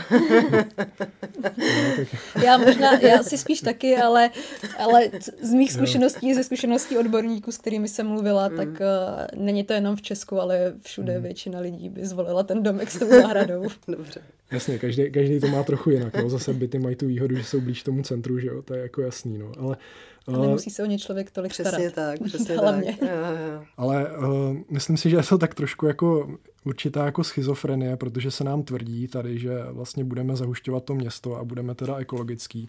no. 2.36 2.42
Já 2.44 2.58
možná, 2.58 3.00
já 3.00 3.22
si 3.22 3.38
spíš 3.38 3.60
taky, 3.60 3.96
ale, 3.96 4.30
ale 4.78 5.10
z 5.42 5.52
mých 5.52 5.72
zkušeností, 5.72 6.34
ze 6.34 6.44
zkušeností 6.44 6.98
odborníků, 6.98 7.52
s 7.52 7.58
kterými 7.58 7.88
jsem 7.88 8.06
mluvila, 8.06 8.48
mm. 8.48 8.56
tak 8.56 8.68
uh, 8.68 9.42
není 9.44 9.64
to 9.64 9.72
jenom 9.72 9.96
v 9.96 10.02
Česku, 10.02 10.40
ale 10.40 10.74
všude 10.82 11.16
mm. 11.16 11.22
většina 11.22 11.60
lidí 11.60 11.88
by 11.88 12.06
zvolila 12.06 12.42
ten 12.42 12.62
domek 12.62 12.90
s 12.90 12.98
tou 12.98 13.08
zahradou. 13.08 13.62
Dobře. 13.88 14.20
Jasně, 14.50 14.78
každý, 14.78 15.10
každý 15.12 15.40
to 15.40 15.46
má 15.46 15.62
trochu 15.62 15.90
jinak. 15.90 16.22
No. 16.22 16.30
Zase 16.30 16.54
byty 16.54 16.78
mají 16.78 16.96
tu 16.96 17.06
výhodu, 17.06 17.36
že 17.36 17.44
jsou 17.44 17.60
blíž 17.60 17.82
tomu 17.82 18.02
centru, 18.02 18.38
že 18.38 18.48
jo? 18.48 18.62
to 18.62 18.74
je 18.74 18.82
jako 18.82 19.02
jasný. 19.10 19.38
No. 19.38 19.52
Ale, 19.58 19.76
a 20.26 20.32
nemusí 20.32 20.70
se 20.70 20.82
o 20.82 20.86
ně 20.86 20.98
člověk 20.98 21.30
tolik 21.30 21.52
přesně 21.52 21.90
starat. 21.90 22.18
Tak, 22.18 22.22
přesně 22.26 22.56
Hlavně. 22.56 22.96
tak. 23.00 23.10
Ale 23.76 24.16
uh, 24.18 24.56
myslím 24.70 24.96
si, 24.96 25.10
že 25.10 25.16
je 25.16 25.22
to 25.22 25.38
tak 25.38 25.54
trošku 25.54 25.86
jako 25.86 26.36
určitá 26.64 27.04
jako 27.04 27.24
schizofrenie, 27.24 27.96
protože 27.96 28.30
se 28.30 28.44
nám 28.44 28.62
tvrdí 28.62 29.08
tady, 29.08 29.38
že 29.38 29.50
vlastně 29.70 30.04
budeme 30.04 30.36
zahušťovat 30.36 30.84
to 30.84 30.94
město 30.94 31.36
a 31.36 31.44
budeme 31.44 31.74
teda 31.74 31.96
ekologický. 31.96 32.68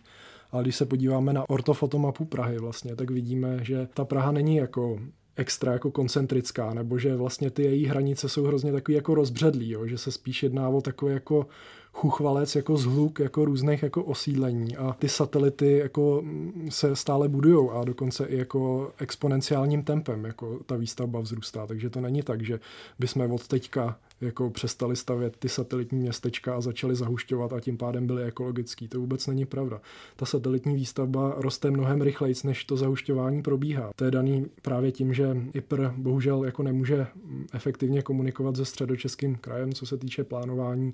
Ale 0.51 0.63
když 0.63 0.75
se 0.75 0.85
podíváme 0.85 1.33
na 1.33 1.49
ortofotomapu 1.49 2.25
Prahy 2.25 2.57
vlastně, 2.57 2.95
tak 2.95 3.11
vidíme, 3.11 3.59
že 3.61 3.87
ta 3.93 4.05
Praha 4.05 4.31
není 4.31 4.55
jako 4.55 4.99
extra 5.35 5.73
jako 5.73 5.91
koncentrická, 5.91 6.73
nebo 6.73 6.97
že 6.97 7.15
vlastně 7.15 7.49
ty 7.49 7.63
její 7.63 7.85
hranice 7.85 8.29
jsou 8.29 8.43
hrozně 8.43 8.71
takový 8.71 8.95
jako 8.95 9.15
rozbředlý, 9.15 9.69
jo? 9.69 9.87
že 9.87 9.97
se 9.97 10.11
spíš 10.11 10.43
jedná 10.43 10.69
o 10.69 10.81
takové 10.81 11.13
jako 11.13 11.47
chuchvalec 11.93 12.55
jako 12.55 12.77
zhluk 12.77 13.19
jako 13.19 13.45
různých 13.45 13.83
jako 13.83 14.03
osídlení 14.03 14.77
a 14.77 14.95
ty 14.99 15.09
satelity 15.09 15.77
jako 15.77 16.21
mm, 16.21 16.67
se 16.69 16.95
stále 16.95 17.27
budujou 17.27 17.71
a 17.71 17.83
dokonce 17.83 18.25
i 18.25 18.37
jako 18.37 18.91
exponenciálním 18.97 19.83
tempem 19.83 20.25
jako 20.25 20.59
ta 20.65 20.75
výstavba 20.75 21.19
vzrůstá, 21.19 21.67
takže 21.67 21.89
to 21.89 22.01
není 22.01 22.21
tak, 22.21 22.43
že 22.43 22.59
bychom 22.99 23.31
od 23.31 23.47
teďka 23.47 23.97
jako 24.21 24.49
přestali 24.49 24.95
stavět 24.95 25.37
ty 25.37 25.49
satelitní 25.49 25.99
městečka 25.99 26.55
a 26.55 26.61
začali 26.61 26.95
zahušťovat 26.95 27.53
a 27.53 27.59
tím 27.59 27.77
pádem 27.77 28.07
byly 28.07 28.23
ekologický. 28.23 28.87
To 28.87 28.99
vůbec 28.99 29.27
není 29.27 29.45
pravda. 29.45 29.81
Ta 30.15 30.25
satelitní 30.25 30.75
výstavba 30.75 31.33
roste 31.37 31.71
mnohem 31.71 32.01
rychleji, 32.01 32.35
než 32.43 32.65
to 32.65 32.77
zahušťování 32.77 33.41
probíhá. 33.41 33.91
To 33.95 34.05
je 34.05 34.11
daný 34.11 34.45
právě 34.61 34.91
tím, 34.91 35.13
že 35.13 35.37
IPR 35.53 35.87
bohužel 35.97 36.45
jako 36.45 36.63
nemůže 36.63 37.07
efektivně 37.53 38.01
komunikovat 38.01 38.55
se 38.55 38.65
středočeským 38.65 39.35
krajem, 39.35 39.73
co 39.73 39.85
se 39.85 39.97
týče 39.97 40.23
plánování 40.23 40.91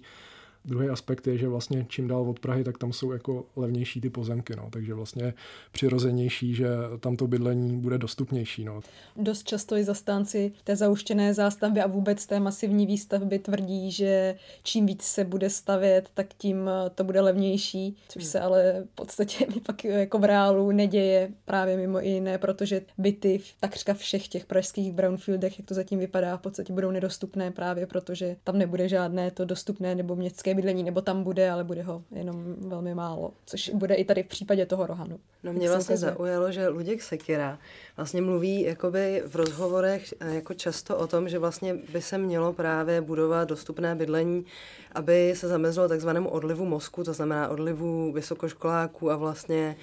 Druhý 0.68 0.89
aspekt 0.89 1.28
je, 1.28 1.38
že 1.38 1.47
vlastně 1.47 1.86
čím 1.89 2.07
dál 2.07 2.30
od 2.30 2.39
Prahy, 2.39 2.63
tak 2.63 2.78
tam 2.78 2.93
jsou 2.93 3.11
jako 3.11 3.45
levnější 3.55 4.01
ty 4.01 4.09
pozemky, 4.09 4.55
no. 4.55 4.70
takže 4.70 4.93
vlastně 4.93 5.34
přirozenější, 5.72 6.55
že 6.55 6.68
tam 6.99 7.15
to 7.15 7.28
bydlení 7.28 7.78
bude 7.78 7.97
dostupnější. 7.97 8.65
No. 8.65 8.82
Dost 9.15 9.47
často 9.47 9.76
i 9.76 9.84
zastánci 9.84 10.51
té 10.63 10.76
zauštěné 10.76 11.34
zástavby 11.34 11.82
a 11.82 11.88
vůbec 11.88 12.26
té 12.26 12.39
masivní 12.39 12.86
výstavby 12.86 13.39
tvrdí, 13.39 13.91
že 13.91 14.36
čím 14.63 14.86
víc 14.86 15.01
se 15.01 15.24
bude 15.24 15.49
stavět, 15.49 16.09
tak 16.13 16.28
tím 16.38 16.70
to 16.95 17.03
bude 17.03 17.22
levnější, 17.22 17.95
což 18.09 18.24
se 18.24 18.39
ale 18.39 18.84
v 18.91 18.95
podstatě 18.95 19.47
pak 19.65 19.84
jako 19.84 20.20
v 20.20 20.24
reálu 20.24 20.72
neděje 20.72 21.32
právě 21.45 21.78
mimo 21.78 21.99
jiné, 21.99 22.38
protože 22.38 22.82
byty 22.97 23.38
v 23.38 23.55
takřka 23.59 23.93
všech 23.93 24.28
těch 24.28 24.45
pražských 24.45 24.91
brownfieldech, 24.91 25.59
jak 25.59 25.68
to 25.68 25.74
zatím 25.74 25.99
vypadá, 25.99 26.38
v 26.38 26.41
podstatě 26.41 26.74
budou 26.74 26.91
nedostupné 26.91 27.51
právě 27.51 27.88
protože 27.88 28.36
tam 28.43 28.57
nebude 28.57 28.89
žádné 28.89 29.32
to 29.32 29.45
dostupné 29.45 29.95
nebo 29.95 30.15
městské 30.15 30.53
bydlení, 30.57 30.83
nebo 30.83 31.01
tam 31.01 31.23
bude, 31.23 31.51
ale 31.51 31.63
bude 31.63 31.83
ho 31.83 32.03
jenom 32.11 32.55
velmi 32.59 32.95
málo, 32.95 33.31
což 33.45 33.69
bude 33.73 33.95
i 33.95 34.05
tady 34.05 34.23
v 34.23 34.27
případě 34.27 34.65
toho 34.65 34.87
Rohanu. 34.87 35.19
No 35.43 35.53
mě 35.53 35.69
vlastně 35.69 35.97
zaujalo, 35.97 36.51
že 36.51 36.67
Luděk 36.67 37.01
Sekira 37.01 37.59
vlastně 37.97 38.21
mluví 38.21 38.61
jakoby 38.61 39.23
v 39.27 39.35
rozhovorech 39.35 40.13
eh, 40.19 40.35
jako 40.35 40.53
často 40.53 40.97
o 40.97 41.07
tom, 41.07 41.29
že 41.29 41.39
vlastně 41.39 41.73
by 41.73 42.01
se 42.01 42.17
mělo 42.17 42.53
právě 42.53 43.01
budovat 43.01 43.49
dostupné 43.49 43.95
bydlení, 43.95 44.45
aby 44.91 45.33
se 45.35 45.47
zamezilo 45.47 45.87
takzvanému 45.87 46.29
odlivu 46.29 46.65
mozku, 46.65 47.03
to 47.03 47.13
znamená 47.13 47.49
odlivu 47.49 48.11
vysokoškoláků 48.11 49.11
a 49.11 49.15
vlastně 49.15 49.75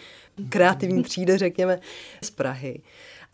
kreativní 0.48 1.02
třídy, 1.02 1.38
řekněme, 1.38 1.80
z 2.22 2.30
Prahy 2.30 2.82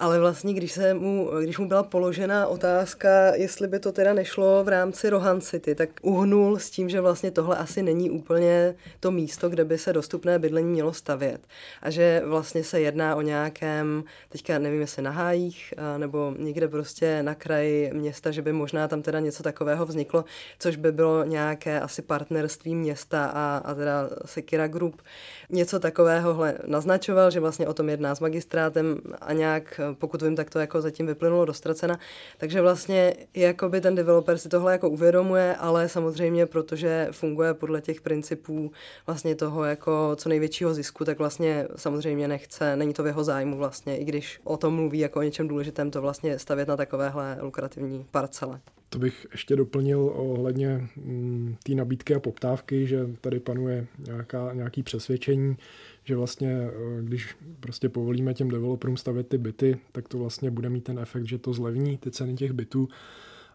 ale 0.01 0.21
vlastně, 0.21 0.55
když, 0.55 0.73
se 0.73 0.95
mu, 0.95 1.31
když 1.41 1.59
mu 1.59 1.69
byla 1.69 1.83
položena 1.83 2.47
otázka, 2.47 3.35
jestli 3.35 3.69
by 3.69 3.79
to 3.79 3.93
teda 3.93 4.13
nešlo 4.13 4.65
v 4.65 4.69
rámci 4.69 5.11
Rohan 5.11 5.41
City, 5.41 5.75
tak 5.75 5.89
uhnul 6.03 6.59
s 6.59 6.71
tím, 6.71 6.89
že 6.89 7.01
vlastně 7.01 7.31
tohle 7.31 7.57
asi 7.57 7.83
není 7.83 8.11
úplně 8.11 8.75
to 9.01 9.11
místo, 9.11 9.49
kde 9.49 9.65
by 9.65 9.79
se 9.79 9.93
dostupné 9.93 10.39
bydlení 10.39 10.69
mělo 10.69 10.93
stavět. 10.93 11.41
A 11.83 11.91
že 11.91 12.23
vlastně 12.25 12.65
se 12.65 12.81
jedná 12.81 13.17
o 13.17 13.21
nějakém, 13.21 14.05
teďka 14.29 14.59
nevím, 14.59 14.81
jestli 14.81 15.03
na 15.03 15.11
hájích, 15.11 15.75
nebo 15.97 16.35
někde 16.39 16.69
prostě 16.69 17.23
na 17.23 17.35
kraji 17.35 17.91
města, 17.95 18.31
že 18.31 18.43
by 18.43 18.53
možná 18.53 18.89
tam 18.89 19.03
teda 19.03 19.21
něco 19.21 19.43
takového 19.43 19.87
vzniklo, 19.87 20.25
což 20.59 20.77
by 20.77 20.93
bylo 20.93 21.25
nějaké 21.25 21.81
asi 21.81 22.03
partnerství 22.03 22.75
města 22.75 23.27
a, 23.35 23.63
a 23.65 23.75
teda 23.75 24.11
Sekira 24.25 24.67
Group. 24.67 25.03
Něco 25.51 25.81
takového 25.81 26.45
naznačoval, 26.67 27.31
že 27.31 27.41
vlastně 27.41 27.69
o 27.69 27.75
tom 27.75 27.89
jedná 27.89 28.15
s 28.15 28.21
magistrátem 28.21 28.99
a 29.21 29.33
nějak 29.33 29.81
pokud 29.95 30.22
vím, 30.22 30.36
tak 30.36 30.51
to 30.51 30.59
jako 30.59 30.80
zatím 30.80 31.07
vyplynulo 31.07 31.45
do 31.45 31.55
ztracena. 31.55 31.99
Takže 32.38 32.61
vlastně 32.61 33.14
jakoby 33.34 33.80
ten 33.80 33.95
developer 33.95 34.38
si 34.38 34.49
tohle 34.49 34.72
jako 34.72 34.91
uvědomuje, 34.91 35.57
ale 35.57 35.88
samozřejmě, 35.88 36.47
protože 36.47 37.09
funguje 37.11 37.55
podle 37.55 37.80
těch 37.80 38.01
principů 38.01 38.72
vlastně 39.07 39.34
toho 39.34 39.64
jako 39.64 40.12
co 40.16 40.28
největšího 40.28 40.74
zisku, 40.74 41.05
tak 41.05 41.18
vlastně 41.18 41.68
samozřejmě 41.76 42.28
nechce, 42.28 42.76
není 42.76 42.93
to 42.93 43.03
v 43.03 43.07
jeho 43.07 43.24
zájmu 43.24 43.57
vlastně, 43.57 43.99
i 43.99 44.05
když 44.05 44.41
o 44.45 44.57
tom 44.57 44.74
mluví 44.74 44.99
jako 44.99 45.18
o 45.18 45.22
něčem 45.22 45.49
důležitém, 45.49 45.91
to 45.91 46.03
vlastně 46.03 46.38
stavět 46.38 46.68
na 46.68 46.76
takovéhle 46.76 47.38
lukrativní 47.41 48.07
parcele. 48.11 48.61
To 48.93 48.99
bych 48.99 49.26
ještě 49.32 49.57
doplnil 49.57 50.12
ohledně 50.14 50.88
mm, 50.97 51.57
té 51.62 51.74
nabídky 51.74 52.14
a 52.14 52.20
poptávky, 52.20 52.86
že 52.86 53.09
tady 53.20 53.41
panuje 53.41 53.86
nějaká, 54.07 54.53
nějaký 54.53 54.82
přesvědčení, 54.82 55.57
že 56.05 56.17
vlastně, 56.17 56.51
eh, 56.51 57.03
když 57.03 57.37
prostě 57.61 57.89
povolíme 57.89 58.35
těm 58.35 58.49
developerům 58.49 58.97
stavět 58.97 59.29
ty 59.29 59.39
byty, 59.39 59.79
tak 59.93 60.09
to 60.09 60.19
vlastně 60.19 60.51
bude 60.51 60.71
mít 60.71 60.85
ten 60.85 60.99
efekt, 60.99 61.27
že 61.27 61.39
to 61.39 61.53
zlevní 61.53 61.99
ty 61.99 62.11
ceny 62.11 62.35
těch 62.35 62.53
bytů. 62.53 62.89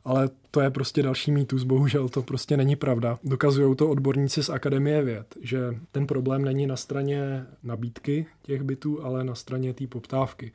Ale 0.06 0.30
to 0.52 0.62
je 0.62 0.70
prostě 0.70 1.04
další 1.04 1.32
mýtus, 1.32 1.64
bohužel 1.64 2.10
to 2.10 2.22
prostě 2.22 2.58
není 2.58 2.76
pravda. 2.76 3.20
Dokazují 3.24 3.76
to 3.76 3.90
odborníci 3.90 4.44
z 4.44 4.50
Akademie 4.50 5.04
věd, 5.04 5.38
že 5.42 5.60
ten 5.92 6.08
problém 6.08 6.46
není 6.46 6.68
na 6.68 6.76
straně 6.76 7.46
nabídky 7.64 8.26
těch 8.42 8.64
bytů, 8.64 9.06
ale 9.06 9.24
na 9.24 9.36
straně 9.36 9.74
té 9.74 9.88
poptávky. 9.88 10.52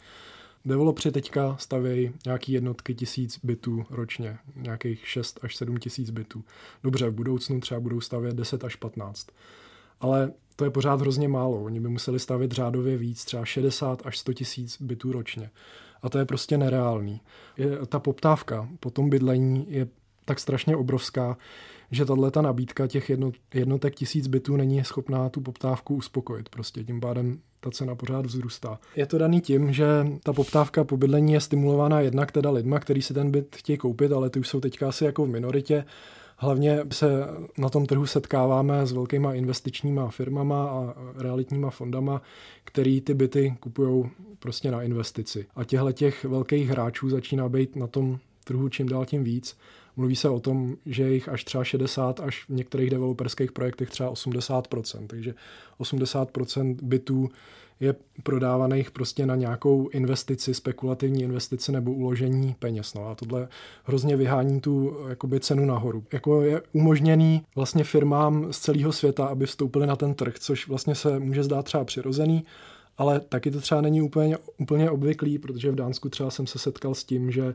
Developři 0.65 1.13
teďka 1.13 1.57
stavějí 1.57 2.13
nějaký 2.27 2.53
jednotky 2.53 2.95
tisíc 2.95 3.41
bytů 3.43 3.85
ročně, 3.91 4.39
nějakých 4.57 5.09
6 5.09 5.41
až 5.43 5.57
7 5.57 5.77
tisíc 5.77 6.11
bytů. 6.11 6.45
Dobře, 6.83 7.11
v 7.11 7.15
budoucnu 7.15 7.61
třeba 7.61 7.81
budou 7.81 8.01
stavět 8.01 8.35
10 8.35 8.65
až 8.65 8.77
15. 8.77 9.27
Ale 10.01 10.33
to 10.61 10.65
je 10.65 10.71
pořád 10.71 11.01
hrozně 11.01 11.29
málo. 11.29 11.63
Oni 11.63 11.81
by 11.81 11.89
museli 11.89 12.19
stavit 12.19 12.53
řádově 12.53 12.97
víc, 12.97 13.25
třeba 13.25 13.45
60 13.45 14.03
až 14.05 14.19
100 14.19 14.33
tisíc 14.33 14.77
bytů 14.83 15.13
ročně. 15.13 15.51
A 16.03 16.09
to 16.09 16.19
je 16.19 16.25
prostě 16.25 16.59
nereálný. 16.59 17.21
Je, 17.57 17.87
ta 17.87 17.99
poptávka 17.99 18.69
po 18.81 18.91
tom 18.91 19.11
bydlení 19.11 19.67
je 19.69 19.89
tak 20.25 20.41
strašně 20.41 20.77
obrovská, 20.77 21.37
že 21.91 22.05
tahle 22.05 22.31
ta 22.31 22.43
nabídka 22.43 22.87
těch 22.87 23.11
jedno, 23.11 23.33
jednotek 23.55 23.95
tisíc 23.95 24.27
bytů 24.27 24.57
není 24.57 24.85
schopná 24.85 25.29
tu 25.29 25.41
poptávku 25.41 25.95
uspokojit. 25.95 26.49
Prostě 26.49 26.85
tím 26.85 27.01
pádem 27.01 27.39
ta 27.61 27.71
cena 27.71 27.95
pořád 27.95 28.27
vzrůstá. 28.27 28.79
Je 28.97 29.07
to 29.07 29.19
daný 29.19 29.41
tím, 29.41 29.73
že 29.73 29.87
ta 30.23 30.33
poptávka 30.33 30.85
po 30.85 30.97
bydlení 30.97 31.33
je 31.33 31.41
stimulována 31.41 32.01
jednak 32.01 32.33
teda 32.33 32.51
lidma, 32.51 32.79
který 32.79 33.03
si 33.03 33.15
ten 33.15 33.31
byt 33.31 33.57
chtějí 33.57 33.77
koupit, 33.79 34.13
ale 34.13 34.31
ty 34.31 34.41
už 34.41 34.49
jsou 34.49 34.61
teďka 34.61 34.89
asi 34.89 35.05
jako 35.05 35.25
v 35.25 35.29
minoritě 35.29 35.85
Hlavně 36.43 36.79
se 36.93 37.07
na 37.59 37.69
tom 37.69 37.87
trhu 37.87 38.07
setkáváme 38.07 38.87
s 38.87 38.93
velkýma 38.93 39.35
investičníma 39.35 40.11
firmama 40.11 40.71
a 40.71 40.95
realitníma 41.17 41.71
fondama, 41.71 42.23
který 42.65 43.01
ty 43.01 43.15
byty 43.15 43.57
kupují 43.61 44.11
prostě 44.39 44.71
na 44.71 44.83
investici. 44.83 45.47
A 45.55 45.65
těchto 45.65 45.93
těch 45.93 46.25
velkých 46.25 46.69
hráčů 46.69 47.11
začíná 47.11 47.49
být 47.49 47.77
na 47.77 47.87
tom 47.87 48.19
trhu 48.51 48.69
čím 48.69 48.89
dál 48.89 49.07
tím 49.07 49.25
víc. 49.25 49.57
Mluví 49.97 50.17
se 50.17 50.29
o 50.29 50.41
tom, 50.41 50.77
že 50.87 51.13
jich 51.13 51.29
až 51.29 51.45
třeba 51.45 51.65
60, 51.65 52.21
až 52.21 52.45
v 52.45 52.49
některých 52.49 52.91
developerských 52.91 53.53
projektech 53.53 53.91
třeba 53.91 54.13
80%. 54.13 55.07
Takže 55.07 55.35
80% 55.81 56.77
bytů 56.83 57.29
je 57.81 57.95
prodávaných 58.23 58.91
prostě 58.91 59.27
na 59.27 59.37
nějakou 59.37 59.89
investici, 59.89 60.55
spekulativní 60.55 61.23
investici 61.23 61.73
nebo 61.73 61.93
uložení 61.93 62.55
peněz. 62.59 62.95
No 62.95 63.09
a 63.09 63.15
tohle 63.15 63.49
hrozně 63.85 64.17
vyhání 64.17 64.61
tu 64.61 64.97
jakoby 65.09 65.41
cenu 65.41 65.67
nahoru. 65.67 66.05
Jako 66.13 66.43
je 66.43 66.63
umožněný 66.73 67.43
vlastně 67.57 67.85
firmám 67.85 68.53
z 68.53 68.59
celého 68.59 68.93
světa, 68.93 69.27
aby 69.27 69.47
vstoupili 69.47 69.87
na 69.87 69.97
ten 69.97 70.15
trh, 70.15 70.35
což 70.39 70.69
vlastně 70.69 70.95
se 70.95 71.19
může 71.19 71.43
zdát 71.43 71.65
třeba 71.65 71.85
přirozený, 71.85 72.45
ale 72.99 73.21
taky 73.21 73.51
to 73.51 73.61
třeba 73.61 73.81
není 73.81 74.03
úplně, 74.03 74.39
úplně 74.59 74.91
obvyklý, 74.91 75.39
protože 75.39 75.71
v 75.71 75.75
Dánsku 75.75 76.09
třeba 76.09 76.31
jsem 76.31 76.47
se 76.47 76.59
setkal 76.59 76.95
s 76.95 77.05
tím, 77.05 77.31
že 77.31 77.55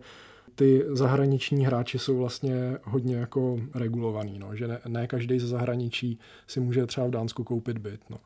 ty 0.56 0.84
zahraniční 0.88 1.66
hráči 1.66 2.00
jsou 2.00 2.18
vlastně 2.18 2.78
hodně 2.84 3.16
jako 3.16 3.60
regulovaný, 3.76 4.40
no, 4.40 4.56
že 4.56 4.68
ne, 4.68 4.80
ne 4.88 5.08
každý 5.08 5.40
ze 5.40 5.48
zahraničí 5.48 6.20
si 6.48 6.60
může 6.60 6.86
třeba 6.86 7.08
v 7.08 7.12
Dánsku 7.12 7.44
koupit 7.44 7.78
byt. 7.78 8.02
No. 8.10 8.18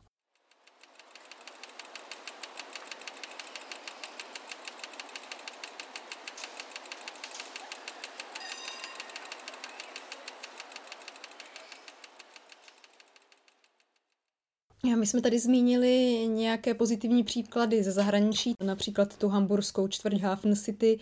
My 15.00 15.06
jsme 15.06 15.20
tady 15.20 15.38
zmínili 15.38 16.26
nějaké 16.28 16.74
pozitivní 16.74 17.24
příklady 17.24 17.82
ze 17.82 17.92
zahraničí, 17.92 18.54
například 18.64 19.16
tu 19.16 19.28
hamburskou 19.28 19.88
čtvrť 19.88 20.20
Hafen 20.20 20.56
City. 20.56 20.98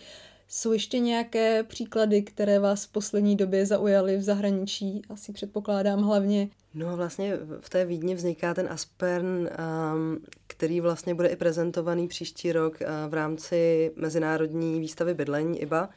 Jsou 0.49 0.73
ještě 0.73 0.99
nějaké 0.99 1.63
příklady, 1.63 2.23
které 2.23 2.59
vás 2.59 2.85
v 2.85 2.93
poslední 2.93 3.37
době 3.37 3.67
zaujaly 3.67 4.17
v 4.17 4.23
zahraničí? 4.23 5.03
Asi 5.09 5.33
předpokládám 5.33 6.03
hlavně. 6.03 6.49
No 6.75 6.97
vlastně 6.97 7.37
v 7.61 7.71
té 7.71 7.85
Vídni 7.85 8.15
vzniká 8.15 8.55
ten 8.55 8.69
Aspern, 8.71 9.49
um, 9.93 10.19
který 10.47 10.81
vlastně 10.81 11.15
bude 11.15 11.29
i 11.29 11.37
prezentovaný 11.37 12.09
příští 12.09 12.53
rok 12.53 12.79
uh, 12.81 13.11
v 13.11 13.15
rámci 13.15 13.93
Mezinárodní 13.97 14.81
výstavy 14.81 15.15
bydlení 15.15 15.61
IBA 15.63 15.89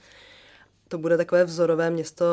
to 0.91 0.97
bude 0.97 1.17
takové 1.17 1.43
vzorové 1.43 1.89
město 1.89 2.25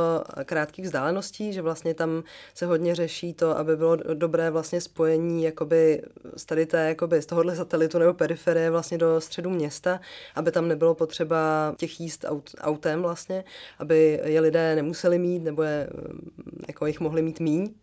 krátkých 0.44 0.84
vzdáleností, 0.84 1.52
že 1.52 1.62
vlastně 1.62 1.94
tam 1.94 2.22
se 2.54 2.66
hodně 2.66 2.94
řeší 2.94 3.34
to, 3.34 3.58
aby 3.58 3.76
bylo 3.76 3.96
dobré 3.96 4.50
vlastně 4.50 4.80
spojení 4.80 5.44
jakoby 5.44 6.02
z 6.36 6.44
tady 6.44 6.66
té, 6.66 6.88
jakoby 6.88 7.22
z 7.22 7.26
tohohle 7.26 7.56
satelitu 7.56 7.98
nebo 7.98 8.14
periferie 8.14 8.70
vlastně 8.70 8.98
do 8.98 9.20
středu 9.20 9.50
města, 9.50 10.00
aby 10.34 10.52
tam 10.52 10.68
nebylo 10.68 10.94
potřeba 10.94 11.74
těch 11.76 12.00
jíst 12.00 12.24
aut, 12.28 12.50
autem 12.60 13.02
vlastně, 13.02 13.44
aby 13.78 14.20
je 14.24 14.40
lidé 14.40 14.74
nemuseli 14.76 15.18
mít 15.18 15.42
nebo 15.42 15.62
je, 15.62 15.88
jako 16.68 16.86
jich 16.86 17.00
mohli 17.00 17.22
mít 17.22 17.40
míň 17.40 17.74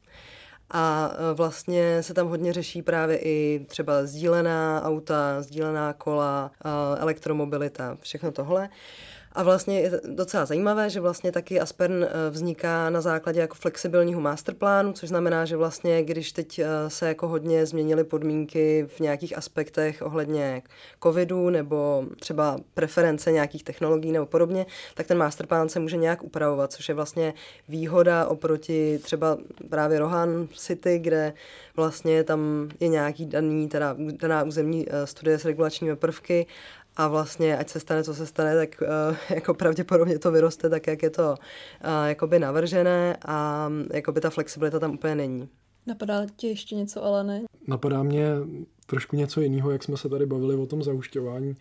A 0.71 1.11
vlastně 1.33 2.03
se 2.03 2.13
tam 2.13 2.27
hodně 2.27 2.53
řeší 2.53 2.81
právě 2.81 3.17
i 3.17 3.65
třeba 3.67 4.05
sdílená 4.05 4.81
auta, 4.83 5.41
sdílená 5.41 5.93
kola, 5.93 6.51
elektromobilita, 6.97 7.97
všechno 8.01 8.31
tohle. 8.31 8.69
A 9.35 9.43
vlastně 9.43 9.79
je 9.79 10.01
docela 10.03 10.45
zajímavé, 10.45 10.89
že 10.89 10.99
vlastně 10.99 11.31
taky 11.31 11.59
Aspern 11.59 12.03
eh, 12.03 12.09
vzniká 12.29 12.89
na 12.89 13.01
základě 13.01 13.39
jako 13.39 13.55
flexibilního 13.55 14.21
masterplánu, 14.21 14.93
což 14.93 15.09
znamená, 15.09 15.45
že 15.45 15.57
vlastně 15.57 16.03
když 16.03 16.31
teď 16.31 16.59
eh, 16.59 16.65
se 16.87 17.07
jako 17.07 17.27
hodně 17.27 17.65
změnily 17.65 18.03
podmínky 18.03 18.87
v 18.95 18.99
nějakých 18.99 19.37
aspektech 19.37 20.01
ohledně 20.01 20.61
covidu 21.03 21.49
nebo 21.49 22.05
třeba 22.19 22.57
preference 22.73 23.31
nějakých 23.31 23.63
technologií 23.63 24.11
nebo 24.11 24.25
podobně, 24.25 24.65
tak 24.93 25.07
ten 25.07 25.17
masterplán 25.17 25.69
se 25.69 25.79
může 25.79 25.97
nějak 25.97 26.23
upravovat, 26.23 26.73
což 26.73 26.89
je 26.89 26.95
vlastně 26.95 27.33
výhoda 27.67 28.25
oproti 28.25 28.99
třeba 29.03 29.37
právě 29.69 29.99
Rohan 29.99 30.47
City, 30.55 30.99
kde 30.99 31.33
vlastně 31.75 32.23
tam 32.23 32.69
je 32.79 32.87
nějaký 32.87 33.25
daný, 33.25 33.69
teda 33.69 33.95
daná 33.97 34.43
územní 34.43 34.85
eh, 34.89 35.07
studie 35.07 35.39
s 35.39 35.45
regulačními 35.45 35.95
prvky 35.95 36.47
a 36.97 37.07
vlastně, 37.07 37.57
ať 37.57 37.69
se 37.69 37.79
stane, 37.79 38.03
co 38.03 38.13
se 38.13 38.25
stane, 38.25 38.55
tak 38.55 38.81
uh, 38.81 39.15
jako 39.35 39.53
pravděpodobně 39.53 40.19
to 40.19 40.31
vyroste 40.31 40.69
tak, 40.69 40.87
jak 40.87 41.03
je 41.03 41.09
to 41.09 41.29
uh, 41.29 42.05
jakoby 42.05 42.39
navržené 42.39 43.17
a 43.27 43.69
jakoby 43.93 44.21
ta 44.21 44.29
flexibilita 44.29 44.79
tam 44.79 44.93
úplně 44.93 45.15
není. 45.15 45.49
Napadá 45.87 46.25
ti 46.35 46.47
ještě 46.47 46.75
něco, 46.75 47.03
ale 47.03 47.23
ne? 47.23 47.41
Napadá 47.67 48.03
mě 48.03 48.27
trošku 48.85 49.15
něco 49.15 49.41
jiného, 49.41 49.71
jak 49.71 49.83
jsme 49.83 49.97
se 49.97 50.09
tady 50.09 50.25
bavili 50.25 50.55
o 50.55 50.65
tom 50.65 50.83
zaušťování, 50.83 51.55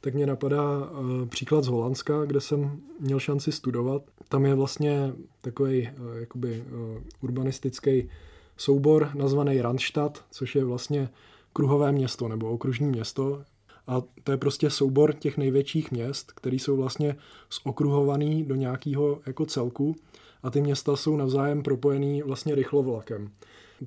tak 0.00 0.14
mě 0.14 0.26
napadá 0.26 0.78
uh, 0.78 1.26
příklad 1.28 1.64
z 1.64 1.68
Holandska, 1.68 2.24
kde 2.24 2.40
jsem 2.40 2.80
měl 3.00 3.18
šanci 3.18 3.52
studovat. 3.52 4.02
Tam 4.28 4.46
je 4.46 4.54
vlastně 4.54 5.12
takový 5.40 5.88
uh, 5.88 6.16
jakoby 6.20 6.64
uh, 6.72 7.02
urbanistický 7.20 8.10
soubor 8.56 9.10
nazvaný 9.14 9.60
Randstadt, 9.60 10.24
což 10.30 10.54
je 10.56 10.64
vlastně 10.64 11.08
kruhové 11.52 11.92
město 11.92 12.28
nebo 12.28 12.50
okružní 12.50 12.86
město. 12.86 13.42
A 13.86 14.02
to 14.24 14.32
je 14.32 14.38
prostě 14.38 14.70
soubor 14.70 15.12
těch 15.12 15.38
největších 15.38 15.90
měst, 15.90 16.32
které 16.32 16.56
jsou 16.56 16.76
vlastně 16.76 17.16
zokruhovaný 17.64 18.44
do 18.44 18.54
nějakého 18.54 19.20
jako 19.26 19.46
celku 19.46 19.96
a 20.42 20.50
ty 20.50 20.60
města 20.60 20.96
jsou 20.96 21.16
navzájem 21.16 21.62
propojený 21.62 22.22
vlastně 22.22 22.54
rychlovlakem. 22.54 23.30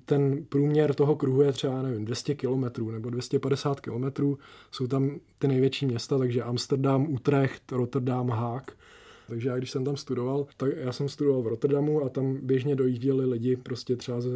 Ten 0.06 0.46
průměr 0.50 0.94
toho 0.94 1.16
kruhu 1.16 1.42
je 1.42 1.52
třeba, 1.52 1.82
nevím, 1.82 2.06
200 2.06 2.36
km 2.36 2.92
nebo 2.92 3.10
250 3.10 3.80
km. 3.80 4.36
Jsou 4.72 4.88
tam 4.88 5.20
ty 5.40 5.48
největší 5.48 5.86
města, 5.86 6.18
takže 6.18 6.44
Amsterdam, 6.44 7.14
Utrecht, 7.14 7.72
Rotterdam, 7.72 8.30
Haag– 8.30 8.72
takže 9.28 9.50
já 9.50 9.58
když 9.58 9.72
jsem 9.72 9.86
tam 9.86 9.98
studoval, 9.98 10.48
tak 10.58 10.72
já 10.78 10.92
jsem 10.92 11.10
studoval 11.10 11.42
v 11.42 11.48
Rotterdamu 11.48 12.04
a 12.04 12.10
tam 12.10 12.38
běžně 12.42 12.76
dojížděli 12.76 13.26
lidi 13.26 13.56
prostě 13.56 13.96
třeba 13.96 14.22
ze 14.22 14.30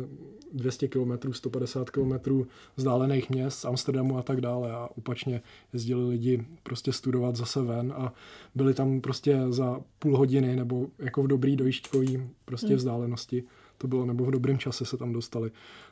200 0.53 0.87
km, 0.87 1.33
150 1.33 1.89
km 1.89 2.43
vzdálených 2.75 3.29
měst, 3.29 3.59
z 3.59 3.65
Amsterdamu 3.65 4.17
a 4.17 4.21
tak 4.21 4.41
dále 4.41 4.71
a 4.71 4.89
opačně 4.97 5.41
jezdili 5.73 6.09
lidi 6.09 6.45
prostě 6.63 6.91
studovat 6.93 7.35
zase 7.35 7.61
ven 7.61 7.93
a 7.97 8.13
byli 8.55 8.73
tam 8.73 9.01
prostě 9.01 9.39
za 9.49 9.81
půl 9.99 10.17
hodiny 10.17 10.55
nebo 10.55 10.87
jako 10.99 11.23
v 11.23 11.27
dobrý 11.27 11.55
dojížďkový 11.55 12.29
prostě 12.45 12.67
hmm. 12.67 12.75
vzdálenosti 12.75 13.43
to 13.77 13.87
bylo, 13.87 14.05
nebo 14.05 14.25
v 14.25 14.31
dobrém 14.31 14.57
čase 14.57 14.85
se 14.85 14.97
tam 14.97 15.13
dostali. 15.13 15.51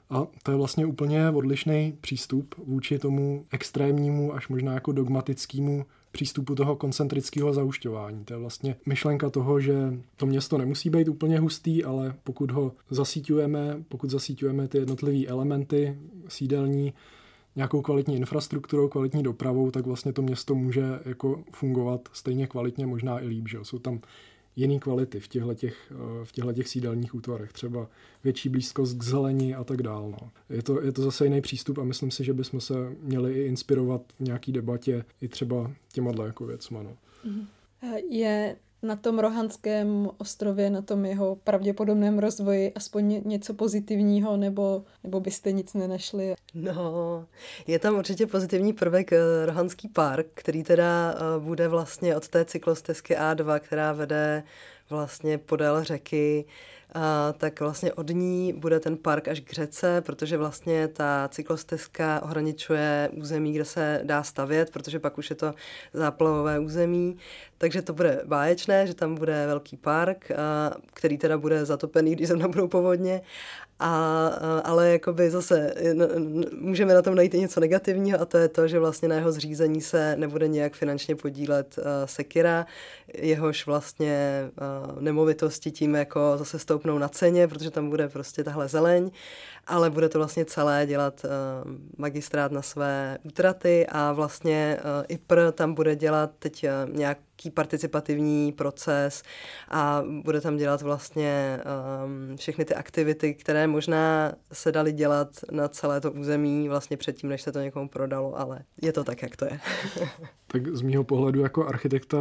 A 0.09 0.27
to 0.43 0.51
je 0.51 0.57
vlastně 0.57 0.85
úplně 0.85 1.29
odlišný 1.29 1.97
přístup 2.01 2.55
vůči 2.57 2.99
tomu 2.99 3.45
extrémnímu, 3.51 4.33
až 4.33 4.47
možná 4.47 4.73
jako 4.73 4.91
dogmatickému 4.91 5.85
přístupu 6.15 6.55
toho 6.55 6.75
koncentrického 6.75 7.53
zaušťování. 7.53 8.25
To 8.25 8.33
je 8.33 8.37
vlastně 8.37 8.75
myšlenka 8.85 9.29
toho, 9.29 9.59
že 9.59 9.73
to 10.15 10.25
město 10.25 10.57
nemusí 10.57 10.89
být 10.89 11.07
úplně 11.07 11.39
hustý, 11.39 11.83
ale 11.83 12.15
pokud 12.23 12.51
ho 12.51 12.71
zasíťujeme, 12.89 13.83
pokud 13.89 14.09
zasíťujeme 14.09 14.67
ty 14.67 14.77
jednotlivé 14.77 15.27
elementy 15.27 15.97
sídelní, 16.27 16.93
nějakou 17.55 17.81
kvalitní 17.81 18.15
infrastrukturou, 18.15 18.87
kvalitní 18.87 19.23
dopravou, 19.23 19.71
tak 19.71 19.85
vlastně 19.85 20.13
to 20.13 20.21
město 20.21 20.55
může 20.55 20.99
jako 21.05 21.43
fungovat 21.51 22.09
stejně 22.13 22.47
kvalitně, 22.47 22.87
možná 22.87 23.23
i 23.23 23.27
líp. 23.27 23.47
Že? 23.47 23.57
Jsou 23.63 23.79
tam 23.79 23.99
jiný 24.55 24.79
kvality 24.79 25.19
v 25.19 25.27
těchto, 25.27 25.53
těch, 25.53 25.93
v 26.23 26.31
těchto 26.31 26.53
těch 26.53 26.67
sídelních 26.67 27.15
útvarech, 27.15 27.53
třeba 27.53 27.89
větší 28.23 28.49
blízkost 28.49 28.97
k 28.97 29.03
zelení 29.03 29.55
a 29.55 29.63
tak 29.63 29.83
dále. 29.83 30.11
No. 30.11 30.31
Je, 30.49 30.63
to, 30.63 30.81
je 30.81 30.91
to 30.91 31.01
zase 31.01 31.25
jiný 31.25 31.41
přístup 31.41 31.77
a 31.77 31.83
myslím 31.83 32.11
si, 32.11 32.23
že 32.23 32.33
bychom 32.33 32.61
se 32.61 32.73
měli 33.01 33.33
i 33.33 33.47
inspirovat 33.47 34.01
v 34.19 34.23
nějaký 34.23 34.51
debatě 34.51 35.05
i 35.21 35.27
třeba 35.27 35.71
těma 35.93 36.11
jako 36.25 36.45
věcma. 36.45 36.83
No. 36.83 36.97
Mhm. 37.23 37.47
Je 38.09 38.55
na 38.83 38.95
tom 38.95 39.19
Rohanském 39.19 40.09
ostrově, 40.17 40.69
na 40.69 40.81
tom 40.81 41.05
jeho 41.05 41.35
pravděpodobném 41.35 42.19
rozvoji 42.19 42.73
aspoň 42.73 43.21
něco 43.25 43.53
pozitivního, 43.53 44.37
nebo, 44.37 44.83
nebo 45.03 45.19
byste 45.19 45.51
nic 45.51 45.73
nenašli? 45.73 46.35
No, 46.53 47.25
je 47.67 47.79
tam 47.79 47.95
určitě 47.95 48.27
pozitivní 48.27 48.73
prvek 48.73 49.13
eh, 49.13 49.45
Rohanský 49.45 49.87
park, 49.87 50.27
který 50.33 50.63
teda 50.63 51.15
eh, 51.15 51.39
bude 51.39 51.67
vlastně 51.67 52.15
od 52.15 52.27
té 52.27 52.45
cyklostezky 52.45 53.15
A2, 53.15 53.59
která 53.59 53.93
vede 53.93 54.43
vlastně 54.89 55.37
podél 55.37 55.83
řeky, 55.83 56.45
a 56.95 57.33
tak 57.37 57.59
vlastně 57.59 57.93
od 57.93 58.09
ní 58.09 58.53
bude 58.53 58.79
ten 58.79 58.97
park 58.97 59.27
až 59.27 59.39
k 59.39 59.53
řece, 59.53 60.01
protože 60.01 60.37
vlastně 60.37 60.87
ta 60.87 61.29
cyklostezka 61.31 62.21
ohraničuje 62.23 63.09
území, 63.13 63.53
kde 63.53 63.65
se 63.65 64.01
dá 64.03 64.23
stavět, 64.23 64.71
protože 64.71 64.99
pak 64.99 65.17
už 65.17 65.29
je 65.29 65.35
to 65.35 65.53
záplavové 65.93 66.59
území. 66.59 67.17
Takže 67.65 67.81
to 67.81 67.93
bude 67.93 68.21
báječné, 68.25 68.87
že 68.87 68.93
tam 68.93 69.15
bude 69.15 69.47
velký 69.47 69.77
park, 69.77 70.31
který 70.93 71.17
teda 71.17 71.37
bude 71.37 71.65
zatopený, 71.65 72.15
když 72.15 72.29
tam 72.29 72.51
budou 72.51 72.67
povodně. 72.67 73.21
A, 73.79 74.27
ale 74.63 74.91
jakoby 74.91 75.29
zase 75.29 75.73
můžeme 76.59 76.93
na 76.93 77.01
tom 77.01 77.15
najít 77.15 77.33
i 77.33 77.39
něco 77.39 77.59
negativního 77.59 78.21
a 78.21 78.25
to 78.25 78.37
je 78.37 78.47
to, 78.47 78.67
že 78.67 78.79
vlastně 78.79 79.07
na 79.07 79.15
jeho 79.15 79.31
zřízení 79.31 79.81
se 79.81 80.15
nebude 80.15 80.47
nějak 80.47 80.73
finančně 80.73 81.15
podílet 81.15 81.75
uh, 81.77 81.83
Sekira, 82.05 82.65
jehož 83.13 83.65
vlastně 83.65 84.49
nemovitosti 84.99 85.71
tím 85.71 85.95
jako 85.95 86.33
zase 86.37 86.59
stoupnou 86.59 86.97
na 86.97 87.07
ceně, 87.09 87.47
protože 87.47 87.71
tam 87.71 87.89
bude 87.89 88.09
prostě 88.09 88.43
tahle 88.43 88.67
zeleň 88.67 89.11
ale 89.67 89.89
bude 89.89 90.09
to 90.09 90.19
vlastně 90.19 90.45
celé 90.45 90.85
dělat 90.85 91.25
uh, 91.25 91.71
magistrát 91.97 92.51
na 92.51 92.61
své 92.61 93.17
útraty 93.23 93.87
a 93.89 94.11
vlastně 94.11 94.77
uh, 94.79 95.05
IPR 95.07 95.51
tam 95.51 95.73
bude 95.73 95.95
dělat 95.95 96.31
teď 96.39 96.63
uh, 96.63 96.95
nějaký 96.95 97.49
participativní 97.53 98.51
proces 98.51 99.23
a 99.69 100.03
bude 100.23 100.41
tam 100.41 100.57
dělat 100.57 100.81
vlastně 100.81 101.59
všechny 102.35 102.65
ty 102.65 102.75
aktivity, 102.75 103.33
které 103.33 103.67
možná 103.67 104.33
se 104.53 104.71
daly 104.71 104.91
dělat 104.91 105.27
na 105.51 105.67
celé 105.67 106.01
to 106.01 106.11
území 106.11 106.69
vlastně 106.69 106.97
předtím, 106.97 107.29
než 107.29 107.41
se 107.41 107.51
to 107.51 107.59
někomu 107.59 107.89
prodalo, 107.89 108.39
ale 108.39 108.61
je 108.81 108.93
to 108.93 109.03
tak, 109.03 109.21
jak 109.21 109.35
to 109.35 109.45
je. 109.45 109.59
tak 110.47 110.67
z 110.75 110.81
mýho 110.81 111.03
pohledu 111.03 111.41
jako 111.41 111.67
architekta 111.67 112.17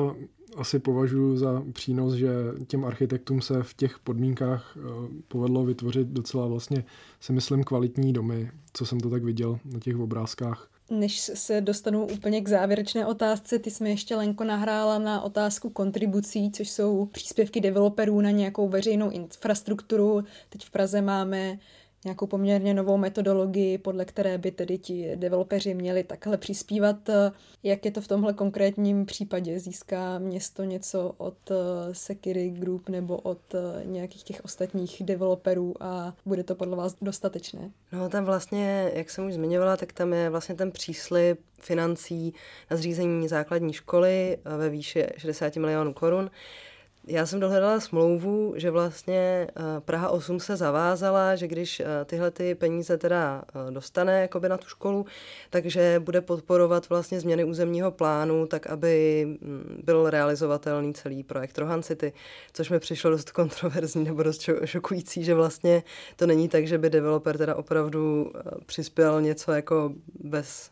asi 0.57 0.79
považuji 0.79 1.37
za 1.37 1.63
přínos, 1.73 2.15
že 2.15 2.29
těm 2.67 2.85
architektům 2.85 3.43
se 3.43 3.63
v 3.63 3.75
těch 3.75 3.99
podmínkách 3.99 4.77
eh, 4.77 4.81
povedlo 5.29 5.65
vytvořit 5.65 6.09
docela 6.09 6.47
vlastně, 6.47 6.85
si 7.21 7.33
myslím, 7.33 7.65
kvalitní 7.65 8.13
domy, 8.13 8.51
co 8.73 8.87
jsem 8.87 9.01
to 9.01 9.11
tak 9.11 9.25
viděl 9.25 9.59
na 9.65 9.79
těch 9.79 9.99
obrázkách. 9.99 10.71
Než 10.91 11.21
se 11.21 11.61
dostanu 11.61 12.07
úplně 12.07 12.41
k 12.41 12.49
závěrečné 12.49 13.07
otázce, 13.07 13.59
ty 13.59 13.71
jsme 13.71 13.91
ještě 13.91 14.17
Lenko 14.17 14.45
nahrála 14.45 14.99
na 14.99 15.21
otázku 15.21 15.71
kontribucí, 15.71 16.51
což 16.51 16.71
jsou 16.71 17.07
příspěvky 17.07 17.61
developerů 17.61 18.21
na 18.21 18.31
nějakou 18.31 18.69
veřejnou 18.69 19.11
infrastrukturu. 19.11 20.25
Teď 20.49 20.65
v 20.65 20.71
Praze 20.71 21.03
máme 21.03 21.59
nějakou 22.05 22.27
poměrně 22.27 22.75
novou 22.75 22.97
metodologii, 22.97 23.79
podle 23.79 24.05
které 24.05 24.39
by 24.39 24.51
tedy 24.51 24.79
ti 24.79 25.17
developeři 25.17 25.75
měli 25.75 26.05
takhle 26.05 26.37
přispívat. 26.37 26.97
Jak 27.63 27.85
je 27.85 27.91
to 27.91 28.01
v 28.01 28.09
tomhle 28.09 28.33
konkrétním 28.33 29.07
případě? 29.07 29.61
Získá 29.61 30.19
město 30.19 30.65
něco 30.65 31.15
od 31.17 31.51
eh, 31.51 31.55
Sekiri 31.93 32.51
Group 32.51 32.89
nebo 32.89 33.17
od 33.17 33.55
eh, 33.55 33.85
nějakých 33.85 34.23
těch 34.23 34.45
ostatních 34.45 35.03
developerů 35.05 35.75
a 35.81 36.15
bude 36.27 36.45
to 36.45 36.55
podle 36.55 36.77
vás 36.77 36.97
dostatečné? 37.03 37.71
No 37.93 38.09
tam 38.09 38.25
vlastně, 38.25 38.91
jak 38.95 39.11
jsem 39.11 39.27
už 39.27 39.35
zmiňovala, 39.35 39.77
tak 39.77 39.93
tam 39.93 40.13
je 40.13 40.31
vlastně 40.31 40.55
ten 40.55 40.71
příslip 40.71 41.41
financí 41.61 42.35
na 42.71 42.77
zřízení 42.77 43.29
základní 43.29 43.73
školy 43.73 44.39
eh, 44.45 44.57
ve 44.57 44.71
výši 44.71 45.07
60 45.17 45.57
milionů 45.57 45.93
korun. 45.93 46.31
Já 47.07 47.27
jsem 47.27 47.41
dohledala 47.41 47.81
smlouvu, 47.81 48.55
že 48.57 48.71
vlastně 48.71 49.47
eh, 49.49 49.63
Praha 49.81 50.09
8 50.09 50.41
se 50.41 50.57
zavázala, 50.57 51.37
že 51.37 51.47
když 51.47 51.81
eh, 51.81 51.87
tyhle 52.05 52.31
ty 52.31 52.55
peníze 52.55 52.99
teda 52.99 53.43
eh, 53.49 53.71
dostane 53.71 54.21
jakoby 54.21 54.49
na 54.49 54.57
tu 54.57 54.69
školu, 54.69 55.07
takže 55.51 56.01
bude 56.05 56.21
podporovat 56.21 56.89
vlastně 56.89 57.21
změny 57.21 57.45
územního 57.45 57.91
plánu, 57.91 58.47
tak 58.47 58.67
aby 58.67 59.25
mm, 59.27 59.81
byl 59.85 60.11
realizovatelný 60.11 60.95
celý 60.95 61.23
projekt 61.23 61.59
Rohan 61.59 61.83
City, 61.83 62.13
což 62.53 62.71
mi 62.71 62.81
přišlo 62.81 63.11
dost 63.11 63.31
kontroverzní 63.31 64.05
nebo 64.05 64.23
dost 64.23 64.51
šokující, 64.65 65.25
že 65.25 65.35
vlastně 65.35 65.83
to 66.17 66.27
není 66.27 66.49
tak, 66.49 66.67
že 66.67 66.79
by 66.79 66.91
developer 66.91 67.39
teda 67.39 67.55
opravdu 67.55 68.33
přispěl 68.67 69.21
něco 69.21 69.53
jako 69.53 69.93
bez... 70.15 70.71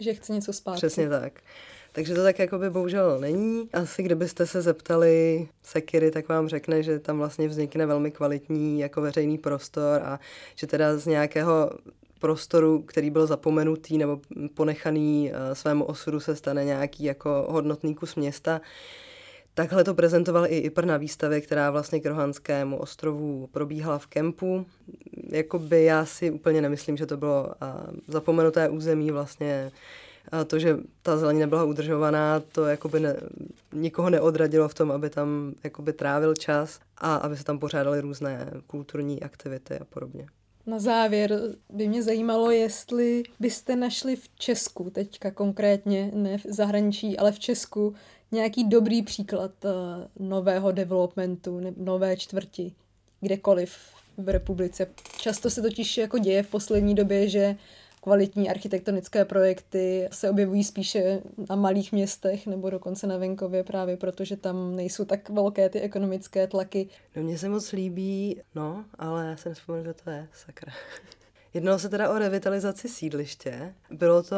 Že 0.00 0.14
chce 0.14 0.32
něco 0.32 0.52
zpátky. 0.52 0.76
Přesně 0.76 1.08
tak. 1.08 1.32
Takže 1.96 2.14
to 2.14 2.22
tak 2.22 2.38
jakoby 2.38 2.70
bohužel 2.70 3.18
není. 3.20 3.68
Asi 3.72 4.02
kdybyste 4.02 4.46
se 4.46 4.62
zeptali 4.62 5.48
Sekiry, 5.62 6.10
tak 6.10 6.28
vám 6.28 6.48
řekne, 6.48 6.82
že 6.82 6.98
tam 6.98 7.18
vlastně 7.18 7.48
vznikne 7.48 7.86
velmi 7.86 8.10
kvalitní 8.10 8.80
jako 8.80 9.00
veřejný 9.00 9.38
prostor 9.38 10.02
a 10.04 10.20
že 10.54 10.66
teda 10.66 10.98
z 10.98 11.06
nějakého 11.06 11.70
prostoru, 12.20 12.82
který 12.82 13.10
byl 13.10 13.26
zapomenutý 13.26 13.98
nebo 13.98 14.20
ponechaný 14.54 15.32
eh, 15.32 15.54
svému 15.54 15.84
osudu, 15.84 16.20
se 16.20 16.36
stane 16.36 16.64
nějaký 16.64 17.04
jako 17.04 17.46
hodnotný 17.48 17.94
kus 17.94 18.14
města. 18.14 18.60
Takhle 19.54 19.84
to 19.84 19.94
prezentoval 19.94 20.46
i 20.46 20.58
IPR 20.58 20.84
na 20.84 20.96
výstavě, 20.96 21.40
která 21.40 21.70
vlastně 21.70 22.00
k 22.00 22.06
Rohanskému 22.06 22.78
ostrovu 22.78 23.48
probíhala 23.52 23.98
v 23.98 24.06
kempu. 24.06 24.66
Jakoby 25.30 25.84
já 25.84 26.04
si 26.04 26.30
úplně 26.30 26.60
nemyslím, 26.60 26.96
že 26.96 27.06
to 27.06 27.16
bylo 27.16 27.50
zapomenuté 28.06 28.68
území 28.68 29.10
vlastně 29.10 29.72
a 30.32 30.44
to, 30.44 30.58
že 30.58 30.76
ta 31.02 31.16
zelenina 31.16 31.46
byla 31.46 31.64
udržovaná, 31.64 32.40
to 32.40 32.64
jakoby 32.64 33.00
ne, 33.00 33.16
nikoho 33.72 34.10
neodradilo 34.10 34.68
v 34.68 34.74
tom, 34.74 34.90
aby 34.90 35.10
tam 35.10 35.54
jakoby 35.64 35.92
trávil 35.92 36.34
čas 36.34 36.80
a 36.98 37.16
aby 37.16 37.36
se 37.36 37.44
tam 37.44 37.58
pořádaly 37.58 38.00
různé 38.00 38.50
kulturní 38.66 39.22
aktivity 39.22 39.78
a 39.78 39.84
podobně. 39.84 40.26
Na 40.66 40.78
závěr 40.78 41.40
by 41.70 41.88
mě 41.88 42.02
zajímalo, 42.02 42.50
jestli 42.50 43.22
byste 43.40 43.76
našli 43.76 44.16
v 44.16 44.28
Česku, 44.38 44.90
teďka 44.90 45.30
konkrétně, 45.30 46.10
ne 46.14 46.38
v 46.38 46.44
zahraničí, 46.48 47.18
ale 47.18 47.32
v 47.32 47.38
Česku, 47.38 47.94
nějaký 48.32 48.68
dobrý 48.68 49.02
příklad 49.02 49.50
uh, 49.64 50.28
nového 50.28 50.72
developmentu, 50.72 51.60
nové 51.76 52.16
čtvrti, 52.16 52.72
kdekoliv 53.20 53.76
v 54.18 54.28
republice. 54.28 54.86
Často 55.18 55.50
se 55.50 55.62
totiž 55.62 55.98
jako 55.98 56.18
děje 56.18 56.42
v 56.42 56.48
poslední 56.48 56.94
době, 56.94 57.28
že 57.28 57.56
kvalitní 58.06 58.50
architektonické 58.50 59.24
projekty 59.24 60.08
se 60.12 60.30
objevují 60.30 60.64
spíše 60.64 61.20
na 61.50 61.56
malých 61.56 61.92
městech 61.92 62.46
nebo 62.46 62.70
dokonce 62.70 63.06
na 63.06 63.16
venkově 63.16 63.64
právě, 63.64 63.96
protože 63.96 64.36
tam 64.36 64.76
nejsou 64.76 65.04
tak 65.04 65.30
velké 65.30 65.68
ty 65.68 65.80
ekonomické 65.80 66.46
tlaky. 66.46 66.88
No 67.16 67.22
mně 67.22 67.38
se 67.38 67.48
moc 67.48 67.72
líbí, 67.72 68.40
no, 68.54 68.84
ale 68.98 69.26
já 69.26 69.36
se 69.36 69.48
nespomenu, 69.48 69.84
kdo 69.84 69.94
to 70.04 70.10
je, 70.10 70.28
sakra. 70.32 70.72
Jednalo 71.54 71.78
se 71.78 71.88
teda 71.88 72.10
o 72.10 72.18
revitalizaci 72.18 72.88
sídliště. 72.88 73.74
Bylo 73.90 74.22
to 74.22 74.36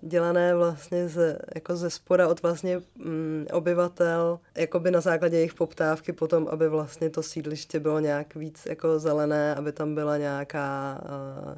dělané 0.00 0.54
vlastně 0.54 1.08
z, 1.08 1.38
jako 1.54 1.76
ze 1.76 1.90
spoda 1.90 2.28
od 2.28 2.42
vlastně 2.42 2.80
mm, 2.96 3.46
obyvatel, 3.52 4.40
jakoby 4.56 4.90
na 4.90 5.00
základě 5.00 5.36
jejich 5.36 5.54
poptávky 5.54 6.12
potom, 6.12 6.48
aby 6.50 6.68
vlastně 6.68 7.10
to 7.10 7.22
sídliště 7.22 7.80
bylo 7.80 8.00
nějak 8.00 8.34
víc 8.34 8.66
jako 8.66 8.98
zelené, 8.98 9.54
aby 9.54 9.72
tam 9.72 9.94
byla 9.94 10.16
nějaká 10.16 11.00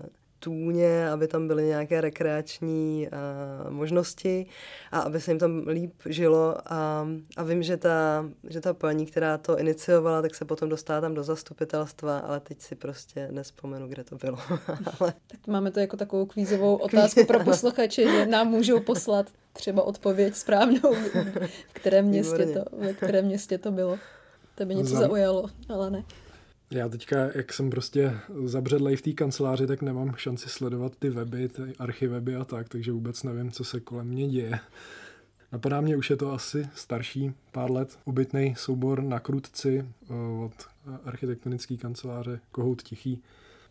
uh, 0.01 0.22
tůně, 0.45 1.11
aby 1.11 1.29
tam 1.29 1.49
byly 1.49 1.65
nějaké 1.65 2.01
rekreační 2.01 3.09
uh, 3.09 3.71
možnosti 3.71 4.47
a 4.93 5.01
aby 5.01 5.21
se 5.21 5.31
jim 5.31 5.39
tam 5.39 5.63
líp 5.67 5.93
žilo. 6.07 6.57
A, 6.67 7.09
a 7.37 7.43
vím, 7.43 7.63
že 7.63 7.77
ta, 7.77 8.27
že 8.49 8.61
ta 8.61 8.75
paní, 8.75 9.07
která 9.07 9.39
to 9.39 9.59
iniciovala, 9.59 10.23
tak 10.23 10.35
se 10.35 10.45
potom 10.45 10.69
dostala 10.69 11.01
tam 11.01 11.15
do 11.15 11.23
zastupitelstva, 11.23 12.19
ale 12.19 12.41
teď 12.41 12.61
si 12.61 12.75
prostě 12.75 13.29
nespomenu, 13.31 13.89
kde 13.89 14.05
to 14.05 14.17
bylo. 14.17 14.39
ale... 15.01 15.13
Tak 15.27 15.47
máme 15.47 15.71
to 15.71 15.81
jako 15.81 15.97
takovou 15.97 16.27
kvízovou 16.27 16.77
otázku 16.77 17.25
pro 17.25 17.41
posluchače, 17.45 18.03
že 18.03 18.27
nám 18.27 18.49
můžou 18.49 18.81
poslat 18.81 19.27
třeba 19.53 19.83
odpověď 19.83 20.35
správnou, 20.35 20.95
v 21.69 21.73
kterém 21.73 22.05
městě, 22.05 22.47
to, 22.47 22.65
v 22.77 22.93
kterém 22.93 23.25
městě 23.25 23.59
to 23.59 23.71
bylo. 23.71 23.99
To 24.55 24.65
by 24.65 24.75
něco 24.75 24.97
zaujalo, 24.97 25.45
ale 25.69 25.91
ne. 25.91 26.05
Já 26.75 26.89
teďka, 26.89 27.17
jak 27.35 27.53
jsem 27.53 27.71
prostě 27.71 28.15
zabředlej 28.45 28.97
v 28.97 29.03
té 29.03 29.13
kanceláři, 29.13 29.67
tak 29.67 29.83
nemám 29.83 30.15
šanci 30.17 30.49
sledovat 30.49 30.97
ty 30.99 31.11
weby, 31.11 31.49
ty 31.49 31.63
archiveby 31.79 32.37
a 32.37 32.45
tak, 32.45 32.69
takže 32.69 32.93
vůbec 32.93 33.23
nevím, 33.23 33.51
co 33.51 33.65
se 33.65 33.81
kolem 33.81 34.07
mě 34.07 34.29
děje. 34.29 34.59
Napadá 35.53 35.81
mě, 35.81 35.97
už 35.97 36.11
je 36.11 36.17
to 36.17 36.33
asi 36.33 36.69
starší 36.75 37.33
pár 37.53 37.71
let, 37.71 37.99
obytný 38.05 38.55
soubor 38.59 39.03
na 39.03 39.21
Krutci 39.21 39.85
eh, 40.11 40.15
od 40.45 40.53
architektonické 41.05 41.77
kanceláře 41.77 42.41
Kohout 42.53 42.83
Tichý, 42.83 43.23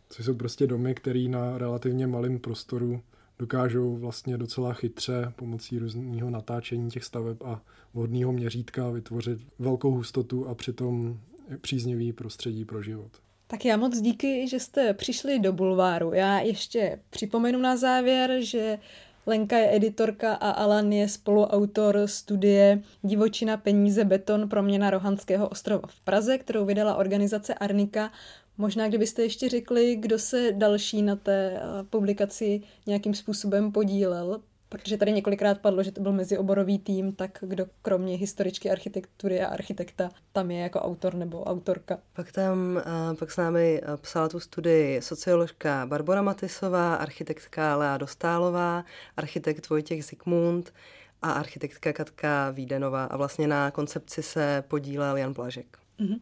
což 0.10 0.26
jsou 0.26 0.36
prostě 0.36 0.68
domy, 0.68 0.96
které 0.96 1.28
na 1.30 1.58
relativně 1.58 2.08
malém 2.08 2.40
prostoru 2.40 3.02
dokážou 3.40 3.98
vlastně 3.98 4.38
docela 4.38 4.74
chytře 4.74 5.34
pomocí 5.36 5.80
různého 5.80 6.30
natáčení 6.30 6.90
těch 6.90 7.04
staveb 7.04 7.38
a 7.46 7.62
vhodného 7.94 8.32
měřítka 8.32 8.90
vytvořit 8.90 9.40
velkou 9.60 9.92
hustotu 9.92 10.48
a 10.48 10.56
přitom 10.56 11.20
příznivý 11.62 12.14
prostředí 12.14 12.66
pro 12.66 12.82
život. 12.82 13.12
Tak 13.48 13.66
já 13.66 13.78
moc 13.78 14.02
díky, 14.02 14.48
že 14.48 14.60
jste 14.60 14.94
přišli 14.94 15.40
do 15.40 15.54
Bulváru. 15.54 16.14
Já 16.14 16.40
ještě 16.40 17.00
připomenu 17.10 17.60
na 17.60 17.78
závěr, 17.78 18.38
že 18.40 18.80
Lenka 19.26 19.58
je 19.58 19.76
editorka 19.76 20.34
a 20.34 20.50
Alan 20.50 20.92
je 20.92 21.10
spoluautor 21.10 22.02
studie 22.06 22.82
Divočina, 23.04 23.58
peníze, 23.58 24.06
beton, 24.06 24.50
proměna 24.50 24.90
Rohanského 24.90 25.50
ostrova 25.50 25.88
v 25.88 26.00
Praze, 26.00 26.38
kterou 26.38 26.66
vydala 26.66 26.96
organizace 26.96 27.54
Arnika. 27.54 28.12
Možná 28.58 28.88
kdybyste 28.88 29.22
ještě 29.24 29.50
řekli, 29.50 29.96
kdo 29.96 30.20
se 30.20 30.52
další 30.52 31.02
na 31.02 31.16
té 31.16 31.52
eh, 31.56 31.84
publikaci 31.90 32.62
nějakým 32.88 33.14
způsobem 33.14 33.72
podílel, 33.72 34.42
protože 34.72 34.98
tady 34.98 35.12
několikrát 35.12 35.58
padlo, 35.58 35.84
že 35.84 35.92
to 35.92 36.02
byl 36.02 36.12
mezioborový 36.12 36.80
tým, 36.80 37.12
tak 37.12 37.40
kdo 37.42 37.66
kromě 37.82 38.16
historičky 38.16 38.72
architektury 38.72 39.42
a 39.42 39.48
architekta 39.48 40.10
tam 40.32 40.52
je 40.52 40.60
jako 40.60 40.80
autor 40.80 41.14
nebo 41.14 41.44
autorka? 41.44 42.00
Pak 42.14 42.32
tam, 42.32 42.76
uh, 42.76 43.18
pak 43.18 43.32
s 43.32 43.38
námi 43.38 43.82
uh, 43.82 43.98
psala 43.98 44.30
tu 44.30 44.40
studii 44.40 45.02
socioložka 45.02 45.86
Barbara 45.86 46.22
Matisová, 46.22 46.96
architektka 46.96 47.76
Lea 47.76 47.98
Dostálová, 47.98 48.86
architekt 49.18 49.70
Vojtěch 49.70 50.06
Zikmund 50.06 50.74
a 51.22 51.32
architektka 51.32 51.94
Katka 51.94 52.52
Vídenová 52.52 53.06
a 53.06 53.18
vlastně 53.18 53.48
na 53.48 53.72
koncepci 53.72 54.24
se 54.24 54.64
podílel 54.68 55.18
Jan 55.18 55.34
Blažek. 55.34 55.78
Mm-hmm. 56.00 56.20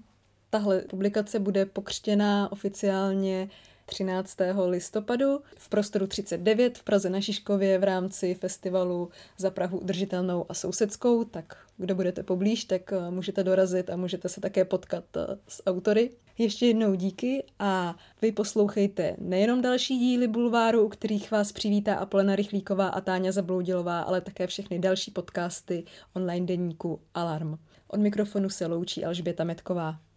Tahle 0.49 0.81
publikace 0.81 1.39
bude 1.39 1.65
pokřtěná 1.65 2.51
oficiálně 2.51 3.49
13. 3.89 4.37
listopadu 4.65 5.41
v 5.57 5.69
prostoru 5.69 6.07
39 6.07 6.77
v 6.77 6.83
Praze 6.83 7.09
na 7.09 7.21
Šiškově 7.21 7.77
v 7.77 7.83
rámci 7.83 8.33
festivalu 8.33 9.09
za 9.37 9.51
Prahu 9.51 9.79
udržitelnou 9.79 10.45
a 10.49 10.53
sousedskou, 10.53 11.23
tak 11.23 11.57
kdo 11.77 11.95
budete 11.95 12.23
poblíž, 12.23 12.65
tak 12.65 12.93
eh, 12.93 13.11
můžete 13.11 13.43
dorazit 13.43 13.89
a 13.89 13.95
můžete 13.95 14.29
se 14.29 14.41
také 14.41 14.65
potkat 14.65 15.03
eh, 15.17 15.37
s 15.47 15.67
autory. 15.67 16.11
Ještě 16.37 16.65
jednou 16.65 16.95
díky 16.95 17.43
a 17.59 17.95
vy 18.21 18.31
poslouchejte 18.31 19.15
nejenom 19.17 19.61
další 19.61 19.99
díly 19.99 20.27
Bulváru, 20.27 20.85
u 20.85 20.89
kterých 20.89 21.31
vás 21.31 21.51
přivítá 21.51 21.95
Apolena 21.95 22.35
Rychlíková 22.35 22.87
a 22.87 23.01
Táňa 23.01 23.31
Zabloudilová, 23.31 24.01
ale 24.01 24.21
také 24.21 24.47
všechny 24.47 24.79
další 24.79 25.11
podcasty 25.11 25.83
online 26.13 26.45
denníku 26.45 27.01
Alarm. 27.13 27.57
Od 27.87 27.99
mikrofonu 27.99 28.49
se 28.49 28.65
loučí 28.65 29.05
Alžběta 29.05 29.43
Metková. 29.43 30.08